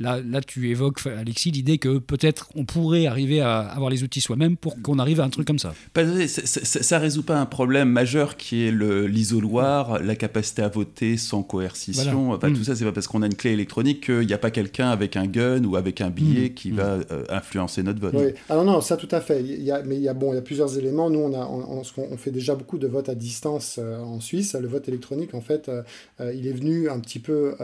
Là, 0.01 0.19
là, 0.27 0.41
tu 0.41 0.69
évoques, 0.69 1.05
Alexis, 1.05 1.51
l'idée 1.51 1.77
que 1.77 1.99
peut-être 1.99 2.49
on 2.55 2.65
pourrait 2.65 3.05
arriver 3.05 3.39
à 3.39 3.59
avoir 3.59 3.91
les 3.91 4.01
outils 4.03 4.21
soi-même 4.21 4.57
pour 4.57 4.81
qu'on 4.81 4.97
arrive 4.97 5.19
à 5.19 5.23
un 5.23 5.29
truc 5.29 5.45
comme 5.45 5.59
ça. 5.59 5.75
Ça 5.93 6.97
ne 6.97 7.01
résout 7.01 7.21
pas 7.21 7.39
un 7.39 7.45
problème 7.45 7.89
majeur 7.89 8.35
qui 8.35 8.65
est 8.65 8.71
l'isoloir, 8.71 10.01
la 10.01 10.15
capacité 10.15 10.63
à 10.63 10.69
voter 10.69 11.17
sans 11.17 11.43
coercition. 11.43 12.31
Enfin, 12.31 12.51
Tout 12.51 12.61
hmm. 12.61 12.63
ça, 12.63 12.75
c'est 12.75 12.83
pas 12.85 12.91
parce 12.91 13.07
qu'on 13.07 13.21
a 13.21 13.27
une 13.27 13.35
clé 13.35 13.51
électronique 13.51 14.05
qu'il 14.05 14.25
n'y 14.25 14.33
a 14.33 14.39
pas 14.39 14.49
quelqu'un 14.49 14.89
avec 14.89 15.15
un 15.15 15.27
gun 15.27 15.63
ou 15.65 15.75
avec 15.75 16.01
un 16.01 16.09
billet 16.09 16.49
hmm. 16.49 16.53
qui 16.53 16.71
hmm. 16.71 16.75
va 16.75 16.99
euh, 17.11 17.23
influencer 17.29 17.83
notre 17.83 18.01
vote. 18.01 18.15
Oui. 18.17 18.33
Alors 18.49 18.65
non, 18.65 18.81
ça 18.81 18.97
tout 18.97 19.09
à 19.11 19.21
fait. 19.21 19.41
Il 19.41 19.61
y 19.61 19.71
a, 19.71 19.83
mais 19.83 19.97
il 19.97 20.01
y 20.01 20.09
a, 20.09 20.15
bon, 20.15 20.33
il 20.33 20.35
y 20.35 20.39
a 20.39 20.41
plusieurs 20.41 20.77
éléments. 20.79 21.11
Nous, 21.11 21.19
on, 21.19 21.33
a, 21.33 21.47
on, 21.47 22.17
fait 22.17 22.31
déjà 22.31 22.55
beaucoup 22.55 22.79
de 22.79 22.87
votes 22.87 23.09
à 23.09 23.15
distance 23.15 23.77
euh, 23.79 23.99
en 23.99 24.19
Suisse. 24.19 24.55
Le 24.59 24.67
vote 24.67 24.87
électronique, 24.87 25.35
en 25.35 25.41
fait, 25.41 25.69
euh, 25.69 25.83
il 26.33 26.47
est 26.47 26.53
venu 26.53 26.89
un 26.89 26.99
petit 26.99 27.19
peu 27.19 27.55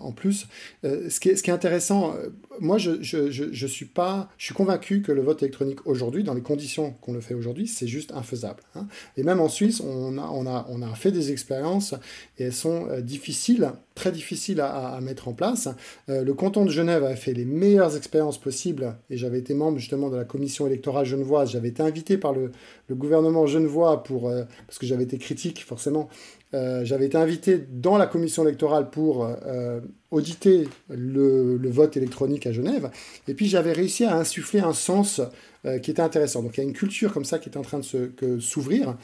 en 0.00 0.12
plus. 0.12 0.46
ce, 0.82 1.20
qui 1.20 1.30
est, 1.30 1.36
ce 1.36 1.42
qui 1.42 1.50
est 1.50 1.52
intéressant. 1.60 2.14
Euh, 2.14 2.30
moi, 2.58 2.78
je, 2.78 3.02
je, 3.02 3.30
je, 3.30 3.66
suis 3.66 3.84
pas, 3.84 4.30
je 4.38 4.46
suis 4.46 4.54
convaincu 4.54 5.02
que 5.02 5.12
le 5.12 5.20
vote 5.20 5.42
électronique 5.42 5.86
aujourd'hui, 5.86 6.24
dans 6.24 6.32
les 6.32 6.40
conditions 6.40 6.92
qu'on 7.02 7.12
le 7.12 7.20
fait 7.20 7.34
aujourd'hui, 7.34 7.66
c'est 7.66 7.86
juste 7.86 8.12
infaisable. 8.12 8.62
Hein. 8.74 8.86
Et 9.18 9.22
même 9.22 9.40
en 9.40 9.48
Suisse, 9.48 9.80
on 9.80 10.16
a, 10.16 10.22
on 10.22 10.46
a, 10.46 10.66
on 10.70 10.80
a 10.80 10.94
fait 10.94 11.12
des 11.12 11.32
expériences 11.32 11.94
et 12.38 12.44
elles 12.44 12.54
sont 12.54 12.86
euh, 12.88 13.02
difficiles, 13.02 13.72
très 14.00 14.12
difficiles 14.12 14.60
à, 14.62 14.98
mettre 15.02 15.28
en 15.28 15.34
place. 15.34 15.68
Euh, 16.08 16.24
le 16.24 16.32
canton 16.32 16.64
de 16.64 16.70
Genève 16.70 17.04
a 17.04 17.14
fait 17.16 17.34
les 17.34 17.44
meilleures 17.44 17.96
expériences 17.96 18.38
possibles 18.38 18.96
et 19.10 19.18
j'avais 19.18 19.38
été 19.38 19.52
membre 19.52 19.78
justement 19.78 20.08
de 20.08 20.16
la 20.16 20.24
commission 20.24 20.66
électorale 20.66 21.04
genevoise. 21.04 21.50
J'avais 21.50 21.68
été 21.68 21.82
invité 21.82 22.16
par 22.16 22.32
le, 22.32 22.50
le 22.88 22.94
gouvernement 22.94 23.46
genevois 23.46 24.02
pour, 24.02 24.32
parce 24.66 24.78
que 24.78 24.86
j'avais 24.86 25.04
été 25.04 25.18
critique 25.18 25.64
forcément 25.64 26.08
euh, 26.52 26.84
j'avais 26.84 27.06
été 27.06 27.16
invité 27.16 27.64
dans 27.70 27.96
la 27.96 28.06
commission 28.06 28.42
électorale 28.42 28.90
pour 28.90 29.24
euh, 29.24 29.80
auditer 30.10 30.68
le, 30.88 31.58
vote 31.70 31.96
électronique 31.96 32.46
à 32.46 32.52
Genève. 32.52 32.90
Et 33.28 33.34
puis 33.34 33.46
j'avais 33.46 33.72
réussi 33.72 34.04
à 34.04 34.16
insuffler 34.16 34.60
un 34.60 34.72
sens 34.72 35.20
euh, 35.64 35.78
qui 35.78 35.92
était 35.92 36.02
intéressant. 36.02 36.42
Donc 36.42 36.56
il 36.56 36.60
y 36.60 36.64
a 36.64 36.66
une 36.66 36.72
culture 36.72 37.12
comme 37.12 37.24
ça 37.24 37.38
qui 37.38 37.48
est 37.48 37.56
en 37.56 37.62
train 37.62 37.80
de 37.80 38.40
s'ouvrir. 38.40 38.96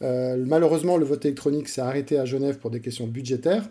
malheureusement, 0.00 0.96
le 0.96 1.04
vote 1.04 1.24
électronique 1.24 1.68
s'est 1.68 1.80
arrêté 1.80 2.18
à 2.18 2.24
Genève 2.24 2.58
pour 2.58 2.70
des 2.70 2.80
questions 2.80 3.06
budgétaires. 3.06 3.68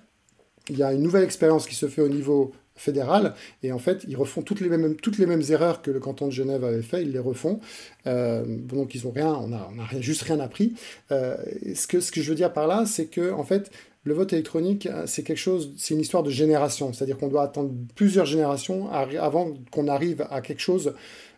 Il 0.70 0.78
y 0.78 0.84
a 0.84 0.94
une 0.94 1.02
nouvelle 1.02 1.24
expérience 1.24 1.68
qui 1.68 1.76
se 1.76 1.88
fait 1.88 2.02
au 2.02 2.10
niveau 2.10 2.54
fédéral. 2.76 3.36
Et 3.64 3.72
en 3.72 3.80
fait, 3.80 4.06
ils 4.08 4.18
refont 4.18 4.42
toutes 4.42 4.60
les 4.60 4.70
mêmes, 4.70 4.96
toutes 4.96 5.18
les 5.18 5.26
mêmes 5.26 5.44
erreurs 5.50 5.82
que 5.82 5.92
le 5.92 6.00
canton 6.00 6.28
de 6.28 6.32
Genève 6.32 6.64
avait 6.64 6.82
fait, 6.82 7.04
ils 7.04 7.12
les 7.12 7.20
refont. 7.20 7.60
Euh, 8.08 8.44
donc 8.48 8.96
ils 8.96 9.08
ont 9.08 9.12
rien, 9.12 9.34
on 9.34 9.54
a, 9.54 9.70
on 9.74 9.80
a 9.80 9.86
rien, 9.86 10.02
juste 10.02 10.24
rien 10.24 10.40
appris. 10.40 10.74
Euh, 11.12 11.38
ce, 11.76 11.88
que, 11.88 12.00
ce 12.00 12.12
que 12.12 12.22
je 12.22 12.30
veux 12.30 12.36
dire 12.36 12.54
par 12.54 12.68
là, 12.68 12.86
c'est 12.86 13.06
que 13.06 13.32
en 13.32 13.44
fait, 13.44 13.72
le 14.04 14.16
vote 14.16 14.34
électronique, 14.34 14.90
c'est 15.06 15.22
quelque 15.22 15.38
chose, 15.38 15.74
c'est 15.78 15.94
une 15.94 16.00
histoire 16.00 16.24
de 16.24 16.32
génération. 16.32 16.92
C'est-à-dire 16.92 17.18
qu'on 17.18 17.28
doit 17.28 17.44
attendre 17.44 17.72
plusieurs 17.96 18.26
générations 18.26 18.90
avant 18.92 19.54
qu'on 19.70 19.88
arrive 19.88 20.26
à 20.32 20.42
quelque 20.42 20.62
chose 20.62 20.96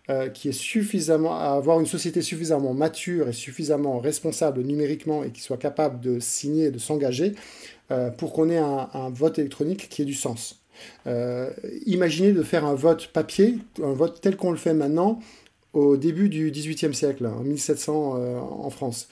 euh, 0.09 0.27
qui 0.27 0.49
est 0.49 0.51
suffisamment, 0.51 1.39
à 1.39 1.53
avoir 1.53 1.79
une 1.79 1.85
société 1.85 2.21
suffisamment 2.21 2.73
mature 2.73 3.29
et 3.29 3.31
suffisamment 3.31 3.99
responsable 3.99 4.61
numériquement 4.61 5.23
et 5.23 5.29
qui 5.29 5.41
soit 5.41 5.55
capable 5.55 6.01
de 6.01 6.19
signer, 6.19 6.71
de 6.71 6.77
s'engager 6.77 7.35
pour 8.17 8.33
qu'on 8.33 8.49
ait 8.49 8.57
un, 8.57 9.09
vote 9.11 9.39
électronique 9.39 9.89
qui 9.89 10.01
ait 10.01 10.05
du 10.05 10.13
sens. 10.13 10.63
Euh, 11.07 11.49
imaginez 11.85 12.31
de 12.31 12.43
faire 12.43 12.65
un 12.65 12.75
vote 12.75 13.07
papier, 13.07 13.57
un 13.81 13.93
vote 13.93 14.21
tel 14.21 14.37
qu'on 14.37 14.51
le 14.51 14.57
fait 14.57 14.73
maintenant, 14.73 15.19
au 15.73 15.97
début 15.97 16.29
du 16.29 16.51
XVIIIe 16.51 16.93
siècle, 16.93 17.25
en 17.25 17.41
1700 17.41 18.15
euh, 18.15 18.39
en 18.39 18.69
France. 18.69 19.07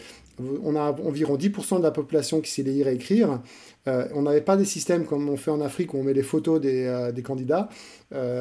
On 0.63 0.75
a 0.75 0.91
environ 1.03 1.37
10% 1.37 1.77
de 1.77 1.83
la 1.83 1.91
population 1.91 2.41
qui 2.41 2.49
sait 2.49 2.63
lire 2.63 2.87
et 2.87 2.95
écrire. 2.95 3.41
Euh, 3.87 4.07
on 4.15 4.23
n'avait 4.23 4.41
pas 4.41 4.57
des 4.57 4.65
systèmes 4.65 5.05
comme 5.05 5.29
on 5.29 5.37
fait 5.37 5.51
en 5.51 5.61
Afrique 5.61 5.93
où 5.93 5.97
on 5.97 6.03
met 6.03 6.13
les 6.13 6.23
photos 6.23 6.59
des, 6.59 7.21
candidats. 7.23 7.69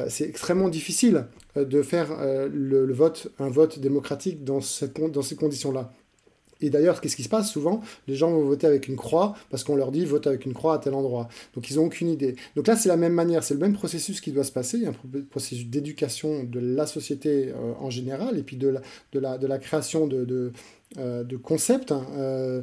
c'est 0.07 0.27
extrêmement 0.27 0.69
difficile 0.69 1.25
de 1.55 1.81
faire 1.83 2.07
le, 2.51 2.91
vote, 2.93 3.27
un 3.39 3.49
vote 3.49 3.77
démocratique 3.79 4.43
dans 4.43 4.61
ces 4.61 5.35
conditions-là. 5.35 5.91
Et 6.61 6.69
d'ailleurs, 6.69 7.01
qu'est-ce 7.01 7.15
qui 7.15 7.23
se 7.23 7.29
passe 7.29 7.51
souvent? 7.51 7.81
Les 8.07 8.15
gens 8.15 8.31
vont 8.31 8.43
voter 8.43 8.67
avec 8.67 8.87
une 8.87 8.95
croix 8.95 9.35
parce 9.49 9.63
qu'on 9.63 9.75
leur 9.75 9.91
dit 9.91 10.05
vote 10.05 10.27
avec 10.27 10.45
une 10.45 10.53
croix 10.53 10.75
à 10.75 10.79
tel 10.79 10.93
endroit. 10.93 11.27
Donc 11.55 11.69
ils 11.69 11.77
n'ont 11.77 11.85
aucune 11.85 12.09
idée. 12.09 12.35
Donc 12.55 12.67
là, 12.67 12.75
c'est 12.75 12.89
la 12.89 12.97
même 12.97 13.13
manière, 13.13 13.43
c'est 13.43 13.53
le 13.53 13.59
même 13.59 13.73
processus 13.73 14.21
qui 14.21 14.31
doit 14.31 14.43
se 14.43 14.51
passer. 14.51 14.77
Il 14.77 14.83
y 14.83 14.85
a 14.85 14.89
un 14.89 15.21
processus 15.29 15.65
d'éducation 15.65 16.43
de 16.43 16.59
la 16.59 16.85
société 16.85 17.49
euh, 17.49 17.73
en 17.79 17.89
général 17.89 18.37
et 18.37 18.43
puis 18.43 18.57
de 18.57 18.79
la, 19.13 19.57
création 19.59 20.07
de, 20.07 20.51
euh, 20.97 21.23
concepts, 21.43 21.91
hein, 21.91 22.05
euh, 22.17 22.61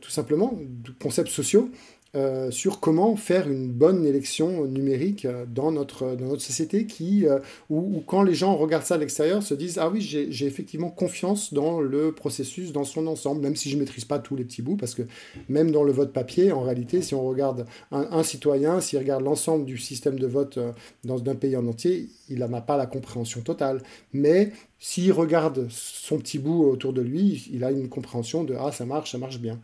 tout 0.00 0.10
simplement, 0.10 0.58
de 0.60 0.92
concepts 1.00 1.30
sociaux 1.30 1.70
euh, 2.16 2.50
sur 2.50 2.80
comment 2.80 3.14
faire 3.14 3.46
une 3.46 3.70
bonne 3.70 4.06
élection 4.06 4.64
numérique 4.64 5.26
euh, 5.26 5.44
dans 5.46 5.70
notre, 5.70 6.16
dans 6.16 6.24
notre 6.24 6.40
société 6.40 6.86
qui, 6.86 7.26
euh, 7.26 7.40
où, 7.68 8.02
quand 8.06 8.22
les 8.22 8.34
gens 8.34 8.56
regardent 8.56 8.84
ça 8.84 8.94
à 8.94 8.98
l'extérieur, 8.98 9.42
se 9.42 9.52
disent 9.52 9.76
Ah 9.78 9.90
oui, 9.90 10.00
j'ai 10.00 10.46
effectivement 10.46 10.88
confiance 10.88 11.52
dans 11.52 11.80
le 11.80 12.12
processus 12.12 12.72
dans 12.72 12.84
son 12.84 13.06
ensemble, 13.06 13.42
même 13.42 13.54
si 13.54 13.68
je 13.68 13.76
ne 13.76 13.80
maîtrise 13.80 14.06
pas 14.06 14.18
tous 14.18 14.34
les 14.34 14.44
petits 14.44 14.62
bouts, 14.62 14.76
parce 14.76 14.94
que 14.94 15.02
même 15.50 15.70
dans 15.70 15.84
le 15.84 15.92
vote 15.92 16.14
papier, 16.14 16.52
en 16.52 16.62
réalité, 16.62 17.02
si 17.02 17.14
on 17.14 17.26
regarde 17.26 17.66
un, 17.92 18.22
citoyen, 18.22 18.80
s'il 18.80 18.98
regarde 18.98 19.22
l'ensemble 19.22 19.66
du 19.66 19.76
système 19.76 20.18
de 20.18 20.26
vote 20.26 20.58
dans 21.04 21.22
un 21.28 21.34
pays 21.34 21.56
en 21.56 21.66
entier, 21.66 22.08
il 22.30 22.38
n'a 22.38 22.60
pas 22.62 22.78
la 22.78 22.86
compréhension 22.86 23.42
totale. 23.42 23.82
Mais 24.14 24.52
s'il 24.78 25.12
regarde 25.12 25.68
son 25.70 26.18
petit 26.18 26.38
bout 26.38 26.64
autour 26.64 26.92
de 26.92 27.00
lui, 27.00 27.48
il 27.52 27.64
a 27.64 27.70
une 27.70 27.88
compréhension 27.88 28.44
de 28.44 28.54
Ah, 28.58 28.72
ça 28.72 28.84
marche, 28.84 29.12
ça 29.12 29.18
marche 29.18 29.38
bien. 29.38 29.58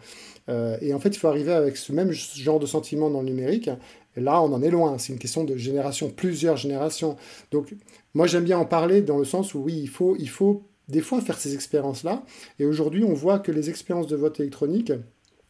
Euh, 0.48 0.76
et 0.80 0.94
en 0.94 1.00
fait, 1.00 1.10
il 1.10 1.18
faut 1.18 1.28
arriver 1.28 1.52
avec 1.52 1.76
ce 1.76 1.92
même 1.92 2.12
genre 2.12 2.58
de 2.58 2.66
sentiment 2.66 3.10
dans 3.10 3.20
le 3.20 3.26
numérique. 3.26 3.70
Là, 4.16 4.42
on 4.42 4.52
en 4.52 4.62
est 4.62 4.70
loin. 4.70 4.98
C'est 4.98 5.12
une 5.12 5.18
question 5.18 5.44
de 5.44 5.56
génération, 5.56 6.10
plusieurs 6.10 6.56
générations. 6.56 7.16
Donc, 7.50 7.74
moi, 8.14 8.26
j'aime 8.26 8.44
bien 8.44 8.58
en 8.58 8.64
parler 8.64 9.02
dans 9.02 9.18
le 9.18 9.24
sens 9.24 9.54
où, 9.54 9.60
oui, 9.60 9.78
il 9.82 9.88
faut, 9.88 10.16
il 10.18 10.28
faut 10.28 10.62
des 10.88 11.00
fois 11.00 11.20
faire 11.20 11.38
ces 11.38 11.54
expériences-là. 11.54 12.24
Et 12.58 12.64
aujourd'hui, 12.64 13.04
on 13.04 13.14
voit 13.14 13.38
que 13.38 13.52
les 13.52 13.70
expériences 13.70 14.06
de 14.06 14.16
vote 14.16 14.40
électronique, 14.40 14.92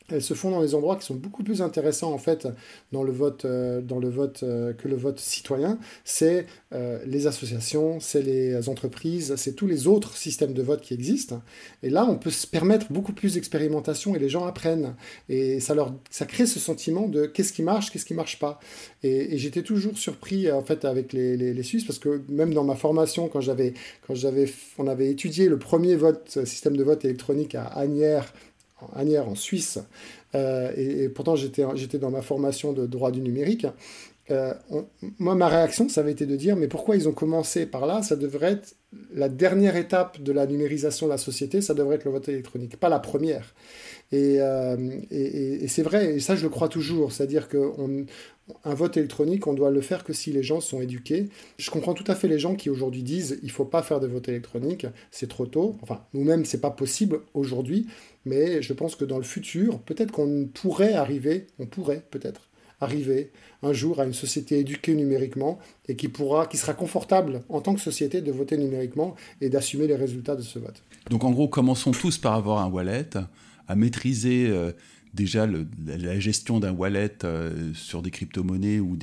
elles 0.09 0.23
se 0.23 0.35
font 0.35 0.51
dans 0.51 0.61
des 0.61 0.75
endroits 0.75 0.97
qui 0.97 1.07
sont 1.07 1.15
beaucoup 1.15 1.43
plus 1.43 1.63
intéressants 1.63 2.13
en 2.13 2.19
fait 2.19 2.49
dans 2.93 3.03
le 3.03 3.13
vote, 3.13 3.45
euh, 3.45 3.81
dans 3.81 3.99
le 3.99 4.09
vote 4.09 4.43
euh, 4.43 4.73
que 4.73 4.89
le 4.89 4.97
vote 4.97 5.19
citoyen. 5.19 5.79
C'est 6.05 6.47
euh, 6.73 6.99
les 7.07 7.27
associations, 7.27 8.01
c'est 8.01 8.23
les 8.23 8.69
entreprises, 8.69 9.35
c'est 9.37 9.55
tous 9.55 9.67
les 9.67 9.87
autres 9.87 10.17
systèmes 10.17 10.53
de 10.53 10.63
vote 10.63 10.81
qui 10.81 10.95
existent. 10.95 11.43
Et 11.83 11.91
là, 11.91 12.07
on 12.09 12.17
peut 12.17 12.31
se 12.31 12.47
permettre 12.47 12.93
beaucoup 12.93 13.13
plus 13.13 13.35
d'expérimentation 13.35 14.15
et 14.15 14.19
les 14.19 14.29
gens 14.29 14.45
apprennent. 14.45 14.95
Et 15.29 15.61
ça, 15.61 15.75
leur, 15.75 15.95
ça 16.11 16.27
crée 16.27 16.47
ce 16.47 16.59
sentiment 16.59 17.09
de 17.09 17.27
qu'est-ce 17.27 17.53
qui 17.53 17.63
marche, 17.63 17.91
qu'est-ce 17.91 18.07
qui 18.07 18.15
marche 18.15 18.39
pas. 18.39 18.59
Et, 19.03 19.39
j'étais 19.39 19.63
toujours 19.63 19.97
surpris 19.99 20.51
en 20.53 20.63
fait 20.63 20.85
avec 20.85 21.13
les, 21.13 21.37
les, 21.37 21.63
Suisses 21.63 21.85
parce 21.85 21.99
que 21.99 22.23
même 22.29 22.53
dans 22.53 22.65
ma 22.65 22.75
formation, 22.75 23.29
quand 23.29 23.41
j'avais, 23.41 23.75
quand 24.07 24.15
j'avais, 24.15 24.53
on 24.79 24.89
avait 24.89 25.11
étudié 25.11 25.49
le 25.49 25.59
premier 25.59 25.95
vote, 25.95 26.45
système 26.45 26.77
de 26.77 26.83
vote 26.83 27.05
électronique 27.05 27.55
à 27.55 27.65
Agnières 27.65 28.33
Agnières 28.95 29.29
en 29.29 29.35
Suisse, 29.35 29.79
euh, 30.35 30.73
et, 30.77 31.09
pourtant 31.09 31.37
j'étais, 31.37 31.99
dans 31.99 32.11
ma 32.11 32.23
formation 32.23 32.73
de 32.73 32.87
droit 32.87 33.11
du 33.11 33.21
numérique, 33.21 33.67
euh, 34.31 34.55
moi 35.19 35.35
ma 35.35 35.49
réaction 35.49 35.89
ça 35.89 36.01
avait 36.01 36.13
été 36.13 36.27
de 36.27 36.37
dire 36.37 36.55
mais 36.55 36.69
pourquoi 36.69 36.95
ils 36.95 37.09
ont 37.09 37.13
commencé 37.13 37.67
par 37.67 37.87
là? 37.87 38.03
Ça 38.03 38.15
devrait 38.15 38.53
être 38.53 38.77
la 39.13 39.29
dernière 39.29 39.75
étape 39.75 40.23
de 40.23 40.33
la 40.33 40.47
numérisation 40.47 41.07
de 41.07 41.11
la 41.11 41.19
société, 41.19 41.61
ça 41.61 41.75
devrait 41.75 41.97
être 41.97 42.05
le 42.05 42.13
vote 42.13 42.29
électronique, 42.29 42.79
pas 42.79 42.89
la 42.89 43.01
première. 43.01 43.55
Et, 44.13 44.37
euh, 44.41 44.77
et, 45.11 45.67
c'est 45.69 45.83
vrai, 45.83 46.17
et 46.17 46.21
ça 46.21 46.37
je 46.37 46.43
le 46.43 46.51
crois 46.51 46.69
toujours, 46.69 47.13
c'est-à-dire 47.13 47.49
qu'on 47.49 48.07
un 48.65 48.75
vote 48.75 48.97
électronique, 48.97 49.47
on 49.47 49.55
doit 49.55 49.71
le 49.71 49.81
faire 49.81 50.05
que 50.05 50.13
si 50.13 50.33
les 50.33 50.43
gens 50.43 50.61
sont 50.61 50.81
éduqués. 50.81 51.29
Je 51.59 51.71
comprends 51.71 51.95
tout 51.95 52.05
à 52.07 52.15
fait 52.15 52.29
les 52.29 52.39
gens 52.39 52.55
qui 52.55 52.71
aujourd'hui 52.71 53.03
disent 53.03 53.39
il 53.43 53.51
faut 53.51 53.65
pas 53.65 53.83
faire 53.83 54.01
de 54.01 54.07
vote 54.07 54.29
électronique, 54.29 54.87
c'est 55.11 55.29
trop 55.29 55.47
tôt. 55.47 55.77
Enfin, 55.83 56.05
nous-mêmes, 56.13 56.45
c'est 56.45 56.61
pas 56.61 56.71
possible 56.71 57.21
aujourd'hui, 57.35 57.87
mais 58.25 58.63
je 58.63 58.73
pense 58.73 58.97
que 58.97 59.05
dans 59.05 59.19
le 59.19 59.25
futur, 59.25 59.79
peut-être 59.81 60.13
qu'on 60.13 60.49
pourrait 60.53 60.95
arriver, 60.95 61.47
on 61.59 61.67
pourrait 61.67 62.03
peut-être 62.11 62.49
arriver 62.81 63.31
un 63.63 63.73
jour 63.73 64.01
à 64.01 64.05
une 64.05 64.13
société 64.13 64.59
éduquée 64.59 64.95
numériquement 64.95 65.59
et 65.89 65.97
qui 65.97 66.09
pourra, 66.09 66.47
qui 66.47 66.57
sera 66.57 66.75
confortable 66.75 67.43
en 67.49 67.61
tant 67.61 67.75
que 67.75 67.81
société 67.81 68.21
de 68.21 68.33
voter 68.33 68.57
numériquement 68.57 69.15
et 69.41 69.49
d'assumer 69.49 69.87
les 69.87 69.95
résultats 69.95 70.37
de 70.37 70.43
ce 70.43 70.59
vote. 70.59 70.83
Donc 71.11 71.25
en 71.25 71.31
gros, 71.31 71.49
commençons 71.49 71.93
tous 71.93 72.19
par 72.19 72.35
avoir 72.35 72.59
un 72.59 72.69
wallet, 72.69 73.11
à 73.69 73.77
maîtriser 73.77 74.49
euh, 74.49 74.73
déjà 75.15 75.47
la 75.87 76.19
gestion 76.19 76.59
d'un 76.59 76.73
wallet 76.73 77.25
euh, 77.25 77.73
sur 77.75 78.03
des 78.03 78.11
crypto-monnaies 78.11 78.81
ou 78.81 78.97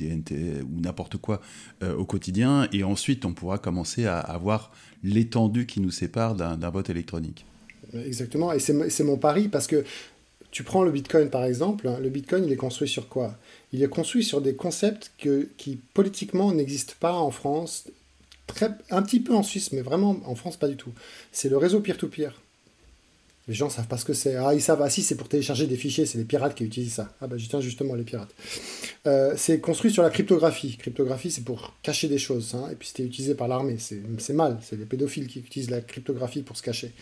n'importe 0.70 1.16
quoi 1.16 1.40
euh, 1.82 1.94
au 1.96 2.04
quotidien, 2.04 2.68
et 2.72 2.84
ensuite 2.84 3.24
on 3.24 3.32
pourra 3.32 3.58
commencer 3.58 4.06
à 4.06 4.18
avoir 4.18 4.72
l'étendue 5.02 5.66
qui 5.66 5.80
nous 5.80 5.90
sépare 5.90 6.34
d'un 6.34 6.70
vote 6.70 6.90
électronique. 6.90 7.46
Exactement, 7.94 8.52
et 8.52 8.60
c'est 8.60 9.04
mon 9.04 9.16
pari 9.16 9.48
parce 9.48 9.66
que 9.66 9.84
tu 10.50 10.62
prends 10.62 10.82
le 10.82 10.90
Bitcoin 10.90 11.30
par 11.30 11.44
exemple, 11.44 11.88
hein, 11.88 11.98
le 12.00 12.08
Bitcoin 12.08 12.44
il 12.44 12.52
est 12.52 12.56
construit 12.56 12.88
sur 12.88 13.08
quoi? 13.08 13.36
Il 13.72 13.82
est 13.82 13.88
construit 13.88 14.24
sur 14.24 14.40
des 14.40 14.54
concepts 14.54 15.12
qui 15.16 15.80
politiquement 15.94 16.52
n'existent 16.52 16.94
pas 17.00 17.14
en 17.14 17.30
France, 17.30 17.88
un 18.90 19.02
petit 19.02 19.20
peu 19.20 19.34
en 19.34 19.42
Suisse, 19.42 19.72
mais 19.72 19.80
vraiment 19.80 20.20
en 20.24 20.34
France 20.34 20.56
pas 20.56 20.68
du 20.68 20.76
tout. 20.76 20.92
C'est 21.30 21.48
le 21.48 21.56
réseau 21.56 21.80
peer-to-peer. 21.80 22.40
Les 23.48 23.54
gens 23.54 23.68
savent 23.68 23.88
pas 23.88 23.96
ce 23.96 24.04
que 24.04 24.12
c'est. 24.12 24.36
Ah, 24.36 24.54
ils 24.54 24.60
savent. 24.60 24.82
Ah, 24.82 24.90
si, 24.90 25.02
c'est 25.02 25.16
pour 25.16 25.28
télécharger 25.28 25.66
des 25.66 25.76
fichiers. 25.76 26.06
C'est 26.06 26.18
les 26.18 26.24
pirates 26.24 26.54
qui 26.54 26.64
utilisent 26.64 26.94
ça. 26.94 27.14
Ah, 27.20 27.26
bah, 27.26 27.36
tiens, 27.38 27.60
justement, 27.60 27.94
les 27.94 28.04
pirates. 28.04 28.34
Euh, 29.06 29.34
c'est 29.36 29.60
construit 29.60 29.90
sur 29.90 30.02
la 30.02 30.10
cryptographie. 30.10 30.76
Cryptographie, 30.76 31.30
c'est 31.30 31.44
pour 31.44 31.74
cacher 31.82 32.08
des 32.08 32.18
choses. 32.18 32.54
Hein. 32.54 32.68
Et 32.70 32.74
puis, 32.74 32.88
c'était 32.88 33.02
utilisé 33.02 33.34
par 33.34 33.48
l'armée. 33.48 33.76
C'est 33.78 34.32
mal. 34.32 34.58
C'est 34.62 34.76
les 34.76 34.84
pédophiles 34.84 35.26
qui 35.26 35.40
utilisent 35.40 35.70
la 35.70 35.80
cryptographie 35.80 36.42
pour 36.42 36.56
se 36.56 36.62
cacher. 36.62 36.92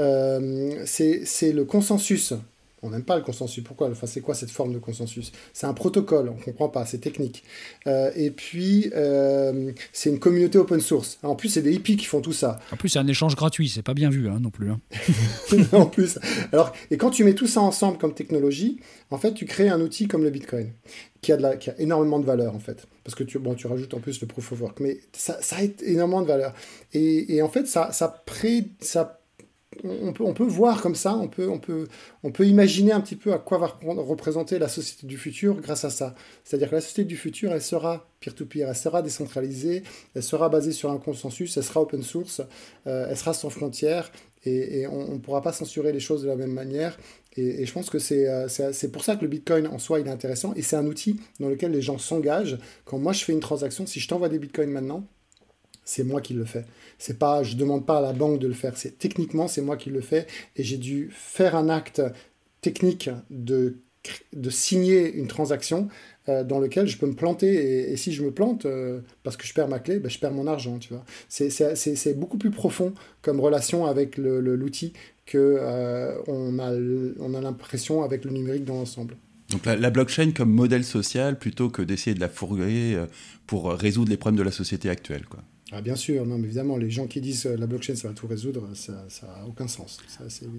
Euh, 0.00 0.82
c'est 0.84 1.52
le 1.52 1.64
consensus. 1.64 2.34
On 2.82 2.90
n'aime 2.90 3.04
pas 3.04 3.16
le 3.16 3.22
consensus. 3.22 3.62
Pourquoi? 3.62 3.90
Enfin, 3.90 4.06
c'est 4.06 4.20
quoi 4.20 4.34
cette 4.34 4.50
forme 4.50 4.72
de 4.72 4.78
consensus? 4.78 5.32
C'est 5.52 5.66
un 5.66 5.74
protocole, 5.74 6.30
on 6.30 6.36
ne 6.36 6.42
comprend 6.42 6.68
pas, 6.68 6.86
c'est 6.86 6.98
technique. 6.98 7.42
Euh, 7.86 8.10
et 8.16 8.30
puis, 8.30 8.90
euh, 8.94 9.72
c'est 9.92 10.10
une 10.10 10.18
communauté 10.18 10.56
open 10.58 10.80
source. 10.80 11.18
En 11.22 11.34
plus, 11.34 11.50
c'est 11.50 11.62
des 11.62 11.72
hippies 11.72 11.96
qui 11.96 12.06
font 12.06 12.20
tout 12.20 12.32
ça. 12.32 12.58
En 12.72 12.76
plus, 12.76 12.88
c'est 12.88 12.98
un 12.98 13.06
échange 13.06 13.36
gratuit, 13.36 13.68
c'est 13.68 13.82
pas 13.82 13.94
bien 13.94 14.08
vu 14.08 14.28
hein, 14.28 14.38
non 14.40 14.50
plus. 14.50 14.70
Hein. 14.70 14.80
en 15.72 15.86
plus. 15.86 16.18
Alors, 16.52 16.72
et 16.90 16.96
quand 16.96 17.10
tu 17.10 17.24
mets 17.24 17.34
tout 17.34 17.46
ça 17.46 17.60
ensemble 17.60 17.98
comme 17.98 18.14
technologie, 18.14 18.80
en 19.10 19.18
fait, 19.18 19.34
tu 19.34 19.44
crées 19.44 19.68
un 19.68 19.80
outil 19.80 20.08
comme 20.08 20.22
le 20.22 20.30
Bitcoin, 20.30 20.70
qui 21.20 21.32
a, 21.32 21.36
de 21.36 21.42
la, 21.42 21.56
qui 21.56 21.68
a 21.68 21.78
énormément 21.78 22.18
de 22.18 22.24
valeur, 22.24 22.54
en 22.54 22.60
fait. 22.60 22.86
Parce 23.04 23.14
que 23.14 23.24
tu, 23.24 23.38
bon, 23.38 23.54
tu 23.54 23.66
rajoutes 23.66 23.92
en 23.92 24.00
plus 24.00 24.20
le 24.22 24.26
proof 24.26 24.52
of 24.52 24.60
work, 24.60 24.80
mais 24.80 25.00
ça, 25.12 25.36
ça 25.42 25.56
a 25.56 25.84
énormément 25.84 26.22
de 26.22 26.26
valeur. 26.26 26.54
Et, 26.94 27.34
et 27.34 27.42
en 27.42 27.48
fait, 27.48 27.66
ça, 27.66 27.92
ça, 27.92 28.22
pré, 28.24 28.68
ça 28.80 29.19
on 29.84 30.12
peut, 30.12 30.24
on 30.24 30.34
peut 30.34 30.44
voir 30.44 30.82
comme 30.82 30.96
ça, 30.96 31.14
on 31.14 31.28
peut, 31.28 31.48
on, 31.48 31.58
peut, 31.58 31.86
on 32.24 32.32
peut 32.32 32.46
imaginer 32.46 32.92
un 32.92 33.00
petit 33.00 33.14
peu 33.14 33.32
à 33.32 33.38
quoi 33.38 33.58
va 33.58 33.78
représenter 33.82 34.58
la 34.58 34.68
société 34.68 35.06
du 35.06 35.16
futur 35.16 35.60
grâce 35.60 35.84
à 35.84 35.90
ça. 35.90 36.14
C'est-à-dire 36.44 36.70
que 36.70 36.74
la 36.74 36.80
société 36.80 37.04
du 37.04 37.16
futur, 37.16 37.52
elle 37.52 37.62
sera 37.62 38.08
peer-to-peer, 38.18 38.68
elle 38.68 38.76
sera 38.76 39.00
décentralisée, 39.00 39.84
elle 40.14 40.22
sera 40.22 40.48
basée 40.48 40.72
sur 40.72 40.90
un 40.90 40.98
consensus, 40.98 41.56
elle 41.56 41.62
sera 41.62 41.80
open 41.80 42.02
source, 42.02 42.42
euh, 42.86 43.06
elle 43.08 43.16
sera 43.16 43.32
sans 43.32 43.50
frontières, 43.50 44.10
et, 44.44 44.86
on 44.86 45.14
ne 45.14 45.18
pourra 45.18 45.42
pas 45.42 45.52
censurer 45.52 45.92
les 45.92 46.00
choses 46.00 46.22
de 46.22 46.28
la 46.28 46.36
même 46.36 46.52
manière. 46.52 46.98
Et, 47.36 47.64
je 47.64 47.72
pense 47.72 47.90
que 47.90 47.98
euh, 48.12 48.48
c'est 48.48 48.90
pour 48.90 49.04
ça 49.04 49.14
que 49.14 49.22
le 49.22 49.28
Bitcoin 49.28 49.68
en 49.68 49.78
soi, 49.78 50.00
il 50.00 50.08
est 50.08 50.10
intéressant, 50.10 50.52
et 50.54 50.62
c'est 50.62 50.76
un 50.76 50.86
outil 50.86 51.20
dans 51.38 51.48
lequel 51.48 51.70
les 51.70 51.82
gens 51.82 51.98
s'engagent. 51.98 52.58
Quand 52.84 52.98
moi 52.98 53.12
je 53.12 53.24
fais 53.24 53.32
une 53.32 53.40
transaction, 53.40 53.86
si 53.86 54.00
je 54.00 54.08
t'envoie 54.08 54.28
des 54.28 54.40
Bitcoins 54.40 54.70
maintenant, 54.70 55.06
c'est 55.90 56.04
moi 56.04 56.20
qui 56.20 56.34
le 56.34 56.44
fais. 56.44 56.64
C'est 56.98 57.18
pas, 57.18 57.42
je 57.42 57.56
demande 57.56 57.84
pas 57.84 57.98
à 57.98 58.00
la 58.00 58.12
banque 58.12 58.38
de 58.38 58.46
le 58.46 58.54
faire. 58.54 58.76
C'est 58.76 58.96
techniquement, 58.96 59.48
c'est 59.48 59.60
moi 59.60 59.76
qui 59.76 59.90
le 59.90 60.00
fais 60.00 60.26
et 60.56 60.62
j'ai 60.62 60.76
dû 60.76 61.10
faire 61.12 61.56
un 61.56 61.68
acte 61.68 62.00
technique 62.60 63.10
de 63.30 63.76
de 64.32 64.48
signer 64.48 65.12
une 65.12 65.26
transaction 65.26 65.88
euh, 66.28 66.42
dans 66.42 66.58
lequel 66.58 66.86
je 66.86 66.96
peux 66.96 67.06
me 67.06 67.14
planter 67.14 67.90
et, 67.92 67.96
si 67.98 68.12
je 68.12 68.22
me 68.22 68.30
plante 68.30 68.64
euh, 68.64 69.00
parce 69.24 69.36
que 69.36 69.46
je 69.46 69.52
perds 69.52 69.68
ma 69.68 69.78
clé, 69.78 69.98
ben, 69.98 70.10
je 70.10 70.18
perds 70.18 70.32
mon 70.32 70.46
argent, 70.46 70.78
tu 70.78 70.94
vois. 70.94 71.04
C'est 71.28 72.18
beaucoup 72.18 72.38
plus 72.38 72.50
profond 72.50 72.94
comme 73.20 73.40
relation 73.40 73.84
avec 73.84 74.16
l'outil 74.16 74.94
que 75.26 75.58
euh, 75.60 76.16
on 76.28 76.58
a, 76.58 76.72
on 77.20 77.34
a 77.34 77.40
l'impression 77.42 78.02
avec 78.02 78.24
le 78.24 78.30
numérique 78.30 78.64
dans 78.64 78.76
l'ensemble. 78.76 79.16
Donc 79.50 79.66
la, 79.66 79.90
blockchain 79.90 80.30
comme 80.30 80.50
modèle 80.50 80.84
social 80.84 81.38
plutôt 81.38 81.68
que 81.68 81.82
d'essayer 81.82 82.14
de 82.14 82.20
la 82.20 82.28
fourguer 82.28 83.04
pour 83.46 83.72
résoudre 83.72 84.08
les 84.08 84.16
problèmes 84.16 84.38
de 84.38 84.44
la 84.44 84.52
société 84.52 84.88
actuelle, 84.88 85.26
quoi. 85.28 85.40
Ah, 85.72 85.80
bien 85.80 85.94
sûr, 85.94 86.26
non, 86.26 86.36
mais 86.36 86.46
évidemment, 86.46 86.76
les 86.76 86.90
gens 86.90 87.06
qui 87.06 87.20
disent 87.20 87.46
euh, 87.46 87.56
la 87.56 87.66
blockchain, 87.66 87.94
ça 87.94 88.08
va 88.08 88.14
tout 88.14 88.26
résoudre, 88.26 88.66
ça 88.74 88.92
n'a 88.92 89.46
aucun 89.46 89.68
sens. 89.68 89.98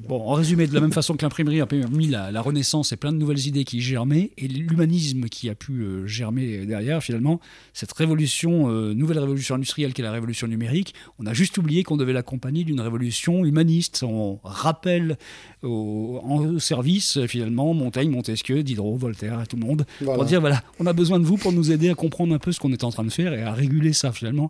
bon, 0.08 0.22
en 0.22 0.34
résumé, 0.34 0.68
de 0.68 0.74
la 0.74 0.80
même 0.80 0.94
façon 0.94 1.18
que 1.18 1.24
l'imprimerie 1.24 1.60
a 1.60 1.66
permis 1.66 2.08
la, 2.08 2.32
la, 2.32 2.42
renaissance 2.42 2.94
et 2.94 2.98
plein 2.98 3.12
de 3.12 3.18
nouvelles 3.18 3.46
idées 3.46 3.66
qui 3.66 3.82
germaient, 3.82 4.32
et 4.38 4.48
l'humanisme 4.48 5.26
qui 5.26 5.50
a 5.50 5.56
pu 5.56 5.82
euh, 5.82 6.08
germer 6.08 6.66
derrière, 6.66 7.04
finalement, 7.04 7.42
cette 7.74 7.92
révolution, 7.92 8.70
euh, 8.70 8.94
nouvelle 8.94 9.20
révolution 9.20 9.56
industrielle 9.56 9.94
qui 9.94 10.00
est 10.00 10.06
la 10.06 10.14
révolution 10.14 10.48
numérique, 10.48 10.94
on 11.20 11.26
a 11.26 11.34
juste 11.34 11.58
oublié 11.58 11.84
qu'on 11.84 11.98
devait 11.98 12.14
l'accompagner 12.14 12.64
d'une 12.64 12.80
révolution 12.80 13.44
humaniste. 13.44 14.04
On 14.04 14.40
rappelle 14.44 15.18
au, 15.62 16.22
en 16.24 16.58
service, 16.60 17.20
finalement, 17.28 17.74
Montaigne, 17.74 18.12
Montesquieu, 18.12 18.64
Diderot, 18.64 18.96
Voltaire, 18.96 19.46
tout 19.50 19.58
le 19.58 19.66
monde, 19.66 19.86
pour 20.04 20.24
dire 20.24 20.40
voilà, 20.40 20.64
on 20.80 20.86
a 20.86 20.94
besoin 20.94 21.20
de 21.20 21.26
vous 21.26 21.36
pour 21.36 21.52
nous 21.52 21.72
aider 21.72 21.90
à 21.90 21.96
comprendre 21.96 22.34
un 22.34 22.40
peu 22.40 22.54
ce 22.54 22.62
qu'on 22.62 22.72
est 22.72 22.86
en 22.86 22.92
train 22.92 23.04
de 23.04 23.10
faire 23.10 23.34
et 23.34 23.42
à 23.42 23.52
réguler 23.52 23.92
ça, 23.92 24.14
finalement 24.14 24.50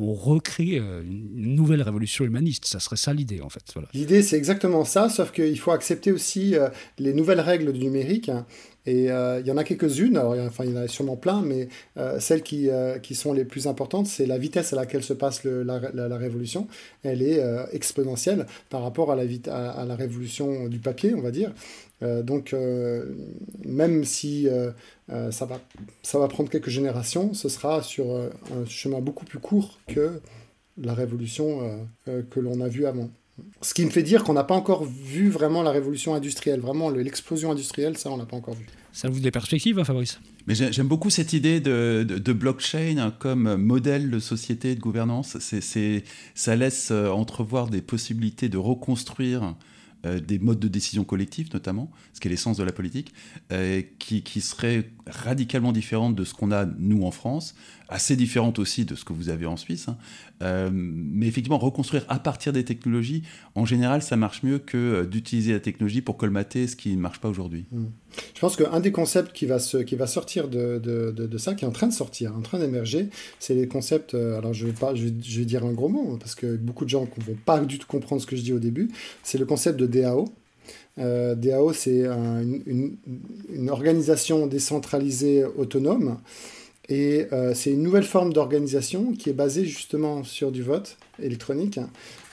on 0.00 0.14
recrée 0.14 0.78
euh, 0.78 1.02
une 1.02 1.54
nouvelle 1.54 1.82
révolution 1.82 2.24
humaniste. 2.24 2.64
Ça 2.66 2.80
serait 2.80 2.96
ça 2.96 3.12
l'idée, 3.12 3.40
en 3.40 3.48
fait. 3.48 3.62
L'idée, 3.94 4.22
c'est 4.22 4.36
exactement 4.36 4.84
ça, 4.84 5.08
sauf 5.08 5.32
qu'il 5.32 5.58
faut 5.58 5.70
accepter 5.70 6.12
aussi 6.12 6.56
euh, 6.56 6.68
les 6.98 7.12
nouvelles 7.12 7.40
règles 7.40 7.72
du 7.72 7.80
numérique. 7.80 8.30
Et 8.86 9.10
euh, 9.10 9.40
il 9.40 9.46
y 9.46 9.52
en 9.52 9.56
a 9.56 9.64
quelques-unes, 9.64 10.18
enfin 10.18 10.64
il 10.64 10.70
y 10.72 10.78
en 10.78 10.80
a 10.80 10.88
sûrement 10.88 11.16
plein, 11.16 11.42
mais 11.42 11.68
euh, 11.98 12.18
celles 12.18 12.42
qui, 12.42 12.70
euh, 12.70 12.98
qui 12.98 13.14
sont 13.14 13.32
les 13.32 13.44
plus 13.44 13.66
importantes, 13.66 14.06
c'est 14.06 14.26
la 14.26 14.38
vitesse 14.38 14.72
à 14.72 14.76
laquelle 14.76 15.02
se 15.02 15.12
passe 15.12 15.44
la, 15.44 15.80
la- 15.92 16.16
révolution. 16.16 16.66
Elle 17.02 17.22
est 17.22 17.42
exponentielle 17.72 18.46
par 18.70 18.82
rapport 18.82 19.12
à 19.12 19.16
la, 19.16 19.24
à, 19.48 19.70
à 19.82 19.84
la 19.84 19.96
révolution 19.96 20.68
du 20.68 20.78
papier, 20.78 21.14
on 21.14 21.20
va 21.20 21.30
dire. 21.30 21.52
Donc 22.02 22.54
même 23.64 24.04
si 24.04 24.48
ça, 25.08 25.44
va, 25.46 25.60
ça 26.02 26.18
va 26.18 26.28
prendre 26.28 26.50
quelques 26.50 26.68
générations, 26.70 27.34
ce 27.34 27.48
sera 27.48 27.82
sur 27.82 28.14
un 28.16 28.64
chemin 28.66 29.00
beaucoup 29.00 29.24
plus 29.24 29.38
court 29.38 29.78
que 29.86 30.20
la 30.80 30.94
révolution 30.94 31.86
que 32.06 32.40
l'on 32.40 32.60
a 32.60 32.68
vue 32.68 32.86
avant. 32.86 33.10
Ce 33.62 33.74
qui 33.74 33.84
me 33.84 33.90
fait 33.90 34.02
dire 34.02 34.24
qu'on 34.24 34.32
n'a 34.32 34.44
pas 34.44 34.54
encore 34.54 34.84
vu 34.84 35.28
vraiment 35.30 35.62
la 35.62 35.70
révolution 35.70 36.14
industrielle, 36.14 36.60
vraiment 36.60 36.90
le- 36.90 37.02
l'explosion 37.02 37.50
industrielle, 37.52 37.96
ça 37.98 38.10
on 38.10 38.16
n'a 38.16 38.26
pas 38.26 38.36
encore 38.36 38.54
vu. 38.54 38.66
Ça 38.92 39.08
vous 39.08 39.20
des 39.20 39.30
perspectives, 39.30 39.78
hein, 39.78 39.84
Fabrice? 39.84 40.20
Mais 40.46 40.54
j'ai- 40.54 40.72
j'aime 40.72 40.88
beaucoup 40.88 41.10
cette 41.10 41.32
idée 41.32 41.60
de, 41.60 42.04
de- 42.08 42.18
de 42.18 42.32
blockchain 42.32 42.96
hein, 42.98 43.14
comme 43.18 43.54
modèle 43.56 44.10
de 44.10 44.18
société 44.18 44.72
et 44.72 44.74
de 44.74 44.80
gouvernance. 44.80 45.38
C'est, 45.40 46.04
ça 46.34 46.56
laisse 46.56 46.88
euh, 46.90 47.10
entrevoir 47.10 47.68
des 47.68 47.82
possibilités 47.82 48.48
de 48.48 48.56
reconstruire 48.58 49.54
euh, 50.06 50.18
des 50.18 50.38
modes 50.38 50.58
de 50.58 50.66
décision 50.68 51.04
collectifs, 51.04 51.52
notamment, 51.52 51.90
ce 52.14 52.20
qui 52.20 52.28
est 52.28 52.30
l'essence 52.30 52.56
de 52.56 52.62
la 52.64 52.72
politique, 52.72 53.12
euh, 53.52 53.82
qui, 53.98 54.22
qui 54.22 54.40
seraient 54.40 54.90
radicalement 55.06 55.72
différentes 55.72 56.16
de 56.16 56.24
ce 56.24 56.32
qu'on 56.32 56.52
a, 56.52 56.64
nous, 56.78 57.04
en 57.04 57.10
France, 57.10 57.54
assez 57.90 58.16
différentes 58.16 58.58
aussi 58.58 58.84
de 58.84 58.94
ce 58.94 59.04
que 59.04 59.12
vous 59.12 59.28
avez 59.28 59.46
en 59.46 59.56
Suisse. 59.56 59.88
hein. 59.88 59.98
Euh, 60.42 60.70
mais 60.72 61.26
effectivement, 61.26 61.58
reconstruire 61.58 62.04
à 62.08 62.18
partir 62.18 62.52
des 62.52 62.64
technologies, 62.64 63.22
en 63.54 63.66
général, 63.66 64.00
ça 64.02 64.16
marche 64.16 64.42
mieux 64.42 64.58
que 64.58 64.78
euh, 64.78 65.04
d'utiliser 65.04 65.52
la 65.52 65.60
technologie 65.60 66.00
pour 66.00 66.16
colmater 66.16 66.66
ce 66.66 66.76
qui 66.76 66.96
ne 66.96 67.00
marche 67.00 67.20
pas 67.20 67.28
aujourd'hui. 67.28 67.66
Je 68.34 68.40
pense 68.40 68.56
qu'un 68.56 68.80
des 68.80 68.92
concepts 68.92 69.32
qui 69.32 69.44
va, 69.44 69.58
sortir 69.58 70.48
de, 70.48 70.80
ça, 71.36 71.54
qui 71.54 71.64
est 71.64 71.68
en 71.68 71.72
train 71.72 71.88
de 71.88 71.92
sortir, 71.92 72.34
en 72.34 72.40
train 72.40 72.58
d'émerger, 72.58 73.08
c'est 73.38 73.54
les 73.54 73.68
concepts, 73.68 74.14
euh, 74.14 74.38
alors 74.38 74.54
je 74.54 74.66
vais, 74.66 74.72
pas, 74.72 74.94
je, 74.94 75.04
vais, 75.04 75.44
dire 75.44 75.64
un 75.66 75.72
gros 75.72 75.88
mot, 75.88 76.16
parce 76.16 76.34
que 76.34 76.56
beaucoup 76.56 76.84
de 76.84 76.90
gens 76.90 77.02
ne 77.18 77.24
vont 77.24 77.38
pas 77.44 77.60
du 77.60 77.78
tout 77.78 77.86
comprendre 77.86 78.22
ce 78.22 78.26
que 78.26 78.36
je 78.36 78.42
dis 78.42 78.52
au 78.52 78.58
début, 78.58 78.88
c'est 79.22 79.38
le 79.38 79.46
concept 79.46 79.78
de 79.78 79.86
DAO. 79.86 80.26
DAO, 80.96 81.72
c'est 81.72 82.06
un- 82.06 82.42
une, 82.42 82.62
une- 82.66 82.96
une 83.52 83.70
organisation 83.70 84.46
décentralisée 84.46 85.44
autonome, 85.44 86.18
et 86.90 87.28
euh, 87.32 87.54
c'est 87.54 87.70
une 87.70 87.82
nouvelle 87.82 88.02
forme 88.02 88.32
d'organisation 88.32 89.12
qui 89.12 89.30
est 89.30 89.34
basée 89.34 89.64
justement 89.64 90.24
sur 90.24 90.50
du 90.50 90.62
vote 90.62 90.98
électronique 91.22 91.78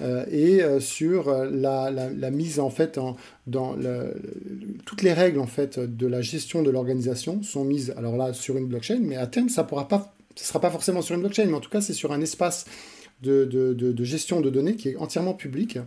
euh, 0.01 0.25
et 0.31 0.63
euh, 0.63 0.79
sur 0.79 1.31
la, 1.31 1.91
mise 2.31 2.59
en 2.59 2.71
fait 2.71 2.99
dans 3.45 3.75
toutes 4.85 5.03
les 5.03 5.13
règles 5.13 5.39
en 5.39 5.47
fait 5.47 5.79
de 5.79 6.07
la 6.07 6.21
gestion 6.21 6.63
de 6.63 6.71
l'organisation 6.71 7.43
sont 7.43 7.63
mises 7.63 7.93
alors 7.97 8.17
là 8.17 8.33
sur 8.33 8.57
une 8.57 8.65
blockchain 8.65 8.99
mais 9.01 9.15
à 9.15 9.27
terme 9.27 9.49
ça 9.49 9.63
pourra 9.63 9.87
pas 9.87 10.13
ce 10.35 10.45
sera 10.45 10.59
pas 10.59 10.71
forcément 10.71 11.01
sur 11.01 11.15
une 11.15 11.21
blockchain 11.21 11.45
mais 11.45 11.53
en 11.53 11.61
tout 11.61 11.69
cas 11.69 11.81
c'est 11.81 11.93
sur 11.93 12.11
un 12.11 12.21
espace 12.21 12.65
de 13.21 14.03
gestion 14.03 14.41
de 14.41 14.49
données 14.49 14.75
qui 14.75 14.89
est 14.89 14.97
entièrement 14.97 15.33
public 15.33 15.77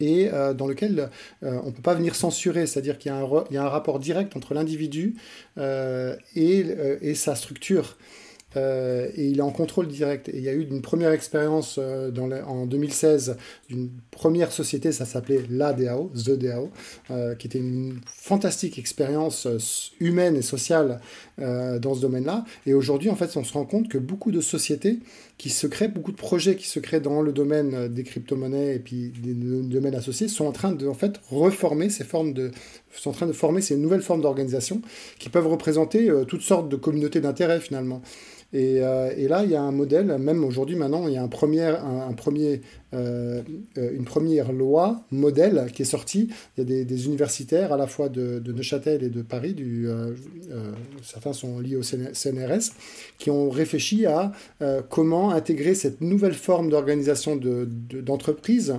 et 0.00 0.30
euh, 0.32 0.54
dans 0.54 0.66
lequel 0.66 1.10
euh, 1.42 1.60
on 1.62 1.66
ne 1.66 1.70
peut 1.72 1.82
pas 1.82 1.94
venir 1.94 2.14
censurer, 2.14 2.66
c'est-à-dire 2.66 2.98
qu'il 2.98 3.10
y, 3.10 3.14
a 3.14 3.18
un 3.18 3.22
re- 3.24 3.46
il 3.50 3.54
y 3.54 3.58
a 3.58 3.64
un 3.64 3.68
rapport 3.68 3.98
direct 3.98 4.36
entre 4.36 4.54
l'individu 4.54 5.14
euh, 5.58 6.16
et 6.34 7.14
sa 7.14 7.34
structure. 7.34 7.96
Euh, 8.56 9.08
et 9.14 9.28
il 9.28 9.38
est 9.38 9.42
en 9.42 9.50
contrôle 9.50 9.88
direct. 9.88 10.28
Et 10.28 10.36
il 10.36 10.42
y 10.42 10.48
a 10.48 10.52
eu 10.52 10.62
une 10.62 10.82
première 10.82 11.12
expérience 11.12 11.78
euh, 11.78 12.10
en 12.46 12.66
2016 12.66 13.36
d'une 13.68 13.90
première 14.10 14.52
société, 14.52 14.92
ça 14.92 15.04
s'appelait 15.04 15.42
la 15.50 15.72
DAO, 15.72 16.10
The 16.14 16.30
DAO, 16.30 16.70
euh, 17.10 17.34
qui 17.34 17.46
était 17.46 17.58
une 17.58 18.00
fantastique 18.06 18.78
expérience 18.78 19.46
humaine 20.00 20.36
et 20.36 20.42
sociale 20.42 21.00
dans 21.38 21.94
ce 21.94 22.00
domaine-là. 22.00 22.44
Et 22.64 22.72
aujourd'hui, 22.72 23.10
en 23.10 23.14
fait, 23.14 23.36
on 23.36 23.44
se 23.44 23.52
rend 23.52 23.66
compte 23.66 23.88
que 23.88 23.98
beaucoup 23.98 24.30
de 24.30 24.40
sociétés 24.40 25.00
qui 25.36 25.50
se 25.50 25.66
créent, 25.66 25.88
beaucoup 25.88 26.12
de 26.12 26.16
projets 26.16 26.56
qui 26.56 26.66
se 26.66 26.80
créent 26.80 27.00
dans 27.00 27.20
le 27.20 27.32
domaine 27.32 27.88
des 27.88 28.04
crypto-monnaies 28.04 28.74
et 28.74 28.78
puis 28.78 29.12
des 29.22 29.34
des 29.34 29.74
domaines 29.74 29.94
associés 29.94 30.28
sont 30.28 30.46
en 30.46 30.52
train 30.52 30.72
de 30.72 30.86
en 30.86 30.94
fait 30.94 31.20
reformer 31.28 31.90
ces 31.90 32.04
formes 32.04 32.32
de 32.32 32.52
sont 33.00 33.10
en 33.10 33.14
train 33.14 33.26
de 33.26 33.32
former 33.32 33.60
ces 33.60 33.76
nouvelles 33.76 34.02
formes 34.02 34.20
d'organisation 34.20 34.80
qui 35.18 35.28
peuvent 35.28 35.46
représenter 35.48 36.10
euh, 36.10 36.24
toutes 36.24 36.42
sortes 36.42 36.68
de 36.68 36.76
communautés 36.76 37.20
d'intérêt 37.20 37.60
finalement. 37.60 38.02
Et, 38.52 38.80
euh, 38.80 39.10
et 39.16 39.26
là, 39.26 39.42
il 39.42 39.50
y 39.50 39.56
a 39.56 39.60
un 39.60 39.72
modèle, 39.72 40.06
même 40.18 40.44
aujourd'hui 40.44 40.76
maintenant, 40.76 41.08
il 41.08 41.14
y 41.14 41.16
a 41.16 41.22
un 41.22 41.26
premier, 41.28 42.60
euh, 42.94 43.42
une 43.76 44.04
première 44.04 44.52
loi 44.52 45.02
modèle 45.10 45.70
qui 45.74 45.82
est 45.82 45.86
sortie. 45.86 46.30
Il 46.56 46.60
y 46.60 46.80
a 46.80 46.84
des, 46.84 47.06
universitaires 47.06 47.72
à 47.72 47.76
la 47.76 47.88
fois 47.88 48.08
de, 48.08 48.40
Neuchâtel 48.52 49.02
et 49.02 49.10
de 49.10 49.22
Paris, 49.22 49.56
certains 51.02 51.32
sont 51.32 51.58
liés 51.58 51.76
au 51.76 51.82
CN- 51.82 52.14
CNRS, 52.14 52.72
qui 53.18 53.30
ont 53.30 53.50
réfléchi 53.50 54.06
à 54.06 54.32
comment 54.88 55.32
intégrer 55.32 55.74
cette 55.74 56.00
nouvelle 56.00 56.34
forme 56.34 56.70
d'organisation 56.70 57.34
de- 57.34 57.68
de- 57.68 58.00
d'entreprise 58.00 58.76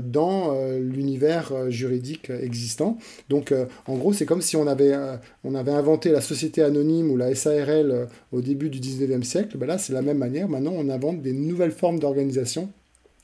dans 0.00 0.54
euh, 0.54 0.78
l'univers 0.78 1.52
euh, 1.52 1.70
juridique 1.70 2.30
existant. 2.30 2.98
Donc, 3.28 3.52
euh, 3.52 3.66
en 3.86 3.96
gros, 3.96 4.12
c'est 4.12 4.26
comme 4.26 4.42
si 4.42 4.56
on 4.56 4.66
avait, 4.66 4.92
euh, 4.92 5.16
on 5.44 5.54
avait 5.54 5.72
inventé 5.72 6.10
la 6.10 6.20
société 6.20 6.62
anonyme 6.62 7.10
ou 7.10 7.16
la 7.16 7.34
SARL 7.34 7.90
euh, 7.90 8.06
au 8.32 8.40
début 8.40 8.70
du 8.70 8.80
19e 8.80 9.22
siècle. 9.22 9.56
Ben 9.56 9.66
là, 9.66 9.78
c'est 9.78 9.92
la 9.92 10.02
même 10.02 10.18
manière. 10.18 10.48
Maintenant, 10.48 10.72
on 10.74 10.88
invente 10.88 11.22
des 11.22 11.32
nouvelles 11.32 11.72
formes 11.72 11.98
d'organisation 11.98 12.70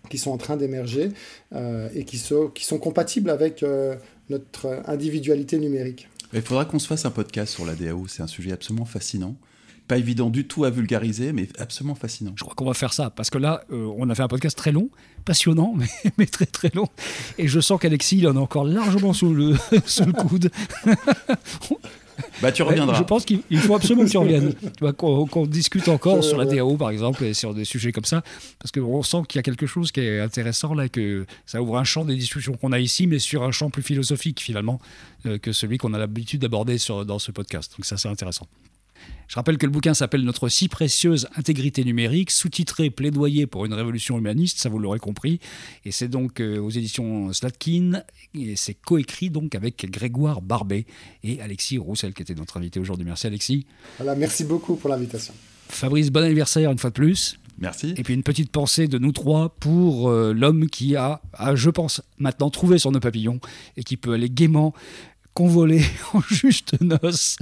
qui 0.08 0.18
sont 0.18 0.30
en 0.30 0.38
train 0.38 0.56
d'émerger 0.56 1.10
euh, 1.54 1.88
et 1.94 2.04
qui 2.04 2.18
sont, 2.18 2.48
qui 2.48 2.64
sont 2.64 2.78
compatibles 2.78 3.30
avec 3.30 3.62
euh, 3.62 3.96
notre 4.30 4.82
individualité 4.86 5.58
numérique. 5.58 6.08
Il 6.32 6.42
faudra 6.42 6.64
qu'on 6.64 6.78
se 6.78 6.86
fasse 6.86 7.04
un 7.04 7.10
podcast 7.10 7.52
sur 7.52 7.64
la 7.64 7.74
DAO, 7.74 8.06
c'est 8.06 8.22
un 8.22 8.26
sujet 8.26 8.52
absolument 8.52 8.84
fascinant. 8.84 9.34
Pas 9.88 9.96
évident 9.98 10.28
du 10.30 10.46
tout 10.46 10.64
à 10.64 10.70
vulgariser, 10.70 11.32
mais 11.32 11.48
absolument 11.58 11.94
fascinant. 11.94 12.32
Je 12.36 12.44
crois 12.44 12.54
qu'on 12.54 12.66
va 12.66 12.74
faire 12.74 12.92
ça, 12.92 13.10
parce 13.10 13.30
que 13.30 13.38
là, 13.38 13.62
euh, 13.72 13.90
on 13.96 14.08
a 14.10 14.14
fait 14.14 14.22
un 14.22 14.28
podcast 14.28 14.56
très 14.56 14.70
long, 14.70 14.90
passionnant, 15.24 15.74
mais, 15.78 15.86
mais 16.18 16.26
très 16.26 16.46
très 16.46 16.70
long. 16.74 16.86
Et 17.38 17.48
je 17.48 17.58
sens 17.58 17.80
qu'Alexis, 17.80 18.18
il 18.18 18.28
en 18.28 18.36
a 18.36 18.40
encore 18.40 18.64
largement 18.64 19.12
sous 19.14 19.32
le, 19.34 19.56
sous 19.86 20.04
le 20.04 20.12
coude. 20.12 20.50
Bah 22.42 22.50
tu 22.50 22.62
reviendras. 22.62 22.98
Je 22.98 23.04
pense 23.04 23.24
qu'il 23.24 23.42
il 23.48 23.58
faut 23.60 23.76
absolument 23.76 24.04
que 24.04 24.10
tu 24.10 24.18
reviennes. 24.18 24.52
Tu 24.54 24.68
vois, 24.80 24.92
Qu'on 24.92 25.26
qu'on 25.26 25.46
discute 25.46 25.86
encore 25.88 26.24
sur 26.24 26.36
la 26.36 26.46
vrai. 26.46 26.56
DAO, 26.56 26.76
par 26.76 26.90
exemple, 26.90 27.22
et 27.24 27.32
sur 27.32 27.54
des 27.54 27.64
sujets 27.64 27.92
comme 27.92 28.04
ça, 28.04 28.22
parce 28.58 28.72
qu'on 28.72 29.02
sent 29.04 29.18
qu'il 29.28 29.38
y 29.38 29.40
a 29.40 29.42
quelque 29.44 29.66
chose 29.66 29.92
qui 29.92 30.00
est 30.00 30.18
intéressant 30.20 30.74
là, 30.74 30.88
que 30.88 31.26
ça 31.46 31.62
ouvre 31.62 31.78
un 31.78 31.84
champ 31.84 32.04
des 32.04 32.16
discussions 32.16 32.54
qu'on 32.54 32.72
a 32.72 32.80
ici, 32.80 33.06
mais 33.06 33.20
sur 33.20 33.44
un 33.44 33.52
champ 33.52 33.70
plus 33.70 33.82
philosophique 33.84 34.40
finalement 34.40 34.80
euh, 35.26 35.38
que 35.38 35.52
celui 35.52 35.78
qu'on 35.78 35.94
a 35.94 35.98
l'habitude 35.98 36.40
d'aborder 36.40 36.78
sur- 36.78 37.06
dans 37.06 37.20
ce 37.20 37.30
podcast. 37.30 37.72
Donc 37.78 37.84
ça, 37.84 37.96
c'est 37.96 38.08
intéressant. 38.08 38.48
Je 39.28 39.34
rappelle 39.34 39.58
que 39.58 39.66
le 39.66 39.72
bouquin 39.72 39.92
s'appelle 39.92 40.22
Notre 40.22 40.48
si 40.48 40.68
précieuse 40.68 41.28
intégrité 41.36 41.84
numérique, 41.84 42.30
sous-titré 42.30 42.88
Plaidoyer 42.90 43.46
pour 43.46 43.66
une 43.66 43.74
révolution 43.74 44.18
humaniste, 44.18 44.58
ça 44.58 44.68
vous 44.68 44.78
l'aurez 44.78 44.98
compris. 44.98 45.38
Et 45.84 45.92
c'est 45.92 46.08
donc 46.08 46.40
euh, 46.40 46.58
aux 46.58 46.70
éditions 46.70 47.32
Slatkin, 47.32 48.02
et 48.34 48.56
c'est 48.56 48.74
coécrit 48.74 49.28
donc 49.28 49.54
avec 49.54 49.90
Grégoire 49.90 50.40
Barbet 50.40 50.86
et 51.22 51.40
Alexis 51.42 51.76
Roussel, 51.76 52.14
qui 52.14 52.22
était 52.22 52.34
notre 52.34 52.56
invité 52.56 52.80
aujourd'hui. 52.80 53.04
Merci 53.04 53.26
Alexis. 53.26 53.66
Voilà, 53.98 54.14
merci 54.14 54.44
beaucoup 54.44 54.76
pour 54.76 54.88
l'invitation. 54.88 55.34
Fabrice, 55.68 56.10
bon 56.10 56.24
anniversaire 56.24 56.70
une 56.70 56.78
fois 56.78 56.90
de 56.90 56.94
plus. 56.94 57.38
Merci. 57.58 57.92
Et 57.96 58.02
puis 58.02 58.14
une 58.14 58.22
petite 58.22 58.50
pensée 58.50 58.86
de 58.86 58.98
nous 58.98 59.12
trois 59.12 59.48
pour 59.48 60.08
euh, 60.08 60.32
l'homme 60.32 60.68
qui 60.68 60.96
a, 60.96 61.20
a, 61.32 61.56
je 61.56 61.70
pense, 61.70 62.00
maintenant 62.18 62.50
trouvé 62.50 62.78
son 62.78 62.92
nœud 62.92 63.00
papillon 63.00 63.40
et 63.76 63.82
qui 63.82 63.96
peut 63.96 64.12
aller 64.12 64.30
gaiement 64.30 64.72
convoler 65.38 65.84
en 66.14 66.20
juste 66.20 66.80
noces 66.80 67.36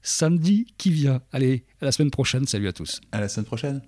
samedi 0.00 0.64
qui 0.78 0.92
vient. 0.92 1.22
Allez, 1.32 1.64
à 1.80 1.84
la 1.84 1.90
semaine 1.90 2.12
prochaine. 2.12 2.46
Salut 2.46 2.68
à 2.68 2.72
tous. 2.72 3.00
À 3.10 3.18
la 3.18 3.28
semaine 3.28 3.46
prochaine. 3.46 3.82